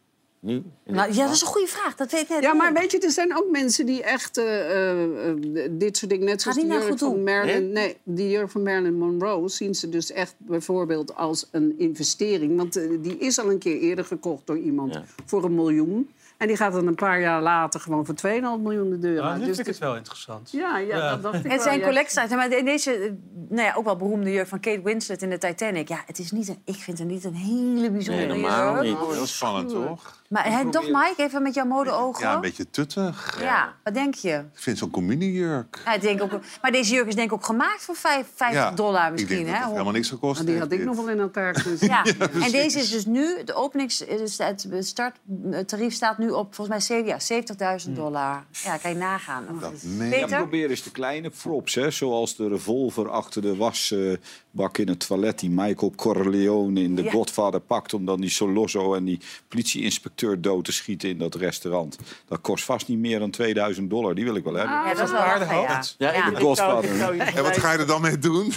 Nu? 0.42 0.64
Nou, 0.86 1.14
ja, 1.14 1.26
dat 1.26 1.36
is 1.36 1.42
een 1.42 1.48
goede 1.48 1.68
vraag. 1.68 1.96
Dat 1.96 2.12
weet 2.12 2.22
ik 2.22 2.30
net 2.30 2.44
Ja, 2.44 2.54
maar 2.54 2.74
weet 2.74 2.92
je, 2.92 3.00
er 3.00 3.12
zijn 3.12 3.38
ook 3.38 3.50
mensen 3.52 3.86
die 3.86 4.04
echt 4.04 4.38
eh, 4.38 4.72
eh, 4.72 5.30
eh, 5.30 5.36
dit 5.72 5.98
soort 5.98 6.12
dingen... 6.12 6.26
Net 6.26 6.42
zoals 6.42 6.58
niet 6.58 6.66
die 6.66 6.74
naar 6.76 6.84
jurk 6.88 7.00
goed 7.00 7.10
van. 7.10 7.24
Marilyn... 7.24 7.72
Nee, 7.72 7.98
die 8.04 8.30
jurk 8.30 8.50
van 8.50 8.64
Marilyn 8.64 8.98
Monroe 8.98 9.50
zien 9.50 9.76
ze 9.76 9.90
dus 9.90 10.12
echt 10.12 10.36
bijvoorbeeld 10.38 11.16
als 11.16 11.48
een 11.52 11.76
investering. 11.80 12.58
Want 12.58 12.74
die 13.02 13.18
is 13.18 13.40
al 13.40 13.50
een 13.52 13.60
keer 13.60 13.80
eerder 13.80 14.06
gekocht 14.06 14.48
door 14.48 14.58
iemand 14.58 14.94
Ja. 14.94 15.04
voor 15.26 15.44
een 15.44 15.56
miljoen. 15.56 16.10
En 16.38 16.48
die 16.48 16.56
gaat 16.56 16.74
dan 16.74 16.88
een 16.88 16.96
paar 16.96 17.22
jaar 17.22 17.42
later 17.42 17.80
gewoon 17.80 18.06
voor 18.06 18.16
2,5 18.16 18.62
miljoen 18.62 18.90
de 18.90 19.00
deur 19.00 19.16
Ja, 19.16 19.30
uit. 19.32 19.40
nu 19.40 19.46
Dus 19.46 19.56
vind 19.56 19.68
ik 19.68 19.74
het 19.74 19.84
wel 19.84 19.96
interessant. 19.96 20.52
Ja, 20.52 20.78
ja, 20.78 20.98
Ja. 20.98 21.10
dat 21.12 21.22
dacht 21.24 21.36
ik 21.36 21.44
Het 21.44 21.52
wel, 21.52 21.62
zijn 21.62 21.80
ja. 21.80 21.86
collecties. 21.86 22.30
Maar 22.30 22.50
deze, 22.50 23.16
nou 23.50 23.62
ja, 23.68 23.74
ook 23.76 23.86
wel 23.86 23.96
beroemde 23.96 24.32
jurk 24.32 24.48
van 24.48 24.60
Kate 24.60 24.82
Winslet 24.82 25.22
in 25.22 25.30
de 25.30 25.38
Titanic. 25.38 25.88
Ja, 25.88 26.04
het 26.06 26.20
is 26.20 26.32
niet 26.32 26.48
een, 26.48 26.62
ik 26.66 26.76
vind 26.76 26.98
het 27.00 27.08
niet 27.08 27.24
een 27.24 27.34
hele 27.36 27.92
bijzondere 27.92 28.28
Nee, 28.28 28.38
normaal 28.42 28.74
jurk. 28.74 28.86
niet. 28.86 29.08
Oh, 29.08 29.12
heel 29.14 29.26
spannend, 29.26 29.70
toch? 29.70 30.21
Maar 30.32 30.70
toch, 30.70 30.88
Mike, 30.88 31.14
even 31.18 31.42
met 31.44 31.54
jouw 31.54 31.66
modeogen. 31.66 32.26
Ja, 32.28 32.36
een 32.36 32.42
beetje 32.42 32.70
tuttig. 32.70 33.38
Ja, 33.42 33.74
wat 33.84 33.94
denk 33.94 34.14
je? 34.16 34.32
Ik 34.32 34.60
vind 34.62 34.78
zo'n 34.78 34.90
communiejurk. 34.90 35.82
Ja, 35.86 35.94
ik 35.94 36.02
denk 36.02 36.22
ook, 36.22 36.32
maar 36.62 36.72
deze 36.72 36.94
jurk 36.94 37.08
is 37.08 37.16
denk 37.16 37.28
ik 37.28 37.34
ook 37.34 37.46
gemaakt 37.46 37.84
voor 37.84 37.96
vijf- 37.96 38.28
50 38.36 38.60
Ja, 38.62 38.72
dollar 38.72 39.12
misschien. 39.12 39.38
Ik 39.38 39.38
denk 39.38 39.48
dat 39.48 39.56
hè? 39.56 39.62
het 39.64 39.72
helemaal 39.72 39.94
niks 39.94 40.10
gekost 40.10 40.36
Maar 40.36 40.46
die 40.46 40.54
heeft, 40.56 40.64
had 40.64 40.74
ik 40.74 40.78
dit. 40.86 40.88
nog 40.88 41.06
wel 41.06 41.10
in 41.14 41.20
elkaar 41.20 41.56
gezet. 41.60 41.90
Ja, 41.90 42.04
en 42.46 42.52
deze 42.52 42.80
is 42.80 42.90
dus 42.92 43.06
nu, 43.06 43.44
de 43.44 43.54
openings, 43.54 43.98
dus 43.98 44.38
het 44.38 44.68
starttarief 44.88 45.94
staat 45.94 46.18
nu 46.18 46.30
op 46.30 46.56
volgens 46.56 46.68
mij 46.68 46.80
zeven- 46.98 47.08
ja, 47.08 47.20
70.000 47.88 47.92
dollar. 47.96 48.46
Ja, 48.64 48.78
kan 48.78 48.92
je 48.92 48.98
nagaan. 48.98 49.44
Ja, 49.62 49.70
Peter? 50.10 50.38
probeer 50.38 50.70
eens 50.70 50.84
de 50.84 50.92
kleine 50.92 51.30
props, 51.42 51.76
hè, 51.76 51.92
zoals 51.92 52.36
de 52.36 52.48
revolver 52.48 53.10
achter 53.10 53.42
de 53.42 53.56
wasbak 53.56 54.78
in 54.78 54.88
het 54.88 55.08
toilet... 55.08 55.40
die 55.40 55.50
Michael 55.50 55.94
Corleone 55.96 56.82
in 56.82 56.96
The 56.96 57.04
Ja. 57.04 57.12
Godfather 57.12 57.60
pakt... 57.60 57.94
om 57.94 58.06
dan 58.06 58.22
die 58.22 58.30
Solosso 58.30 58.94
en 58.94 59.04
die 59.06 59.20
politieinspecteur 59.48 60.20
dood 60.40 60.66
te 60.66 60.72
schieten 60.72 61.10
in 61.10 61.18
dat 61.18 61.36
restaurant. 61.36 61.98
Dat 62.28 62.42
kost 62.42 62.64
vast 62.66 62.88
niet 62.88 62.98
meer 63.00 63.20
dan 63.20 63.30
2000 63.32 63.90
dollar. 63.90 64.16
Die 64.16 64.24
wil 64.24 64.36
ik 64.36 64.44
wel 64.44 64.54
hebben. 64.54 64.76
Ja, 64.76 64.94
dat 64.94 65.04
is 65.06 65.12
wel 65.12 65.20
lachen, 65.22 65.62
ja. 65.62 65.84
Ja, 65.98 66.26
in 66.28 66.34
de 66.34 66.40
Godfather. 66.42 67.20
En 67.36 67.44
wat 67.44 67.58
ga 67.58 67.72
je 67.72 67.78
er 67.78 67.88
dan 67.88 68.02
mee 68.02 68.18
doen? 68.20 68.46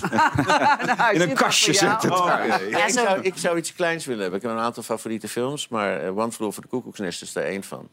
In 1.12 1.20
een 1.20 1.34
kastje 1.34 1.72
zetten. 1.72 2.12
Oh, 2.12 2.26
ja, 2.70 2.84
ik, 2.84 2.92
zo- 2.92 3.04
zou, 3.04 3.20
ik 3.20 3.36
zou 3.36 3.56
iets 3.58 3.72
kleins 3.74 4.04
willen 4.04 4.22
hebben. 4.22 4.40
Ik 4.40 4.46
heb 4.46 4.56
een 4.56 4.62
aantal 4.62 4.82
favoriete 4.82 5.28
films, 5.28 5.68
maar 5.68 6.00
eh, 6.00 6.16
One 6.18 6.32
Flew 6.32 6.46
Over 6.46 6.62
the 6.62 6.68
Cuckoo's 6.68 6.98
Nest 6.98 7.22
is 7.22 7.32
daar 7.32 7.44
één 7.44 7.62
van. 7.62 7.88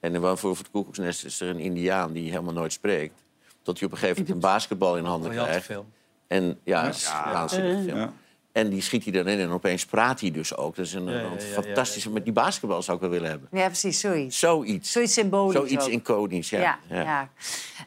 En 0.00 0.14
in 0.14 0.24
One 0.24 0.36
Flew 0.36 0.50
Over 0.50 0.64
the 0.64 0.70
Cuckoo's 0.70 0.98
Nest 0.98 1.24
is 1.24 1.40
er 1.40 1.48
een 1.48 1.58
indiaan 1.58 2.12
die 2.12 2.30
helemaal 2.30 2.52
nooit 2.52 2.72
spreekt. 2.72 3.14
Tot 3.62 3.78
hij 3.78 3.86
op 3.86 3.92
een 3.94 3.98
gegeven 4.00 4.22
moment 4.22 4.44
een 4.44 4.50
basketbal 4.50 4.96
in 4.96 5.04
handen 5.04 5.30
krijgt. 5.30 5.64
film. 5.64 5.86
En 6.26 6.58
ja, 6.64 6.84
het 6.84 6.94
is 6.94 7.02
Ja. 7.02 7.26
een 7.26 7.32
waanzinnige 7.32 7.82
film. 7.82 8.12
En 8.56 8.68
die 8.68 8.80
schiet 8.82 9.02
hij 9.02 9.12
dan 9.12 9.26
in 9.28 9.40
en 9.40 9.50
opeens 9.50 9.84
praat 9.86 10.20
hij 10.20 10.30
dus 10.30 10.56
ook. 10.56 10.76
Dat 10.76 10.86
is 10.86 10.92
een, 10.94 11.04
Ja, 11.04 11.10
ja, 11.12 11.18
een 11.24 11.30
ja, 11.38 11.44
ja, 11.56 11.62
fantastische... 11.62 12.10
Met 12.10 12.24
die 12.24 12.32
basketbal 12.32 12.82
zou 12.82 12.96
ik 12.96 13.02
wel 13.02 13.12
willen 13.12 13.30
hebben. 13.30 13.48
Ja, 13.52 13.66
precies, 13.66 14.00
zoiets. 14.00 14.38
Zoiets. 14.38 14.92
Zoiets 14.92 15.12
symbolisch 15.12 15.54
Zoiets 15.56 15.86
iconisch, 15.88 16.50
ja. 16.50 16.60
Ja, 16.60 16.78
ja. 17.02 17.28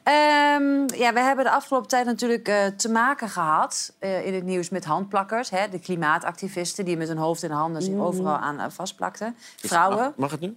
Ehm, 0.03 0.99
ja, 0.99 1.13
we 1.13 1.19
hebben 1.19 1.45
de 1.45 1.51
afgelopen 1.51 1.87
tijd 1.87 2.05
natuurlijk 2.05 2.47
eh, 2.47 2.65
te 2.67 2.89
maken 2.89 3.29
gehad 3.29 3.95
eh, 3.99 4.25
in 4.25 4.33
het 4.33 4.43
nieuws 4.43 4.69
met 4.69 4.85
handplakkers. 4.85 5.49
Hè, 5.49 5.69
de 5.69 5.79
klimaatactivisten 5.79 6.85
die 6.85 6.97
met 6.97 7.07
hun 7.07 7.17
hoofd 7.17 7.43
in 7.43 7.49
de 7.49 7.55
handen 7.55 7.81
zich 7.81 7.93
Mm. 7.93 8.01
overal 8.01 8.37
aan 8.37 8.59
eh, 8.59 8.65
vastplakten. 8.69 9.35
Is- 9.61 9.69
Vrouwen. 9.69 9.97
Mag, 10.03 10.15
mag 10.17 10.31
het 10.31 10.39
nu? 10.39 10.55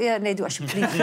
Ja, 0.00 0.16
nee, 0.16 0.34
doe 0.34 0.44
alsjeblieft. 0.44 0.94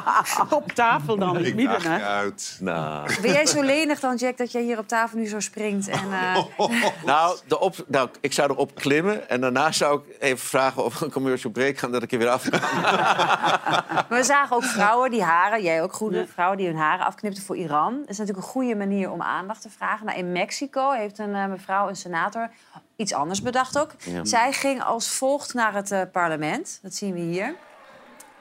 Op 0.50 0.72
tafel 0.72 1.16
dan, 1.16 1.44
Ik 1.44 1.54
midden. 1.54 1.82
Hè? 1.82 2.04
uit. 2.04 2.56
Nou... 2.60 3.20
Ben 3.20 3.32
jij 3.32 3.46
zo 3.46 3.62
lenig 3.62 4.00
dan, 4.00 4.16
Jack, 4.16 4.36
dat 4.36 4.52
jij 4.52 4.62
hier 4.62 4.78
op 4.78 4.88
tafel 4.88 5.18
nu 5.18 5.26
zo 5.26 5.40
springt? 5.40 5.88
En, 5.88 6.12
eh, 6.12 6.44
Nou, 7.04 7.38
de 7.46 7.60
op, 7.60 7.76
nou, 7.86 8.08
ik 8.20 8.32
zou 8.32 8.50
erop 8.50 8.74
klimmen 8.74 9.28
en 9.28 9.40
daarna 9.40 9.72
zou 9.72 10.00
ik 10.00 10.16
even 10.20 10.46
vragen 10.46 10.84
of 10.84 10.98
we 10.98 11.04
een 11.04 11.10
commercial 11.10 11.52
break 11.52 11.78
gaan... 11.78 11.92
dat 11.92 12.02
ik 12.02 12.12
er 12.12 12.18
weer 12.18 12.28
af 12.28 12.48
kan. 12.48 12.60
Maar 12.60 14.06
we 14.18 14.22
zagen 14.22 14.56
ook 14.56 14.64
vrouwen 14.64 15.10
die 15.10 15.22
haren, 15.22 15.62
jij 15.62 15.82
ook 15.82 15.92
goede 15.92 16.26
vrouwen 16.26 16.58
die 16.58 16.66
hun 16.66 16.76
haren 16.76 17.06
afknipten 17.06 17.42
voor 17.42 17.56
Iran. 17.56 17.98
Dat 18.00 18.08
is 18.08 18.18
natuurlijk 18.18 18.46
een 18.46 18.52
goede 18.52 18.74
manier 18.74 19.10
om 19.10 19.22
aandacht 19.22 19.62
te 19.62 19.70
vragen. 19.70 20.06
Nou, 20.06 20.18
in 20.18 20.32
Mexico 20.32 20.90
heeft 20.90 21.18
een 21.18 21.34
eh, 21.34 21.46
mevrouw, 21.46 21.88
een 21.88 21.96
senator, 21.96 22.50
iets 22.96 23.12
anders 23.12 23.42
bedacht 23.42 23.78
ook. 23.78 23.90
Ja. 23.98 24.24
Zij 24.24 24.52
ging 24.52 24.82
als 24.82 25.08
volgt 25.08 25.54
naar 25.54 25.74
het 25.74 25.90
eh, 25.90 26.00
parlement. 26.12 26.78
Dat 26.82 26.94
zien 26.94 27.14
we 27.14 27.20
hier. 27.20 27.54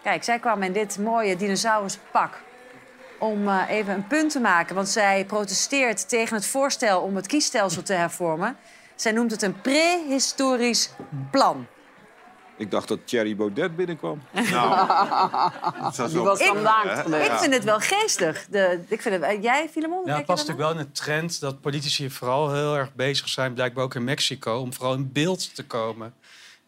Kijk, 0.03 0.23
zij 0.23 0.39
kwam 0.39 0.63
in 0.63 0.73
dit 0.73 0.97
mooie 0.97 1.35
dinosauruspak 1.35 2.41
om 3.19 3.47
eh, 3.47 3.69
even 3.69 3.93
een 3.93 4.07
punt 4.07 4.31
te 4.31 4.39
maken. 4.39 4.75
Want 4.75 4.89
zij 4.89 5.25
protesteert 5.25 6.09
tegen 6.09 6.35
het 6.35 6.45
voorstel 6.47 7.01
om 7.01 7.15
het 7.15 7.27
kiesstelsel 7.27 7.83
te 7.83 7.93
hervormen. 7.93 8.57
Zij 8.95 9.11
noemt 9.11 9.31
het 9.31 9.41
een 9.41 9.61
prehistorisch 9.61 10.89
plan. 11.31 11.67
Ik 12.57 12.71
dacht 12.71 12.87
dat 12.87 12.99
Thierry 13.07 13.35
Baudet 13.35 13.75
binnenkwam. 13.75 14.21
Die 14.31 14.43
was 16.19 16.39
Ik- 16.39 16.47
vandaag 16.47 17.01
geweest. 17.01 17.31
Ik 17.31 17.37
vind 17.37 17.53
het 17.53 17.63
wel 17.63 17.79
geestig. 17.79 18.45
De, 18.49 18.79
ik 18.87 19.01
vind 19.01 19.15
het, 19.15 19.23
eh, 19.23 19.41
jij, 19.43 19.69
Filemon? 19.71 20.05
Ja, 20.05 20.15
het 20.15 20.25
past 20.25 20.47
natuurlijk 20.47 20.69
wel 20.69 20.79
in 20.79 20.85
de 20.87 20.91
trend 20.91 21.39
dat 21.39 21.61
politici 21.61 22.09
vooral 22.09 22.53
heel 22.53 22.75
erg 22.75 22.93
bezig 22.93 23.29
zijn, 23.29 23.53
blijkbaar 23.53 23.83
ook 23.83 23.95
in 23.95 24.03
Mexico, 24.03 24.57
om 24.59 24.73
vooral 24.73 24.93
in 24.93 25.11
beeld 25.11 25.55
te 25.55 25.65
komen. 25.65 26.13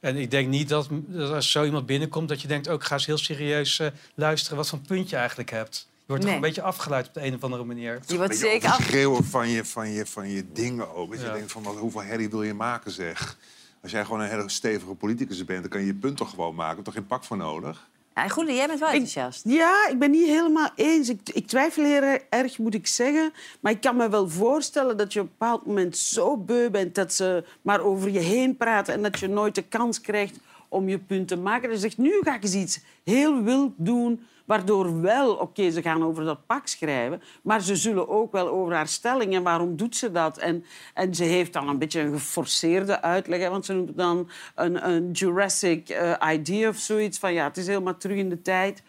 En 0.04 0.18
ik 0.18 0.32
denk 0.32 0.48
niet 0.48 0.70
dat, 0.70 0.88
dat 0.92 1.32
als 1.32 1.52
zo 1.52 1.64
iemand 1.64 1.86
binnenkomt, 1.86 2.30
dat 2.30 2.42
je 2.42 2.48
denkt, 2.48 2.68
ook 2.70 2.84
ga 2.84 2.94
eens 2.94 3.06
heel 3.06 3.18
serieus 3.18 3.80
eh, 3.80 3.88
luisteren 4.16 4.58
wat 4.58 4.70
voor 4.70 4.80
punt 4.80 5.10
je 5.10 5.16
eigenlijk 5.16 5.50
hebt. 5.50 5.88
Je 5.90 6.04
wordt 6.06 6.24
Nee. 6.24 6.34
toch 6.34 6.42
een 6.42 6.48
beetje 6.48 6.62
afgeleid 6.62 7.08
op 7.08 7.14
de 7.14 7.26
een 7.26 7.36
of 7.36 7.44
andere 7.44 7.64
manier. 7.64 8.00
Je 8.08 8.18
wordt 8.18 8.38
zeker 8.38 8.70
af... 8.70 8.74
overschreeuwen 8.74 9.24
van 9.24 9.50
je, 9.50 9.66
van, 9.66 9.90
je, 9.90 10.06
van 10.06 10.30
je 10.30 10.52
dingen 10.54 10.96
ook. 10.96 11.12
Dat 11.12 11.22
je 11.22 11.32
denkt 11.32 11.52
van 11.52 11.64
wat, 11.64 11.78
hoeveel 11.78 12.04
herrie 12.04 12.30
wil 12.30 12.44
je 12.44 12.54
maken 12.54 12.92
zeg. 12.92 13.38
Als 13.82 13.92
jij 13.92 14.04
gewoon 14.06 14.20
een 14.22 14.30
hele 14.30 14.50
stevige 14.50 14.94
politicus 14.94 15.46
bent, 15.46 15.62
dan 15.62 15.70
kan 15.70 15.80
je 15.80 15.86
je 15.86 15.94
punt 15.94 16.18
toch 16.18 16.30
gewoon 16.30 16.56
maken. 16.56 16.78
Er 16.78 16.84
toch 16.84 16.94
geen 16.94 17.08
pak 17.08 17.24
voor 17.24 17.38
nodig. 17.38 17.88
Ja, 18.16 18.28
goed, 18.28 18.48
jij 18.48 18.68
bent 18.68 18.80
wel 18.80 18.90
enthousiast. 18.90 19.42
Ja, 19.48 19.88
ik 19.90 20.00
ben 20.00 20.12
niet 20.12 20.28
helemaal 20.28 20.70
eens. 20.76 21.10
Ik, 21.10 21.20
ik 21.34 21.48
twijfel 21.48 21.84
heel 21.84 22.20
erg, 22.30 22.58
moet 22.58 22.74
ik 22.74 22.88
zeggen. 22.88 23.34
Maar 23.60 23.72
ik 23.72 23.82
kan 23.82 23.96
me 23.96 24.10
wel 24.10 24.30
voorstellen 24.30 24.98
dat 24.98 25.14
je 25.14 25.20
op 25.20 25.26
een 25.26 25.32
bepaald 25.38 25.66
moment 25.66 25.98
zo 25.98 26.38
beu 26.38 26.70
bent... 26.70 26.96
dat 26.96 27.14
ze 27.14 27.44
maar 27.62 27.82
over 27.82 28.10
je 28.10 28.20
heen 28.20 28.58
praten 28.58 28.94
en 28.94 29.02
dat 29.02 29.20
je 29.20 29.28
nooit 29.28 29.56
de 29.56 29.62
kans 29.62 30.02
krijgt 30.02 30.40
om 30.70 30.90
je 30.90 31.00
punt 31.00 31.28
te 31.28 31.36
maken. 31.36 31.70
Dus 31.70 31.82
zegt, 31.82 31.98
nu 31.98 32.20
ga 32.22 32.36
ik 32.36 32.44
eens 32.44 32.54
iets 32.54 32.80
heel 33.04 33.42
wild 33.44 33.72
doen... 33.76 34.26
waardoor 34.46 35.02
wel, 35.02 35.34
oké, 35.34 35.72
ze 35.72 35.82
gaan 35.82 36.04
over 36.04 36.24
dat 36.24 36.46
pak 36.46 36.68
schrijven... 36.68 37.22
maar 37.44 37.62
ze 37.62 37.76
zullen 37.76 38.10
ook 38.10 38.32
wel 38.32 38.50
over 38.50 38.74
haar 38.74 38.88
stelling 38.88 39.34
en 39.36 39.44
waarom 39.44 39.76
doet 39.76 39.96
ze 39.96 40.12
dat. 40.12 40.38
En, 40.38 40.66
en 40.94 41.16
ze 41.16 41.24
heeft 41.24 41.54
dan 41.54 41.70
een 41.70 41.80
beetje 41.80 42.00
een 42.00 42.14
geforceerde 42.14 43.02
uitleg... 43.02 43.50
want 43.50 43.66
ze 43.66 43.74
noemt 43.74 43.98
dan 43.98 44.30
een, 44.56 44.88
een 44.90 45.12
Jurassic 45.12 45.90
eh, 45.90 46.14
idea 46.34 46.70
of 46.70 46.78
zoiets... 46.78 47.20
van 47.20 47.34
ja, 47.34 47.44
het 47.44 47.58
is 47.58 47.68
helemaal 47.68 47.98
terug 47.98 48.18
in 48.18 48.30
de 48.30 48.42
tijd... 48.42 48.84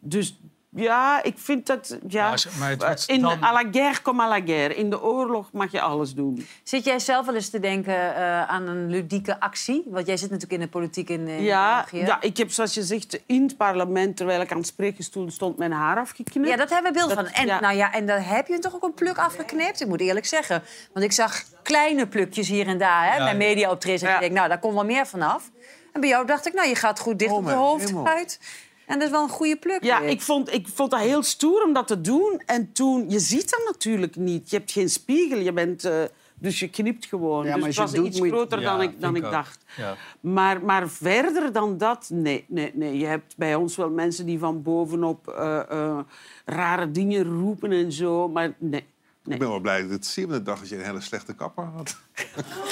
Dus 0.00 0.40
ja, 0.78 1.22
ik 1.22 1.34
vind 1.38 1.66
dat... 1.66 1.98
Ja, 2.08 2.34
Maar 2.58 2.68
het 2.70 2.82
wordt 2.82 3.04
in 3.06 3.20
dan- 3.20 3.42
à 3.44 3.52
la 3.52 3.64
guerre 3.72 4.02
comme 4.02 4.22
à 4.22 4.28
la 4.28 4.40
guerre. 4.40 4.74
In 4.74 4.90
de 4.90 5.02
oorlog 5.02 5.52
mag 5.52 5.72
je 5.72 5.80
alles 5.80 6.14
doen. 6.14 6.46
Zit 6.62 6.84
jij 6.84 6.98
zelf 6.98 7.26
wel 7.26 7.34
eens 7.34 7.50
te 7.50 7.60
denken 7.60 8.14
eh, 8.16 8.42
aan 8.48 8.66
een 8.68 8.90
ludieke 8.90 9.40
actie? 9.40 9.82
Want 9.86 10.06
jij 10.06 10.16
zit 10.16 10.30
natuurlijk 10.30 10.60
in 10.60 10.66
de 10.66 10.72
politiek 10.72 11.08
in, 11.08 11.28
in 11.28 11.42
Ja, 11.42 11.74
België. 11.90 12.06
ja, 12.06 12.20
ik 12.20 12.36
heb 12.36 12.50
zoals 12.50 12.74
je 12.74 12.82
zegt 12.82 13.20
in 13.26 13.42
het 13.42 13.56
parlement, 13.56 14.16
terwijl 14.16 14.40
ik 14.40 14.50
aan 14.50 14.56
het 14.58 14.66
spreekgestoel 14.66 15.30
stond, 15.30 15.58
mijn 15.58 15.72
haar 15.72 15.98
afgeknipt. 15.98 16.48
Ja, 16.48 16.56
dat 16.56 16.70
hebben 16.70 16.92
we 16.92 16.98
beeld 16.98 17.12
van. 17.12 17.26
En, 17.26 17.46
ja. 17.46 17.60
nou 17.60 17.76
ja, 17.76 17.92
en 17.92 18.06
daar 18.06 18.28
heb 18.28 18.46
je 18.46 18.58
toch 18.58 18.74
ook 18.74 18.82
een 18.82 18.94
pluk 18.94 19.18
afgeknipt? 19.18 19.80
Ik 19.80 19.86
moet 19.86 20.00
eerlijk 20.00 20.26
zeggen. 20.26 20.62
Want 20.92 21.04
ik 21.04 21.12
zag 21.12 21.42
kleine 21.62 22.06
plukjes 22.06 22.48
hier 22.48 22.66
en 22.66 22.78
daar 22.78 23.10
hè, 23.12 23.16
Ja. 23.16 23.24
bij 23.24 23.36
media 23.36 23.70
optreden. 23.70 24.08
En 24.08 24.14
ik 24.14 24.20
denk, 24.20 24.32
nou, 24.32 24.48
daar 24.48 24.58
komt 24.58 24.74
wel 24.74 24.84
meer 24.84 25.06
vanaf. 25.06 25.50
En 25.92 26.00
bij 26.00 26.10
jou 26.10 26.26
dacht 26.26 26.46
ik, 26.46 26.52
nou, 26.54 26.68
je 26.68 26.74
gaat 26.74 26.98
goed 27.00 27.18
dicht 27.18 27.30
Oh, 27.30 27.36
op 27.36 27.42
de 27.44 27.48
mijn 27.50 27.62
hoofd 27.62 27.94
uit. 28.04 28.40
En 28.88 28.94
dat 28.98 29.02
is 29.02 29.10
wel 29.10 29.22
een 29.22 29.28
goede 29.28 29.56
pluk. 29.56 29.84
Ja, 29.84 30.00
weer. 30.00 30.08
ik 30.08 30.20
vond, 30.20 30.52
ik 30.52 30.68
vond 30.68 30.90
dat 30.90 31.00
heel 31.00 31.22
stoer 31.22 31.62
om 31.64 31.72
dat 31.72 31.86
te 31.86 32.00
doen. 32.00 32.42
En 32.46 32.72
toen, 32.72 33.10
je 33.10 33.18
ziet 33.18 33.50
dat 33.50 33.62
natuurlijk 33.72 34.16
niet. 34.16 34.50
Je 34.50 34.56
hebt 34.56 34.72
geen 34.72 34.88
spiegel, 34.90 35.38
je 35.38 35.52
bent, 35.52 35.84
eh, 35.84 36.02
dus 36.34 36.58
je 36.58 36.68
knipt 36.70 37.06
gewoon. 37.06 37.44
Ja, 37.44 37.50
dus 37.52 37.60
maar 37.60 37.68
het 37.68 37.78
was 37.78 37.92
doet, 37.92 38.06
iets 38.06 38.18
je- 38.18 38.28
groter 38.28 38.60
dan 38.60 38.76
Ja, 38.76 38.82
ik, 38.82 39.00
dan 39.00 39.16
ik 39.16 39.22
dacht. 39.22 39.64
Ja. 39.76 39.96
Maar, 40.20 40.64
maar 40.64 40.88
verder 40.88 41.52
dan 41.52 41.78
dat, 41.78 42.08
nee, 42.12 42.44
nee, 42.48 42.70
nee. 42.74 42.98
Je 42.98 43.06
hebt 43.06 43.36
bij 43.36 43.54
ons 43.54 43.76
wel 43.76 43.90
mensen 43.90 44.26
die 44.26 44.38
van 44.38 44.62
bovenop 44.62 45.28
eh, 45.28 45.60
eh, 45.70 45.98
rare 46.44 46.90
dingen 46.90 47.24
roepen 47.24 47.72
en 47.72 47.92
zo. 47.92 48.28
Maar 48.28 48.54
nee. 48.58 48.84
Ik 49.26 49.38
ben 49.38 49.48
wel 49.48 49.60
blij 49.60 49.80
dat 49.82 49.90
het 49.90 50.06
zevende 50.06 50.42
dag 50.42 50.58
dat 50.58 50.68
je 50.68 50.76
een 50.76 50.84
hele 50.84 51.00
slechte 51.00 51.34
kapper 51.34 51.64
had. 51.64 51.96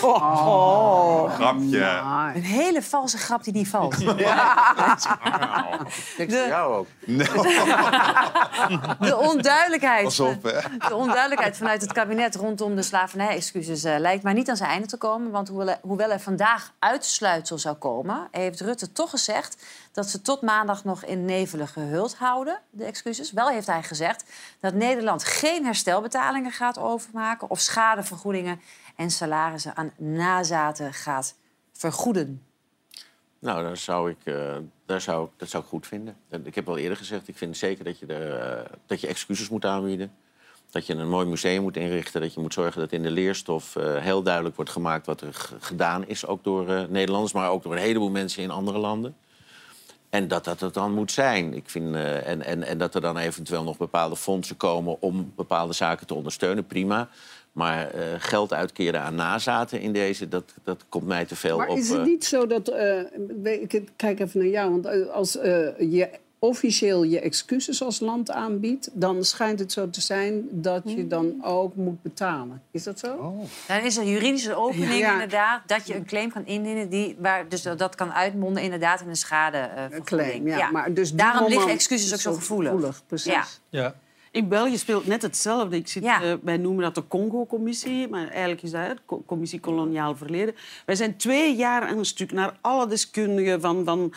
Oh. 0.03 1.35
Grapje. 1.35 1.85
Een 2.35 2.43
hele 2.43 2.83
valse 2.83 3.19
grap 3.19 3.45
die 3.45 3.53
niet 3.53 3.69
valt. 3.69 4.01
Ik 6.17 6.31
zie 6.31 6.47
jou 6.47 6.75
ook. 6.75 6.87
De 9.01 9.17
onduidelijkheid. 9.17 10.05
Pas 10.05 10.21
op, 10.21 10.43
hè. 10.43 10.61
De 10.89 10.95
onduidelijkheid 10.95 11.57
vanuit 11.57 11.81
het 11.81 11.93
kabinet 11.93 12.35
rondom 12.35 12.77
de 12.77 12.83
slavernij-excuses 12.83 13.85
eh, 13.85 13.99
lijkt 13.99 14.23
maar 14.23 14.35
niet 14.35 14.49
aan 14.49 14.57
zijn 14.57 14.71
einde 14.71 14.87
te 14.87 14.97
komen. 14.97 15.31
Want 15.31 15.49
hoewel 15.49 15.69
er, 15.69 15.79
hoewel 15.83 16.11
er 16.11 16.21
vandaag 16.21 16.73
uitsluitsel 16.79 17.59
zou 17.59 17.77
komen, 17.77 18.29
heeft 18.31 18.61
Rutte 18.61 18.93
toch 18.93 19.11
gezegd 19.11 19.65
dat 19.93 20.11
ze 20.11 20.23
tot 20.23 20.43
maandag 20.43 20.85
nog 20.85 21.05
in 21.05 21.25
nevelen 21.25 21.69
gehuld 21.69 22.17
houden, 22.17 22.61
de 22.71 22.85
excuses. 22.85 23.33
Wel 23.33 23.49
heeft 23.49 23.67
hij 23.67 23.83
gezegd 23.83 24.25
dat 24.61 24.75
Nederland 24.75 25.25
geen 25.25 25.65
herstelbetalingen 25.65 26.53
gaat 26.53 26.79
overmaken 26.79 27.51
of 27.51 27.61
schadevergoedingen 27.61 28.61
en 28.97 29.11
salarissen 29.11 29.77
aan 29.77 29.93
nazaten 29.97 30.93
gaat 30.93 31.35
vergoeden. 31.73 32.43
Nou, 33.39 33.63
daar 33.63 33.77
zou 33.77 34.11
ik, 34.11 34.19
eh, 34.25 34.57
daar 34.87 35.01
zou, 35.01 35.29
dat 35.37 35.49
zou 35.49 35.63
ik 35.63 35.69
goed 35.69 35.87
vinden. 35.87 36.17
En 36.29 36.47
Ik 36.47 36.55
heb 36.55 36.69
al 36.69 36.77
eerder 36.77 36.97
gezegd, 36.97 37.29
ik 37.29 37.37
vind 37.37 37.57
zeker 37.57 37.85
dat 37.85 37.99
je, 37.99 38.07
er, 38.07 38.39
eh, 38.39 38.71
dat 38.87 39.01
je 39.01 39.07
excuses 39.07 39.49
moet 39.49 39.65
aanbieden. 39.65 40.13
Dat 40.71 40.87
je 40.87 40.95
een 40.95 41.09
mooi 41.09 41.27
museum 41.27 41.63
moet 41.63 41.77
inrichten. 41.77 42.21
Dat 42.21 42.35
je 42.35 42.41
moet 42.41 42.53
zorgen 42.53 42.81
dat 42.81 42.93
in 42.93 43.03
de 43.03 43.11
leerstof 43.11 43.77
eh, 43.77 43.97
heel 43.97 44.23
duidelijk 44.23 44.57
wordt 44.57 44.71
gemaakt... 44.71 45.07
wat 45.07 45.21
er 45.21 45.35
gedaan 45.61 46.07
is, 46.07 46.27
ook 46.27 46.45
door 46.45 46.87
Nederlanders... 46.91 47.33
maar 47.33 47.51
ook 47.51 47.63
door 47.63 47.73
een 47.73 47.79
heleboel 47.79 48.11
mensen 48.11 48.43
in 48.43 48.51
andere 48.51 48.79
landen. 48.79 49.17
En 50.11 50.29
dat 50.29 50.45
dat 50.45 50.61
het 50.61 50.75
dan 50.75 50.93
moet 50.93 51.13
zijn. 51.13 51.55
Ik 51.55 51.71
vind, 51.71 51.95
en, 51.95 52.43
en, 52.43 52.63
en 52.63 52.79
dat 52.79 52.95
er 52.95 53.01
dan 53.01 53.17
eventueel 53.17 53.65
nog 53.65 53.77
bepaalde 53.77 54.17
fondsen 54.17 54.57
komen... 54.57 54.97
om 55.01 55.33
bepaalde 55.37 55.73
zaken 55.73 56.07
te 56.07 56.15
ondersteunen, 56.15 56.67
prima. 56.67 57.09
Maar 57.57 57.91
eh, 57.91 58.03
geld 58.19 58.53
uitkeren 58.53 59.01
aan 59.01 59.15
nazaten 59.15 59.81
in 59.81 59.93
deze, 59.93 60.29
dat, 60.29 60.55
dat 60.65 60.85
komt 60.89 61.07
mij 61.07 61.25
te 61.25 61.37
veel 61.37 61.57
Maar 61.59 61.69
op. 61.69 61.77
is 61.77 61.89
het 61.89 61.99
eh, 61.99 62.05
niet 62.05 62.25
zo 62.25 62.47
dat... 62.47 62.69
eh, 62.69 62.99
ik 63.45 63.83
kijk 63.97 64.21
even 64.21 64.41
naar 64.41 64.49
jou. 64.49 64.71
Want 64.71 65.11
als 65.11 65.37
eh, 65.39 65.69
je 65.79 66.09
officieel 66.39 67.03
je 67.03 67.21
excuses 67.21 67.83
als 67.83 68.01
land 68.01 68.31
aanbiedt... 68.31 68.91
dan 68.93 69.25
schijnt 69.25 69.59
het 69.59 69.73
zo 69.73 69.91
te 69.91 70.01
zijn 70.01 70.49
dat 70.51 70.83
je 70.85 71.07
dan 71.07 71.45
ook 71.45 71.75
moet 71.75 72.03
betalen. 72.03 72.63
Is 72.71 72.83
dat 72.83 72.99
zo? 72.99 73.35
Dan 73.69 73.81
is 73.81 73.97
er 73.97 74.05
juridische 74.05 74.55
opening 74.55 74.99
Ja. 74.99 75.13
inderdaad 75.13 75.63
dat 75.67 75.87
je 75.87 75.95
een 75.95 76.07
claim 76.07 76.33
kan 76.33 76.47
indienen. 76.47 76.89
Die, 76.89 77.17
waar, 77.19 77.49
dus 77.49 77.63
dat 77.63 77.95
kan 77.95 78.13
uitmonden 78.13 78.63
inderdaad 78.63 79.01
in 79.01 79.09
een 79.09 79.17
schade. 79.17 79.71
claim, 80.05 80.47
ja. 80.49 80.71
Maar 80.71 80.93
dus 80.95 81.13
Daarom 81.13 81.49
liggen 81.49 81.71
excuses 81.71 82.13
ook 82.13 82.21
zo 82.21 82.31
zo 82.31 82.37
gevoelig. 82.37 82.71
gevoelig, 82.71 83.03
precies. 83.07 83.33
Ja. 83.33 83.45
Ja. 83.69 83.95
In 84.37 84.49
België 84.49 84.79
speelt 84.79 85.07
net 85.07 85.23
hetzelfde. 85.23 85.77
Ik 85.77 85.89
zit, 85.89 86.05
eh, 86.05 86.33
wij 86.43 86.57
noemen 86.57 86.83
dat 86.83 86.95
de 86.95 87.09
Congo-commissie, 87.09 88.09
maar 88.09 88.29
eigenlijk 88.29 88.63
is 88.63 88.71
dat 88.71 88.81
de 89.07 89.19
Commissie 89.27 89.61
Koloniaal 89.61 90.17
Verleden. 90.17 90.55
Wij 90.87 90.95
zijn 90.95 91.17
twee 91.17 91.57
jaar 91.57 91.83
aan 91.89 91.99
een 91.99 92.05
stuk 92.05 92.33
naar 92.33 92.57
alle 92.61 92.87
deskundigen 92.87 93.61
van... 93.61 94.13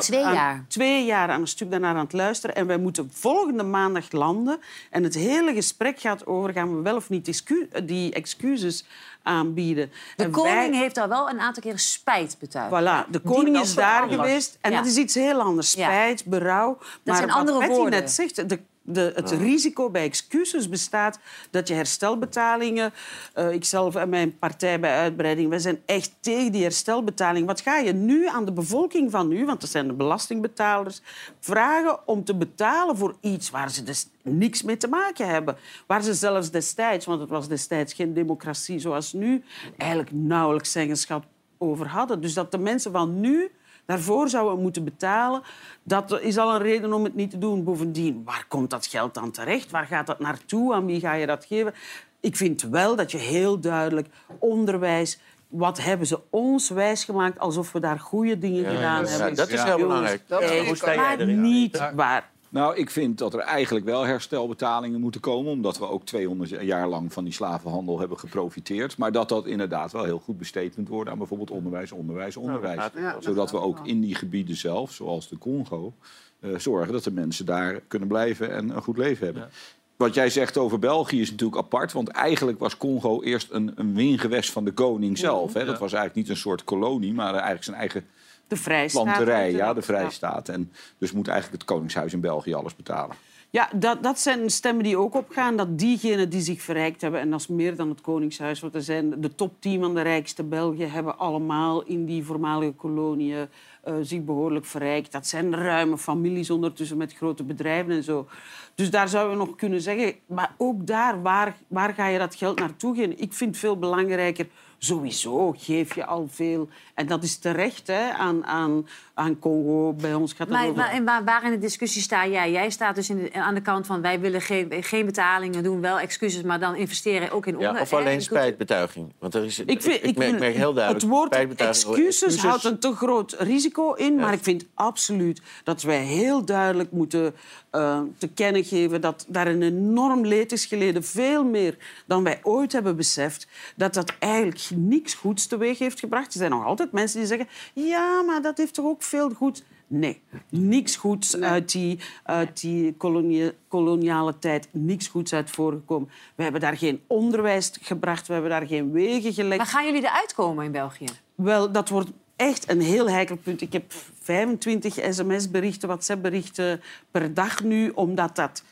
Twee 0.00 0.24
aan- 0.24 0.34
jaar? 0.34 0.64
Twee 0.68 1.04
jaar 1.04 1.28
aan 1.28 1.40
een 1.40 1.46
stuk 1.46 1.70
daarnaar 1.70 1.94
aan 1.94 2.04
het 2.04 2.12
luisteren. 2.12 2.56
En 2.56 2.66
wij 2.66 2.78
moeten 2.78 3.10
volgende 3.12 3.62
maandag 3.62 4.12
landen. 4.12 4.58
En 4.90 5.02
het 5.02 5.14
hele 5.14 5.54
gesprek 5.54 6.00
gaat 6.00 6.26
over, 6.26 6.52
gaan 6.52 6.76
we 6.76 6.82
wel 6.82 6.96
of 6.96 7.08
niet 7.08 7.42
die 7.84 8.12
excuses 8.12 8.84
aanbieden. 9.22 9.90
De 10.16 10.24
En 10.24 10.30
koning 10.30 10.54
wij- 10.70 10.78
heeft 10.80 10.94
daar 10.94 11.08
wel 11.08 11.30
een 11.30 11.40
aantal 11.40 11.62
keren 11.62 11.78
spijt 11.78 12.36
betuigd. 12.40 12.70
Voilà, 13.06 13.10
de 13.10 13.18
koning 13.20 13.58
is 13.60 13.74
daar 13.74 14.08
geweest. 14.08 14.58
En 14.60 14.70
Ja. 14.70 14.76
dat 14.76 14.86
is 14.86 14.96
iets 14.96 15.14
heel 15.14 15.40
anders. 15.40 15.72
Ja. 15.72 15.84
Spijt, 15.84 16.24
berouw. 16.24 16.78
maar 17.04 17.16
zijn 17.16 17.28
wat 17.28 17.36
andere 17.36 17.58
Patty 17.58 17.74
woorden. 17.74 18.00
net 18.00 18.10
zegt, 18.10 18.48
de, 18.48 18.60
de, 18.92 19.12
het 19.14 19.30
risico 19.30 19.90
bij 19.90 20.04
excuses 20.04 20.68
bestaat 20.68 21.18
dat 21.50 21.68
je 21.68 21.74
herstelbetalingen... 21.74 22.92
eh 23.34 23.52
ikzelf 23.52 23.94
en 23.94 24.08
mijn 24.08 24.38
partij 24.38 24.80
bij 24.80 24.96
uitbreiding, 24.96 25.48
wij 25.48 25.58
zijn 25.58 25.82
echt 25.86 26.14
tegen 26.20 26.52
die 26.52 26.62
herstelbetaling. 26.62 27.46
Wat 27.46 27.60
ga 27.60 27.78
je 27.78 27.92
nu 27.92 28.28
aan 28.28 28.44
de 28.44 28.52
bevolking 28.52 29.10
van 29.10 29.28
nu, 29.28 29.46
want 29.46 29.60
dat 29.60 29.70
zijn 29.70 29.86
de 29.86 29.92
belastingbetalers, 29.92 31.00
vragen 31.40 32.08
om 32.08 32.24
te 32.24 32.34
betalen 32.34 32.96
voor 32.96 33.16
iets 33.20 33.50
waar 33.50 33.70
ze 33.70 33.82
dus 33.82 34.08
niks 34.22 34.62
mee 34.62 34.76
te 34.76 34.88
maken 34.88 35.28
hebben? 35.28 35.56
Waar 35.86 36.02
ze 36.02 36.14
zelfs 36.14 36.50
destijds, 36.50 37.06
want 37.06 37.20
het 37.20 37.30
was 37.30 37.48
destijds 37.48 37.92
geen 37.92 38.14
democratie 38.14 38.78
zoals 38.78 39.12
nu, 39.12 39.44
eigenlijk 39.76 40.12
nauwelijks 40.12 40.72
zeggenschap 40.72 41.24
over 41.58 41.88
hadden. 41.88 42.20
Dus 42.20 42.34
dat 42.34 42.50
de 42.50 42.58
mensen 42.58 42.92
van 42.92 43.20
nu 43.20 43.50
daarvoor 43.86 44.28
zouden 44.28 44.62
moeten 44.62 44.84
betalen, 44.84 45.42
dat 45.82 46.20
is 46.20 46.38
al 46.38 46.54
een 46.54 46.62
reden 46.62 46.92
om 46.92 47.04
het 47.04 47.14
niet 47.14 47.30
te 47.30 47.38
doen. 47.38 47.64
Bovendien, 47.64 48.22
waar 48.24 48.44
komt 48.48 48.70
dat 48.70 48.86
geld 48.86 49.14
dan 49.14 49.30
terecht? 49.30 49.70
Waar 49.70 49.86
gaat 49.86 50.06
dat 50.06 50.18
naartoe? 50.18 50.74
Aan 50.74 50.86
wie 50.86 51.00
ga 51.00 51.12
je 51.12 51.26
dat 51.26 51.44
geven? 51.44 51.74
Ik 52.20 52.36
vind 52.36 52.62
wel 52.62 52.96
dat 52.96 53.10
je 53.10 53.18
heel 53.18 53.60
duidelijk 53.60 54.08
onderwijs... 54.38 55.18
Wat 55.48 55.82
hebben 55.82 56.06
ze 56.06 56.20
ons 56.30 56.68
wijsgemaakt 56.68 57.38
alsof 57.38 57.72
we 57.72 57.80
daar 57.80 57.98
goede 58.00 58.38
dingen 58.38 58.62
Ja, 58.62 58.70
gedaan 58.70 59.04
ja, 59.04 59.10
hebben? 59.10 59.34
dat 59.34 59.48
is 59.48 59.62
heel 59.62 59.76
belangrijk. 59.78 60.22
dat 60.26 60.42
is 60.42 60.82
maar 60.82 61.26
niet 61.26 61.90
waar. 61.94 62.30
Nou, 62.50 62.76
ik 62.76 62.90
vind 62.90 63.18
dat 63.18 63.34
er 63.34 63.40
eigenlijk 63.40 63.84
wel 63.84 64.02
herstelbetalingen 64.02 65.00
moeten 65.00 65.20
komen... 65.20 65.52
omdat 65.52 65.78
we 65.78 65.88
ook 65.88 66.04
200 66.04 66.50
jaar 66.60 66.88
lang 66.88 67.12
van 67.12 67.24
die 67.24 67.32
slavenhandel 67.32 67.98
hebben 67.98 68.18
geprofiteerd. 68.18 68.96
Maar 68.96 69.12
dat 69.12 69.28
dat 69.28 69.46
inderdaad 69.46 69.92
wel 69.92 70.04
heel 70.04 70.18
goed 70.18 70.38
besteed 70.38 70.76
moet 70.76 70.88
worden... 70.88 71.12
aan 71.12 71.18
bijvoorbeeld 71.18 71.50
onderwijs, 71.50 71.92
onderwijs, 71.92 72.36
onderwijs. 72.36 72.78
gaat 72.78 72.92
het 72.92 73.02
wel. 73.02 73.22
Zodat 73.22 73.50
we 73.50 73.60
ook 73.60 73.86
in 73.86 74.00
die 74.00 74.14
gebieden 74.14 74.56
zelf, 74.56 74.92
zoals 74.92 75.28
de 75.28 75.38
Congo... 75.38 75.94
eh, 76.40 76.58
zorgen 76.58 76.92
dat 76.92 77.04
de 77.04 77.12
mensen 77.12 77.46
daar 77.46 77.80
kunnen 77.88 78.08
blijven 78.08 78.52
en 78.54 78.70
een 78.70 78.82
goed 78.82 78.98
leven 78.98 79.24
hebben. 79.24 79.50
Wat 79.96 80.14
jij 80.14 80.30
zegt 80.30 80.56
over 80.56 80.78
België 80.78 81.20
is 81.20 81.30
natuurlijk 81.30 81.60
apart. 81.60 81.92
Want 81.92 82.08
eigenlijk 82.08 82.58
was 82.58 82.76
Congo 82.76 83.22
eerst 83.22 83.50
een, 83.50 83.72
een 83.74 83.94
wingewest 83.94 84.50
van 84.50 84.64
de 84.64 84.72
koning 84.72 85.18
zelf. 85.18 85.52
Hè. 85.52 85.64
Dat 85.64 85.78
was 85.78 85.92
eigenlijk 85.92 86.14
niet 86.14 86.28
een 86.28 86.42
soort 86.42 86.64
kolonie, 86.64 87.12
maar 87.12 87.32
eigenlijk 87.32 87.64
zijn 87.64 87.76
eigen 87.76 88.04
De 88.50 88.56
vrijstaat. 88.56 89.02
planterij. 89.02 89.52
Ja, 89.52 89.74
de 89.74 89.82
vrijstaat. 89.82 90.48
En 90.48 90.72
dus 90.98 91.12
moet 91.12 91.28
eigenlijk 91.28 91.62
het 91.62 91.70
koningshuis 91.70 92.12
in 92.12 92.20
België 92.20 92.54
alles 92.54 92.76
betalen. 92.76 93.16
Ja, 93.52 93.68
dat, 93.74 94.02
dat 94.02 94.18
zijn 94.18 94.50
stemmen 94.50 94.84
die 94.84 94.96
ook 94.96 95.14
opgaan. 95.14 95.56
Dat 95.56 95.78
diegenen 95.78 96.30
die 96.30 96.40
zich 96.40 96.62
verrijkt 96.62 97.00
hebben, 97.00 97.20
en 97.20 97.30
dat 97.30 97.40
is 97.40 97.46
meer 97.46 97.76
dan 97.76 97.88
het 97.88 98.00
Koningshuis, 98.00 98.60
want 98.60 98.74
er 98.74 98.82
zijn 98.82 99.20
de 99.20 99.34
top 99.34 99.52
10 99.58 99.80
van 99.80 99.94
de 99.94 100.02
rijkste 100.02 100.42
België 100.42 100.84
hebben 100.84 101.18
allemaal 101.18 101.82
in 101.82 102.04
die 102.04 102.24
voormalige 102.24 102.72
koloniën 102.72 103.48
eh, 103.82 103.94
zich 104.02 104.24
behoorlijk 104.24 104.64
verrijkt. 104.64 105.12
Dat 105.12 105.26
zijn 105.26 105.54
ruime 105.54 105.98
families 105.98 106.50
ondertussen 106.50 106.96
met 106.96 107.14
grote 107.14 107.44
bedrijven 107.44 107.92
en 107.92 108.02
zo. 108.02 108.28
Dus 108.74 108.90
daar 108.90 109.08
zouden 109.08 109.38
we 109.38 109.44
nog 109.44 109.56
kunnen 109.56 109.80
zeggen, 109.80 110.14
maar 110.26 110.54
ook 110.56 110.86
daar, 110.86 111.22
waar, 111.22 111.56
waar 111.68 111.94
ga 111.94 112.06
je 112.06 112.18
dat 112.18 112.34
geld 112.34 112.58
naartoe 112.58 112.94
geven? 112.94 113.18
Ik 113.18 113.32
vind 113.32 113.50
het 113.50 113.58
veel 113.58 113.78
belangrijker 113.78 114.46
Sowieso 114.82 115.54
geef 115.58 115.94
je 115.94 116.06
al 116.06 116.28
veel. 116.30 116.68
En 116.94 117.06
dat 117.06 117.22
is 117.22 117.38
terecht 117.38 117.86
hè, 117.86 118.10
aan, 118.12 118.44
aan, 118.44 118.86
aan 119.14 119.38
Congo. 119.38 119.92
Bij 119.92 120.14
ons 120.14 120.32
gaat 120.32 120.48
het 120.48 120.56
Maar, 120.56 120.64
over... 120.64 120.76
maar, 120.76 120.90
en 120.92 121.04
waar, 121.04 121.24
waar 121.24 121.44
in 121.44 121.50
de 121.50 121.58
discussie 121.58 122.02
sta 122.02 122.26
jij? 122.26 122.50
Jij 122.50 122.70
staat 122.70 122.94
dus 122.94 123.10
in 123.10 123.16
de- 123.16 123.32
aan 123.32 123.54
de 123.54 123.60
kant 123.60 123.86
van 123.86 124.00
wij 124.00 124.20
willen 124.20 124.40
geen, 124.40 124.72
geen 124.80 125.06
betalingen 125.06 125.62
doen, 125.62 125.80
wel 125.80 125.98
excuses, 125.98 126.42
maar 126.42 126.60
dan 126.60 126.76
investeren 126.76 127.30
ook 127.30 127.46
in 127.46 127.56
onder. 127.56 127.74
Ja, 127.74 127.80
of 127.80 127.92
alleen 127.92 128.12
in 128.12 128.22
spijtbetuiging. 128.22 129.12
Want 129.18 129.34
er 129.34 129.44
is, 129.44 129.58
Ik, 129.58 129.82
vind, 129.82 130.04
ik, 130.04 130.16
merk, 130.16 130.54
heel 130.54 130.72
duidelijk... 130.72 130.92
Het 130.92 131.02
woord 131.02 131.34
excuses, 131.56 132.36
houdt 132.36 132.64
een 132.64 132.78
te 132.78 132.94
groot 132.94 133.36
risico 133.38 133.92
in. 133.92 134.14
Maar 134.14 134.32
ik 134.32 134.42
vind 134.42 134.66
absoluut 134.74 135.40
dat 135.64 135.82
wij 135.82 136.02
heel 136.04 136.44
duidelijk 136.44 136.90
moeten 136.92 137.34
eh, 137.70 138.00
te 138.18 138.28
kennen 138.28 138.64
geven... 138.64 139.00
dat 139.00 139.24
daar 139.28 139.46
een 139.46 139.62
enorm 139.62 140.26
leed 140.26 140.52
is 140.52 140.66
geleden. 140.66 141.04
Veel 141.04 141.44
meer 141.44 141.76
dan 142.06 142.22
wij 142.24 142.40
ooit 142.42 142.72
hebben 142.72 142.96
beseft. 142.96 143.46
Dat 143.76 143.94
dat 143.94 144.12
eigenlijk 144.18 144.58
niks 144.70 145.14
goeds 145.14 145.46
teweeg 145.46 145.78
heeft 145.78 145.98
gebracht. 145.98 146.32
Er 146.32 146.38
zijn 146.38 146.50
nog 146.50 146.64
altijd 146.64 146.92
mensen 146.92 147.18
die 147.18 147.28
zeggen... 147.28 147.48
ja, 147.72 148.22
maar 148.22 148.42
dat 148.42 148.56
heeft 148.56 148.74
toch 148.74 148.86
ook 148.86 149.02
veel 149.02 149.30
goed... 149.30 149.64
Nee, 149.86 150.20
niks 150.48 150.96
goeds 150.96 151.40
uit 151.40 151.72
die, 151.72 151.98
uit 152.22 152.60
die 152.60 152.94
kolonie- 152.94 153.52
koloniale 153.68 154.38
tijd. 154.38 154.68
Niks 154.70 155.08
goeds 155.08 155.32
uit 155.32 155.50
voorgekomen. 155.50 156.10
We 156.34 156.42
hebben 156.42 156.60
daar 156.60 156.76
geen 156.76 157.00
onderwijs 157.06 157.72
gebracht. 157.80 158.26
We 158.26 158.32
hebben 158.32 158.50
daar 158.50 158.66
geen 158.66 158.92
wegen 158.92 159.32
gelegd. 159.32 159.56
Maar 159.56 159.66
gaan 159.66 159.84
jullie 159.84 160.02
eruit 160.02 160.34
komen 160.34 160.64
in 160.64 160.72
België? 160.72 161.06
Wel, 161.34 161.72
dat 161.72 161.88
wordt 161.88 162.10
echt 162.36 162.70
een 162.70 162.80
heel 162.80 163.10
heikel 163.10 163.36
punt. 163.36 163.60
Ik 163.60 163.72
heb 163.72 163.92
25 164.22 164.94
sms-berichten, 165.10 165.88
WhatsApp-berichten 165.88 166.80
per 167.10 167.34
dag 167.34 167.62
nu, 167.62 167.88
omdat 167.88 168.36
dat... 168.36 168.62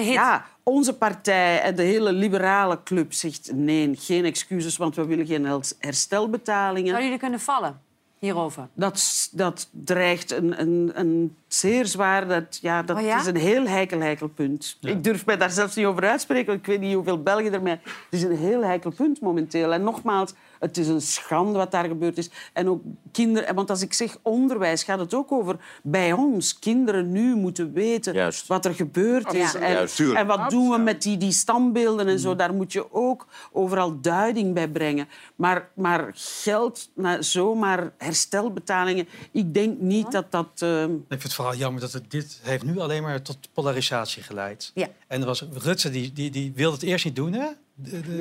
Ja, 0.00 0.44
onze 0.62 0.96
partij 0.96 1.60
en 1.60 1.74
de 1.74 1.82
hele 1.82 2.12
liberale 2.12 2.82
club 2.82 3.12
zegt 3.12 3.50
nee, 3.54 3.96
geen 3.96 4.24
excuses, 4.24 4.76
want 4.76 4.96
we 4.96 5.04
willen 5.04 5.26
geen 5.26 5.62
herstelbetalingen. 5.78 6.86
Zouden 6.88 7.04
jullie 7.04 7.18
kunnen 7.18 7.40
vallen 7.40 7.80
hierover? 8.24 8.68
Dat, 8.74 9.28
dat 9.32 9.68
dreigt 9.70 10.32
een, 10.32 10.60
een, 10.60 10.92
een 10.94 11.36
zeer 11.46 11.86
zwaar... 11.86 12.28
Dat, 12.28 12.58
ja, 12.60 12.82
dat 12.82 12.96
Oh 12.96 13.02
ja? 13.02 13.18
is 13.20 13.26
een 13.26 13.36
heel 13.36 13.66
heikel, 13.66 14.00
heikel 14.00 14.28
punt. 14.28 14.78
Ik 14.80 15.04
durf 15.04 15.26
mij 15.26 15.36
daar 15.36 15.50
zelfs 15.50 15.74
niet 15.74 15.86
over 15.86 16.08
uitspreken. 16.08 16.46
want 16.46 16.58
Ik 16.58 16.66
weet 16.66 16.80
niet 16.80 16.94
hoeveel 16.94 17.22
Belgen 17.22 17.52
ermee... 17.52 17.78
Het 17.84 18.06
is 18.10 18.22
een 18.22 18.36
heel 18.36 18.64
heikel 18.64 18.90
punt 18.90 19.20
momenteel. 19.20 19.72
En 19.72 19.82
nogmaals, 19.82 20.32
het 20.64 20.76
is 20.78 20.88
een 20.88 21.00
schande 21.00 21.58
wat 21.58 21.70
daar 21.70 21.84
gebeurd 21.84 22.18
is. 22.18 22.30
En 22.52 22.68
ook 22.68 22.82
kinderen... 23.12 23.54
Want 23.54 23.70
als 23.70 23.82
ik 23.82 23.92
zeg 23.92 24.16
onderwijs, 24.22 24.82
gaat 24.82 24.98
het 24.98 25.14
ook 25.14 25.32
over 25.32 25.56
bij 25.82 26.12
ons. 26.12 26.58
Kinderen 26.58 27.12
nu 27.12 27.34
moeten 27.34 27.72
weten 27.72 28.32
wat 28.46 28.64
er 28.64 28.74
gebeurd 28.74 29.32
is. 29.32 29.52
Ja. 29.52 29.60
En, 29.60 29.72
Juist, 29.72 30.00
en 30.00 30.26
wat 30.26 30.50
doen 30.50 30.70
we 30.70 30.78
met 30.78 31.02
die, 31.02 31.16
die 31.16 31.32
standbeelden 31.32 32.06
en 32.08 32.18
zo. 32.18 32.36
Daar 32.36 32.54
moet 32.54 32.72
je 32.72 32.92
ook 32.92 33.26
overal 33.52 34.00
duiding 34.00 34.54
bij 34.54 34.68
brengen. 34.68 35.08
Maar, 35.36 35.68
maar 35.74 36.10
geld, 36.14 36.90
nou, 36.94 37.22
zomaar 37.22 37.92
herstelbetalingen... 37.98 39.08
Ik 39.32 39.54
denk 39.54 39.80
niet 39.80 40.10
dat 40.12 40.32
dat... 40.32 40.48
eh, 40.58 40.82
Ik 40.82 40.88
vind 41.08 41.22
het 41.22 41.34
vooral 41.34 41.54
jammer 41.54 41.80
dat 41.80 41.92
het, 41.92 42.10
dit 42.10 42.40
heeft 42.42 42.64
nu 42.64 42.78
alleen 42.78 43.02
maar 43.02 43.22
tot 43.22 43.38
polarisatie 43.52 44.22
geleid. 44.22 44.70
Ja. 44.74 44.86
En 45.06 45.20
er 45.20 45.26
was 45.26 45.44
Rutte, 45.52 45.90
die, 45.90 46.12
die, 46.12 46.30
die 46.30 46.52
wilde 46.54 46.74
het 46.74 46.84
eerst 46.84 47.04
niet 47.04 47.16
doen, 47.16 47.32
hè? 47.32 47.46
De- 47.74 48.00
de- 48.00 48.16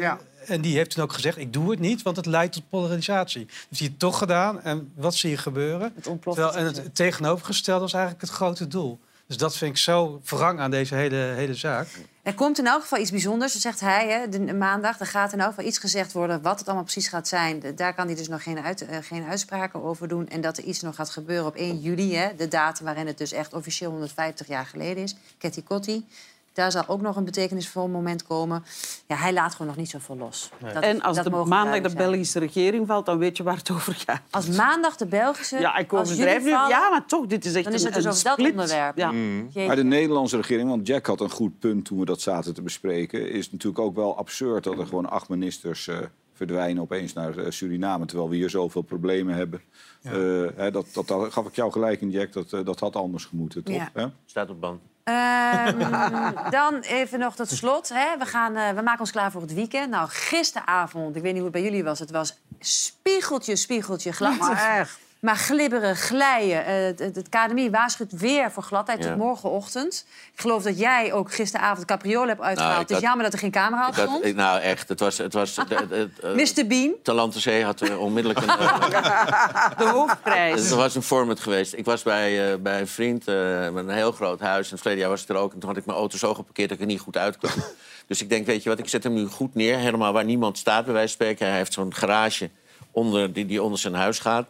En 0.48 0.62
die 0.62 0.76
heeft 0.76 0.90
toen 0.90 1.04
ook 1.04 1.14
gezegd, 1.14 1.38
ik 1.38 1.54
doe 1.54 1.72
het 1.72 1.80
niet, 1.80 2.02
want 2.02 2.16
het 2.16 2.26
leidt 2.26 2.54
tot 2.54 2.70
polarisatie. 2.70 3.46
Heeft 3.50 3.80
hij 3.80 3.88
het 3.88 4.00
toch 4.00 4.18
gedaan 4.18 4.62
en 4.62 4.92
wat 4.96 5.16
zie 5.16 5.30
je 5.30 5.38
gebeuren? 5.38 5.94
Terwijl, 6.22 6.56
en 6.56 6.66
het 6.66 6.96
tegenovergestelde 6.96 7.82
was 7.82 7.94
eigenlijk 7.94 8.24
het 8.24 8.32
grote 8.32 8.68
doel. 8.68 9.00
Dus 9.28 9.38
dat 9.38 9.58
vind 9.58 9.72
ik 9.72 9.78
zo 9.78 10.22
wrang 10.24 10.60
aan 10.60 10.72
deze 10.72 10.96
hele, 10.96 11.16
hele 11.16 11.54
zaak. 11.54 11.88
Er 12.24 12.34
komt 12.34 12.60
in 12.60 12.68
elk 12.68 12.82
geval 12.82 13.00
iets 13.00 13.12
bijzonders, 13.12 13.60
zegt 13.60 13.80
hij. 13.80 14.08
Hè, 14.08 14.30
de, 14.30 14.54
maandag 14.54 15.00
er 15.00 15.06
gaat 15.06 15.34
in 15.34 15.40
elk 15.40 15.50
geval 15.50 15.66
iets 15.66 15.78
gezegd 15.78 16.12
worden. 16.12 16.42
Wat 16.42 16.58
het 16.58 16.68
allemaal 16.68 16.84
precies 16.84 17.08
gaat 17.08 17.28
zijn, 17.28 17.64
daar 17.76 17.94
kan 17.94 18.06
hij 18.06 18.16
dus 18.16 18.28
nog 18.28 18.44
geen, 18.44 18.60
uit, 18.60 18.86
eh, 18.86 18.98
geen 19.02 19.24
uitspraken 19.24 19.84
over 19.84 20.08
doen. 20.08 20.28
En 20.28 20.42
dat 20.42 20.58
er 20.58 20.64
iets 20.64 20.82
nog 20.82 20.96
gaat 20.96 21.10
gebeuren 21.10 21.46
op 21.46 21.56
1 21.56 21.80
juli, 21.80 22.16
hè, 22.16 22.36
de 22.36 22.48
datum 22.48 22.86
waarin 22.86 23.08
het 23.08 23.18
dus 23.18 23.32
echt 23.32 23.54
officieel 23.54 23.90
150 23.90 24.48
jaar 24.48 24.66
geleden 24.66 25.04
is. 25.04 25.16
Ketty 25.38 25.64
Kotti. 25.64 26.06
Daar 26.54 26.72
zal 26.72 26.84
ook 26.88 27.02
nog 27.02 27.16
een 27.16 27.26
betekenisvol 27.26 27.88
moment 27.88 28.24
komen. 28.24 28.64
Ja, 29.08 29.16
hij 29.16 29.34
laat 29.34 29.52
gewoon 29.52 29.68
nog 29.68 29.76
niet 29.76 29.90
zoveel 29.90 30.18
los. 30.18 30.50
Dat- 30.74 30.84
en 30.84 31.02
als 31.02 31.16
dat 31.16 31.26
de 31.26 31.32
maandag 31.32 31.82
de. 31.92 31.96
Belgische 31.96 32.40
regering 32.40 32.88
valt, 32.88 33.06
dan 33.06 33.18
weet 33.18 33.38
je 33.38 33.44
waar 33.44 33.58
het 33.58 33.72
over 33.72 33.94
gaat. 34.06 34.22
Als 34.30 34.48
maandag 34.48 34.96
de 34.98 35.06
Belgische... 35.06 35.60
Ja, 35.60 35.78
ik 35.78 35.94
als 35.94 36.02
overdrijf 36.02 36.34
jullie 36.38 36.50
nu. 36.50 36.54
vallen, 36.56 36.70
Ja, 36.70 36.90
maar 36.90 37.06
toch, 37.06 37.26
dit 37.26 37.46
is 37.46 37.54
echt 37.54 37.64
Dan 37.64 37.74
is 37.74 37.80
een, 37.84 37.86
het 37.86 37.96
dus 37.96 38.04
een 38.04 38.12
over 38.12 38.24
dat 38.24 38.34
split. 38.34 38.52
onderwerp. 38.52 38.98
Ja. 38.98 39.12
Jeetje. 39.12 39.68
Maar 39.68 39.76
de 39.76 39.84
Nederlandse 39.84 40.36
regering, 40.38 40.70
want 40.70 40.88
Jack 40.88 41.06
had 41.06 41.22
een 41.22 41.30
goed 41.30 41.60
punt 41.60 41.86
toen 41.86 42.00
we 42.00 42.06
dat 42.06 42.22
zaten 42.22 42.54
te 42.54 42.62
bespreken... 42.62 43.30
is 43.32 43.52
natuurlijk 43.52 43.84
ook 43.84 43.96
wel 43.96 44.18
absurd 44.18 44.64
dat 44.64 44.80
er 44.80 44.88
gewoon 44.88 45.10
acht 45.10 45.30
ministers 45.30 45.88
eh, 45.88 45.98
verdwijnen 46.34 46.82
opeens 46.84 47.14
naar 47.14 47.38
eh, 47.38 47.52
Suriname... 47.52 48.06
terwijl 48.06 48.30
we 48.30 48.36
hier 48.36 48.50
zoveel 48.50 48.82
problemen 48.82 49.36
hebben. 49.36 49.62
Eh, 50.02 50.12
hè, 50.56 50.72
dat, 50.72 50.86
dat, 50.94 51.08
daar 51.08 51.32
gaf 51.32 51.46
ik 51.48 51.56
jou 51.56 51.72
gelijk 51.72 52.02
in, 52.02 52.10
Jack. 52.12 52.34
Dat, 52.34 52.54
eh, 52.54 52.66
dat 52.66 52.80
had 52.80 52.96
anders 52.96 53.26
gemoeten, 53.26 53.64
toch? 53.64 53.90
Ja. 53.94 54.12
Staat 54.26 54.50
op 54.50 54.62
band. 54.62 54.82
Ehm, 55.04 55.92
dan 56.50 56.80
even 56.80 57.20
nog 57.20 57.36
tot 57.36 57.50
slot. 57.50 57.90
Hè. 57.90 58.18
We, 58.18 58.26
gaan, 58.26 58.56
eh, 58.56 58.70
we 58.70 58.82
maken 58.82 59.00
ons 59.00 59.12
klaar 59.12 59.32
voor 59.32 59.42
het 59.42 59.54
weekend. 59.54 59.90
Nou, 59.90 60.10
gisteravond, 60.10 61.16
ik 61.16 61.22
weet 61.22 61.34
niet 61.34 61.42
hoe 61.42 61.52
het 61.52 61.62
bij 61.62 61.64
jullie 61.64 61.84
was... 61.84 62.00
het 62.00 62.12
was 62.12 62.38
spiegeltje, 62.60 63.56
spiegeltje 63.56 64.12
glad. 64.12 64.38
Maar 64.38 64.80
echt. 64.80 65.00
Maar 65.24 65.36
glibberen, 65.36 65.96
glijden. 65.96 66.66
Eh, 66.66 66.86
het, 66.86 67.00
het, 67.00 67.16
het 67.16 67.30
KNMI 67.30 67.70
waarschuwt 67.70 68.12
weer 68.12 68.52
voor 68.52 68.64
gladheid 68.64 69.04
Ja. 69.04 69.10
tot 69.10 69.18
morgenochtend. 69.18 70.06
Ik 70.34 70.40
geloof 70.42 70.64
dat 70.64 70.80
jij 70.80 71.14
ook 71.14 71.34
gisteravond 71.34 71.86
capriolen 71.88 72.28
hebt 72.28 72.42
uitgehaald. 72.42 72.70
Nou, 72.72 72.82
het 72.82 72.90
is 72.90 72.96
had- 72.96 73.06
jammer 73.06 73.24
dat 73.24 73.34
er 73.34 73.40
geen 73.40 73.52
camera 73.52 73.88
op 73.88 73.96
had, 73.96 74.08
stond. 74.08 74.26
ik- 74.26 74.36
nou, 74.36 74.60
echt. 74.62 74.90
Het 74.90 75.00
was... 75.00 75.18
Het 75.18 75.34
was 75.34 75.56
de, 75.70 75.88
de- 75.88 76.10
eh, 76.22 76.58
Mr. 76.64 76.68
Bean, 76.68 76.92
Talante 77.04 77.40
Zee 77.40 77.64
had 77.64 77.82
er 77.82 77.98
onmiddellijk 77.98 78.40
een... 78.42 78.48
De 79.78 79.90
hoofdprijs. 79.94 80.60
Het 80.62 80.70
was 80.70 80.96
een 80.96 81.02
format 81.04 81.40
geweest. 81.40 81.74
Ik 81.74 81.86
was 81.86 82.04
bij, 82.04 82.52
eh, 82.52 82.58
bij 82.60 82.80
een 82.80 82.88
vriend 82.88 83.28
eh, 83.28 83.70
met 83.70 83.88
een 83.88 83.94
heel 83.94 84.12
groot 84.12 84.40
huis. 84.40 84.66
En 84.66 84.72
het 84.72 84.80
verleden 84.82 85.02
jaar 85.02 85.10
was 85.12 85.22
ik 85.24 85.30
er 85.30 85.36
ook. 85.36 85.54
En 85.54 85.60
toen 85.60 85.70
had 85.70 85.78
ik 85.78 85.86
mijn 85.86 85.98
auto 85.98 86.18
zo 86.18 86.34
geparkeerd 86.34 86.70
dat 86.70 86.78
ik 86.78 86.84
er 86.84 86.90
niet 86.92 87.00
goed 87.02 87.18
uitkwam. 87.18 87.52
dus 88.08 88.22
ik 88.22 88.30
denk, 88.30 88.46
weet 88.46 88.64
je 88.64 88.70
wat, 88.70 88.80
ik 88.80 88.90
zet 88.90 89.04
hem 89.04 89.14
nu 89.14 89.26
goed 89.28 89.56
neer. 89.56 89.78
Helemaal 89.78 90.14
waar 90.14 90.26
niemand 90.26 90.58
staat, 90.58 90.86
bij 90.86 90.94
wijze 90.94 91.18
van 91.18 91.26
spreken. 91.26 91.48
Hij 91.48 91.58
heeft 91.58 91.74
zo'n 91.74 91.94
garage 91.94 92.50
onder, 92.92 93.34
die, 93.34 93.46
die 93.46 93.64
onder 93.64 93.80
zijn 93.80 93.94
huis 93.94 94.20
gaat. 94.20 94.48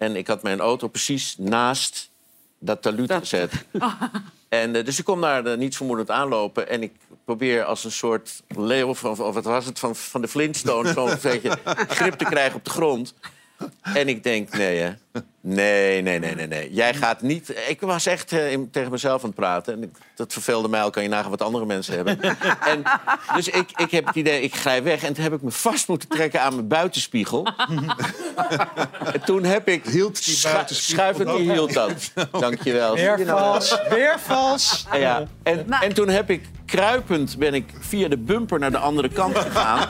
En 0.00 0.16
ik 0.16 0.26
had 0.26 0.42
mijn 0.42 0.60
auto 0.60 0.88
precies 0.88 1.34
naast 1.38 2.10
dat 2.58 2.82
taluut 2.82 3.12
gezet. 3.12 3.52
En, 4.48 4.76
eh, 4.76 4.84
dus 4.84 4.98
ik 4.98 5.04
kom 5.04 5.20
daar 5.20 5.46
eh, 5.46 5.58
niets 5.58 5.76
vermoedend 5.76 6.10
aanlopen. 6.10 6.68
En 6.68 6.82
ik 6.82 6.92
probeer 7.24 7.64
als 7.64 7.84
een 7.84 7.92
soort 7.92 8.42
leeuw, 8.48 8.94
van, 8.94 9.10
of 9.10 9.34
wat 9.34 9.44
was 9.44 9.64
het, 9.64 9.78
van, 9.78 9.96
van 9.96 10.20
de 10.20 10.28
Flintstones... 10.28 10.92
zo'n 10.92 11.16
beetje 11.22 11.58
grip 11.88 12.14
te 12.14 12.24
krijgen 12.24 12.56
op 12.56 12.64
de 12.64 12.70
grond. 12.70 13.14
En 13.82 14.08
ik 14.08 14.22
denk, 14.22 14.56
nee, 14.56 14.78
hè. 14.78 14.92
Nee, 15.42 16.02
nee, 16.02 16.18
nee, 16.18 16.34
nee, 16.34 16.46
nee. 16.46 16.72
Jij 16.72 16.94
gaat 16.94 17.20
niet... 17.22 17.54
Ik 17.68 17.80
was 17.80 18.06
echt 18.06 18.32
eh, 18.32 18.52
in- 18.52 18.70
tegen 18.70 18.90
mezelf 18.90 19.20
aan 19.22 19.26
het 19.28 19.38
praten. 19.38 19.72
En 19.74 19.82
ik- 19.82 19.96
dat 20.14 20.32
verveelde 20.32 20.68
mij 20.68 20.82
al. 20.82 20.90
Kan 20.90 21.02
je 21.02 21.08
nagaan 21.08 21.30
wat 21.30 21.42
andere 21.42 21.66
mensen 21.66 21.94
hebben. 21.94 22.20
en, 22.72 22.82
dus 23.34 23.48
ik, 23.48 23.70
ik 23.76 23.90
heb 23.90 24.06
het 24.06 24.14
idee, 24.16 24.42
ik 24.42 24.54
glij 24.54 24.82
weg. 24.82 25.02
En 25.02 25.12
toen 25.12 25.22
heb 25.22 25.32
ik 25.32 25.42
me 25.42 25.50
vast 25.50 25.88
moeten 25.88 26.08
trekken 26.08 26.40
aan 26.42 26.54
mijn 26.54 26.68
buitenspiegel. 26.68 27.46
en 29.12 29.20
toen 29.24 29.44
heb 29.44 29.68
ik... 29.68 29.84
Hield 29.84 30.24
die 30.24 30.34
schu- 30.34 30.52
buitenspiegel 30.52 31.04
Schuivend 31.04 31.36
die 31.36 31.52
hield 31.52 31.72
dat. 31.72 32.12
Dankjewel. 32.40 32.94
Weer 32.94 33.26
vals, 33.26 33.78
weer 33.90 34.16
vals. 34.20 34.86
En, 34.90 35.00
ja, 35.00 35.22
en, 35.42 35.70
en 35.70 35.94
toen 35.94 36.08
heb 36.08 36.30
ik 36.30 36.44
kruipend 36.66 37.38
ben 37.38 37.54
ik 37.54 37.70
via 37.80 38.08
de 38.08 38.18
bumper 38.18 38.58
naar 38.58 38.70
de 38.70 38.78
andere 38.78 39.08
kant 39.08 39.38
gegaan. 39.38 39.88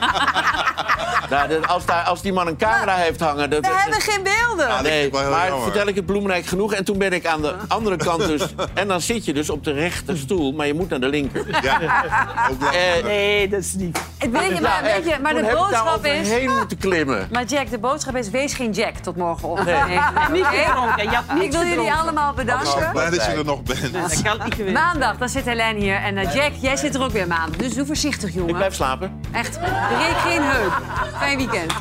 Nou, 1.29 1.65
als, 1.65 1.85
daar, 1.85 2.03
als 2.03 2.21
die 2.21 2.33
man 2.33 2.47
een 2.47 2.57
camera 2.57 2.95
heeft 2.95 3.19
hangen... 3.19 3.49
Dat, 3.49 3.65
we 3.65 3.73
hebben 3.73 4.01
geen 4.01 4.23
beelden. 4.23 4.83
Nee, 4.83 5.10
ik 5.11 5.17
wel 5.17 5.21
heel 5.21 5.37
maar 5.37 5.47
jammer. 5.47 5.63
vertel 5.71 5.87
ik 5.87 5.95
het 5.95 6.05
bloemrijk 6.05 6.45
genoeg. 6.45 6.73
En 6.73 6.83
toen 6.85 6.97
ben 6.97 7.13
ik 7.13 7.25
aan 7.25 7.41
de 7.41 7.53
andere 7.67 7.95
kant 7.97 8.25
dus... 8.25 8.41
En 8.73 8.87
dan 8.87 9.01
zit 9.01 9.25
je 9.25 9.33
dus 9.33 9.49
op 9.49 9.63
de 9.63 9.71
rechter 9.71 10.17
stoel, 10.17 10.51
maar 10.51 10.67
je 10.67 10.73
moet 10.73 10.89
naar 10.89 10.99
de 10.99 11.07
linker. 11.07 11.63
Ja, 11.63 12.05
ook. 12.51 12.61
Eh, 12.71 13.03
Nee, 13.03 13.47
dat 13.49 13.59
is 13.59 13.73
niet. 13.73 13.99
Het 14.17 14.31
weet 14.31 14.55
je, 14.55 14.61
maar, 14.61 14.83
weet 14.83 15.05
je, 15.09 15.19
maar 15.21 15.33
de 15.33 15.41
boodschap 15.55 16.05
is... 16.05 16.19
overheen 16.19 16.55
moeten 16.57 16.77
klimmen. 16.77 17.27
Maar 17.31 17.43
Jack, 17.43 17.69
de 17.69 17.77
boodschap 17.77 18.15
is: 18.15 18.29
wees 18.29 18.53
geen 18.53 18.71
Jack 18.71 18.95
tot 18.95 19.15
morgenochtend. 19.15 19.67
Nee. 19.87 19.99
Niet 20.31 20.45
gedronken. 20.45 21.41
Ik 21.41 21.51
wil 21.51 21.65
jullie 21.65 21.93
allemaal 21.93 22.33
bedanken. 22.33 22.91
Blij 22.91 23.09
dat 23.09 23.25
je 23.25 23.31
er 23.31 23.45
nog 23.45 23.63
bent. 23.63 23.93
Dat 23.93 24.21
kan 24.21 24.39
niet 24.43 24.53
geweest. 24.55 24.73
Maandag, 24.75 25.17
dan 25.17 25.29
zit 25.29 25.45
Helene 25.45 25.79
hier. 25.79 25.95
En 25.95 26.17
eh, 26.17 26.33
Jack, 26.33 26.51
jij 26.59 26.75
zit 26.77 26.95
er 26.95 27.03
ook 27.03 27.11
weer 27.11 27.27
maandag. 27.27 27.57
Dus 27.57 27.73
doe 27.73 27.85
voorzichtig, 27.85 28.33
jongen. 28.33 28.49
Ik 28.49 28.55
blijf 28.55 28.73
slapen. 28.75 29.19
Echt, 29.31 29.59
breek 29.59 30.17
geen 30.17 30.41
heup. 30.41 30.81
Fijn 31.17 31.37
weekend. 31.37 31.73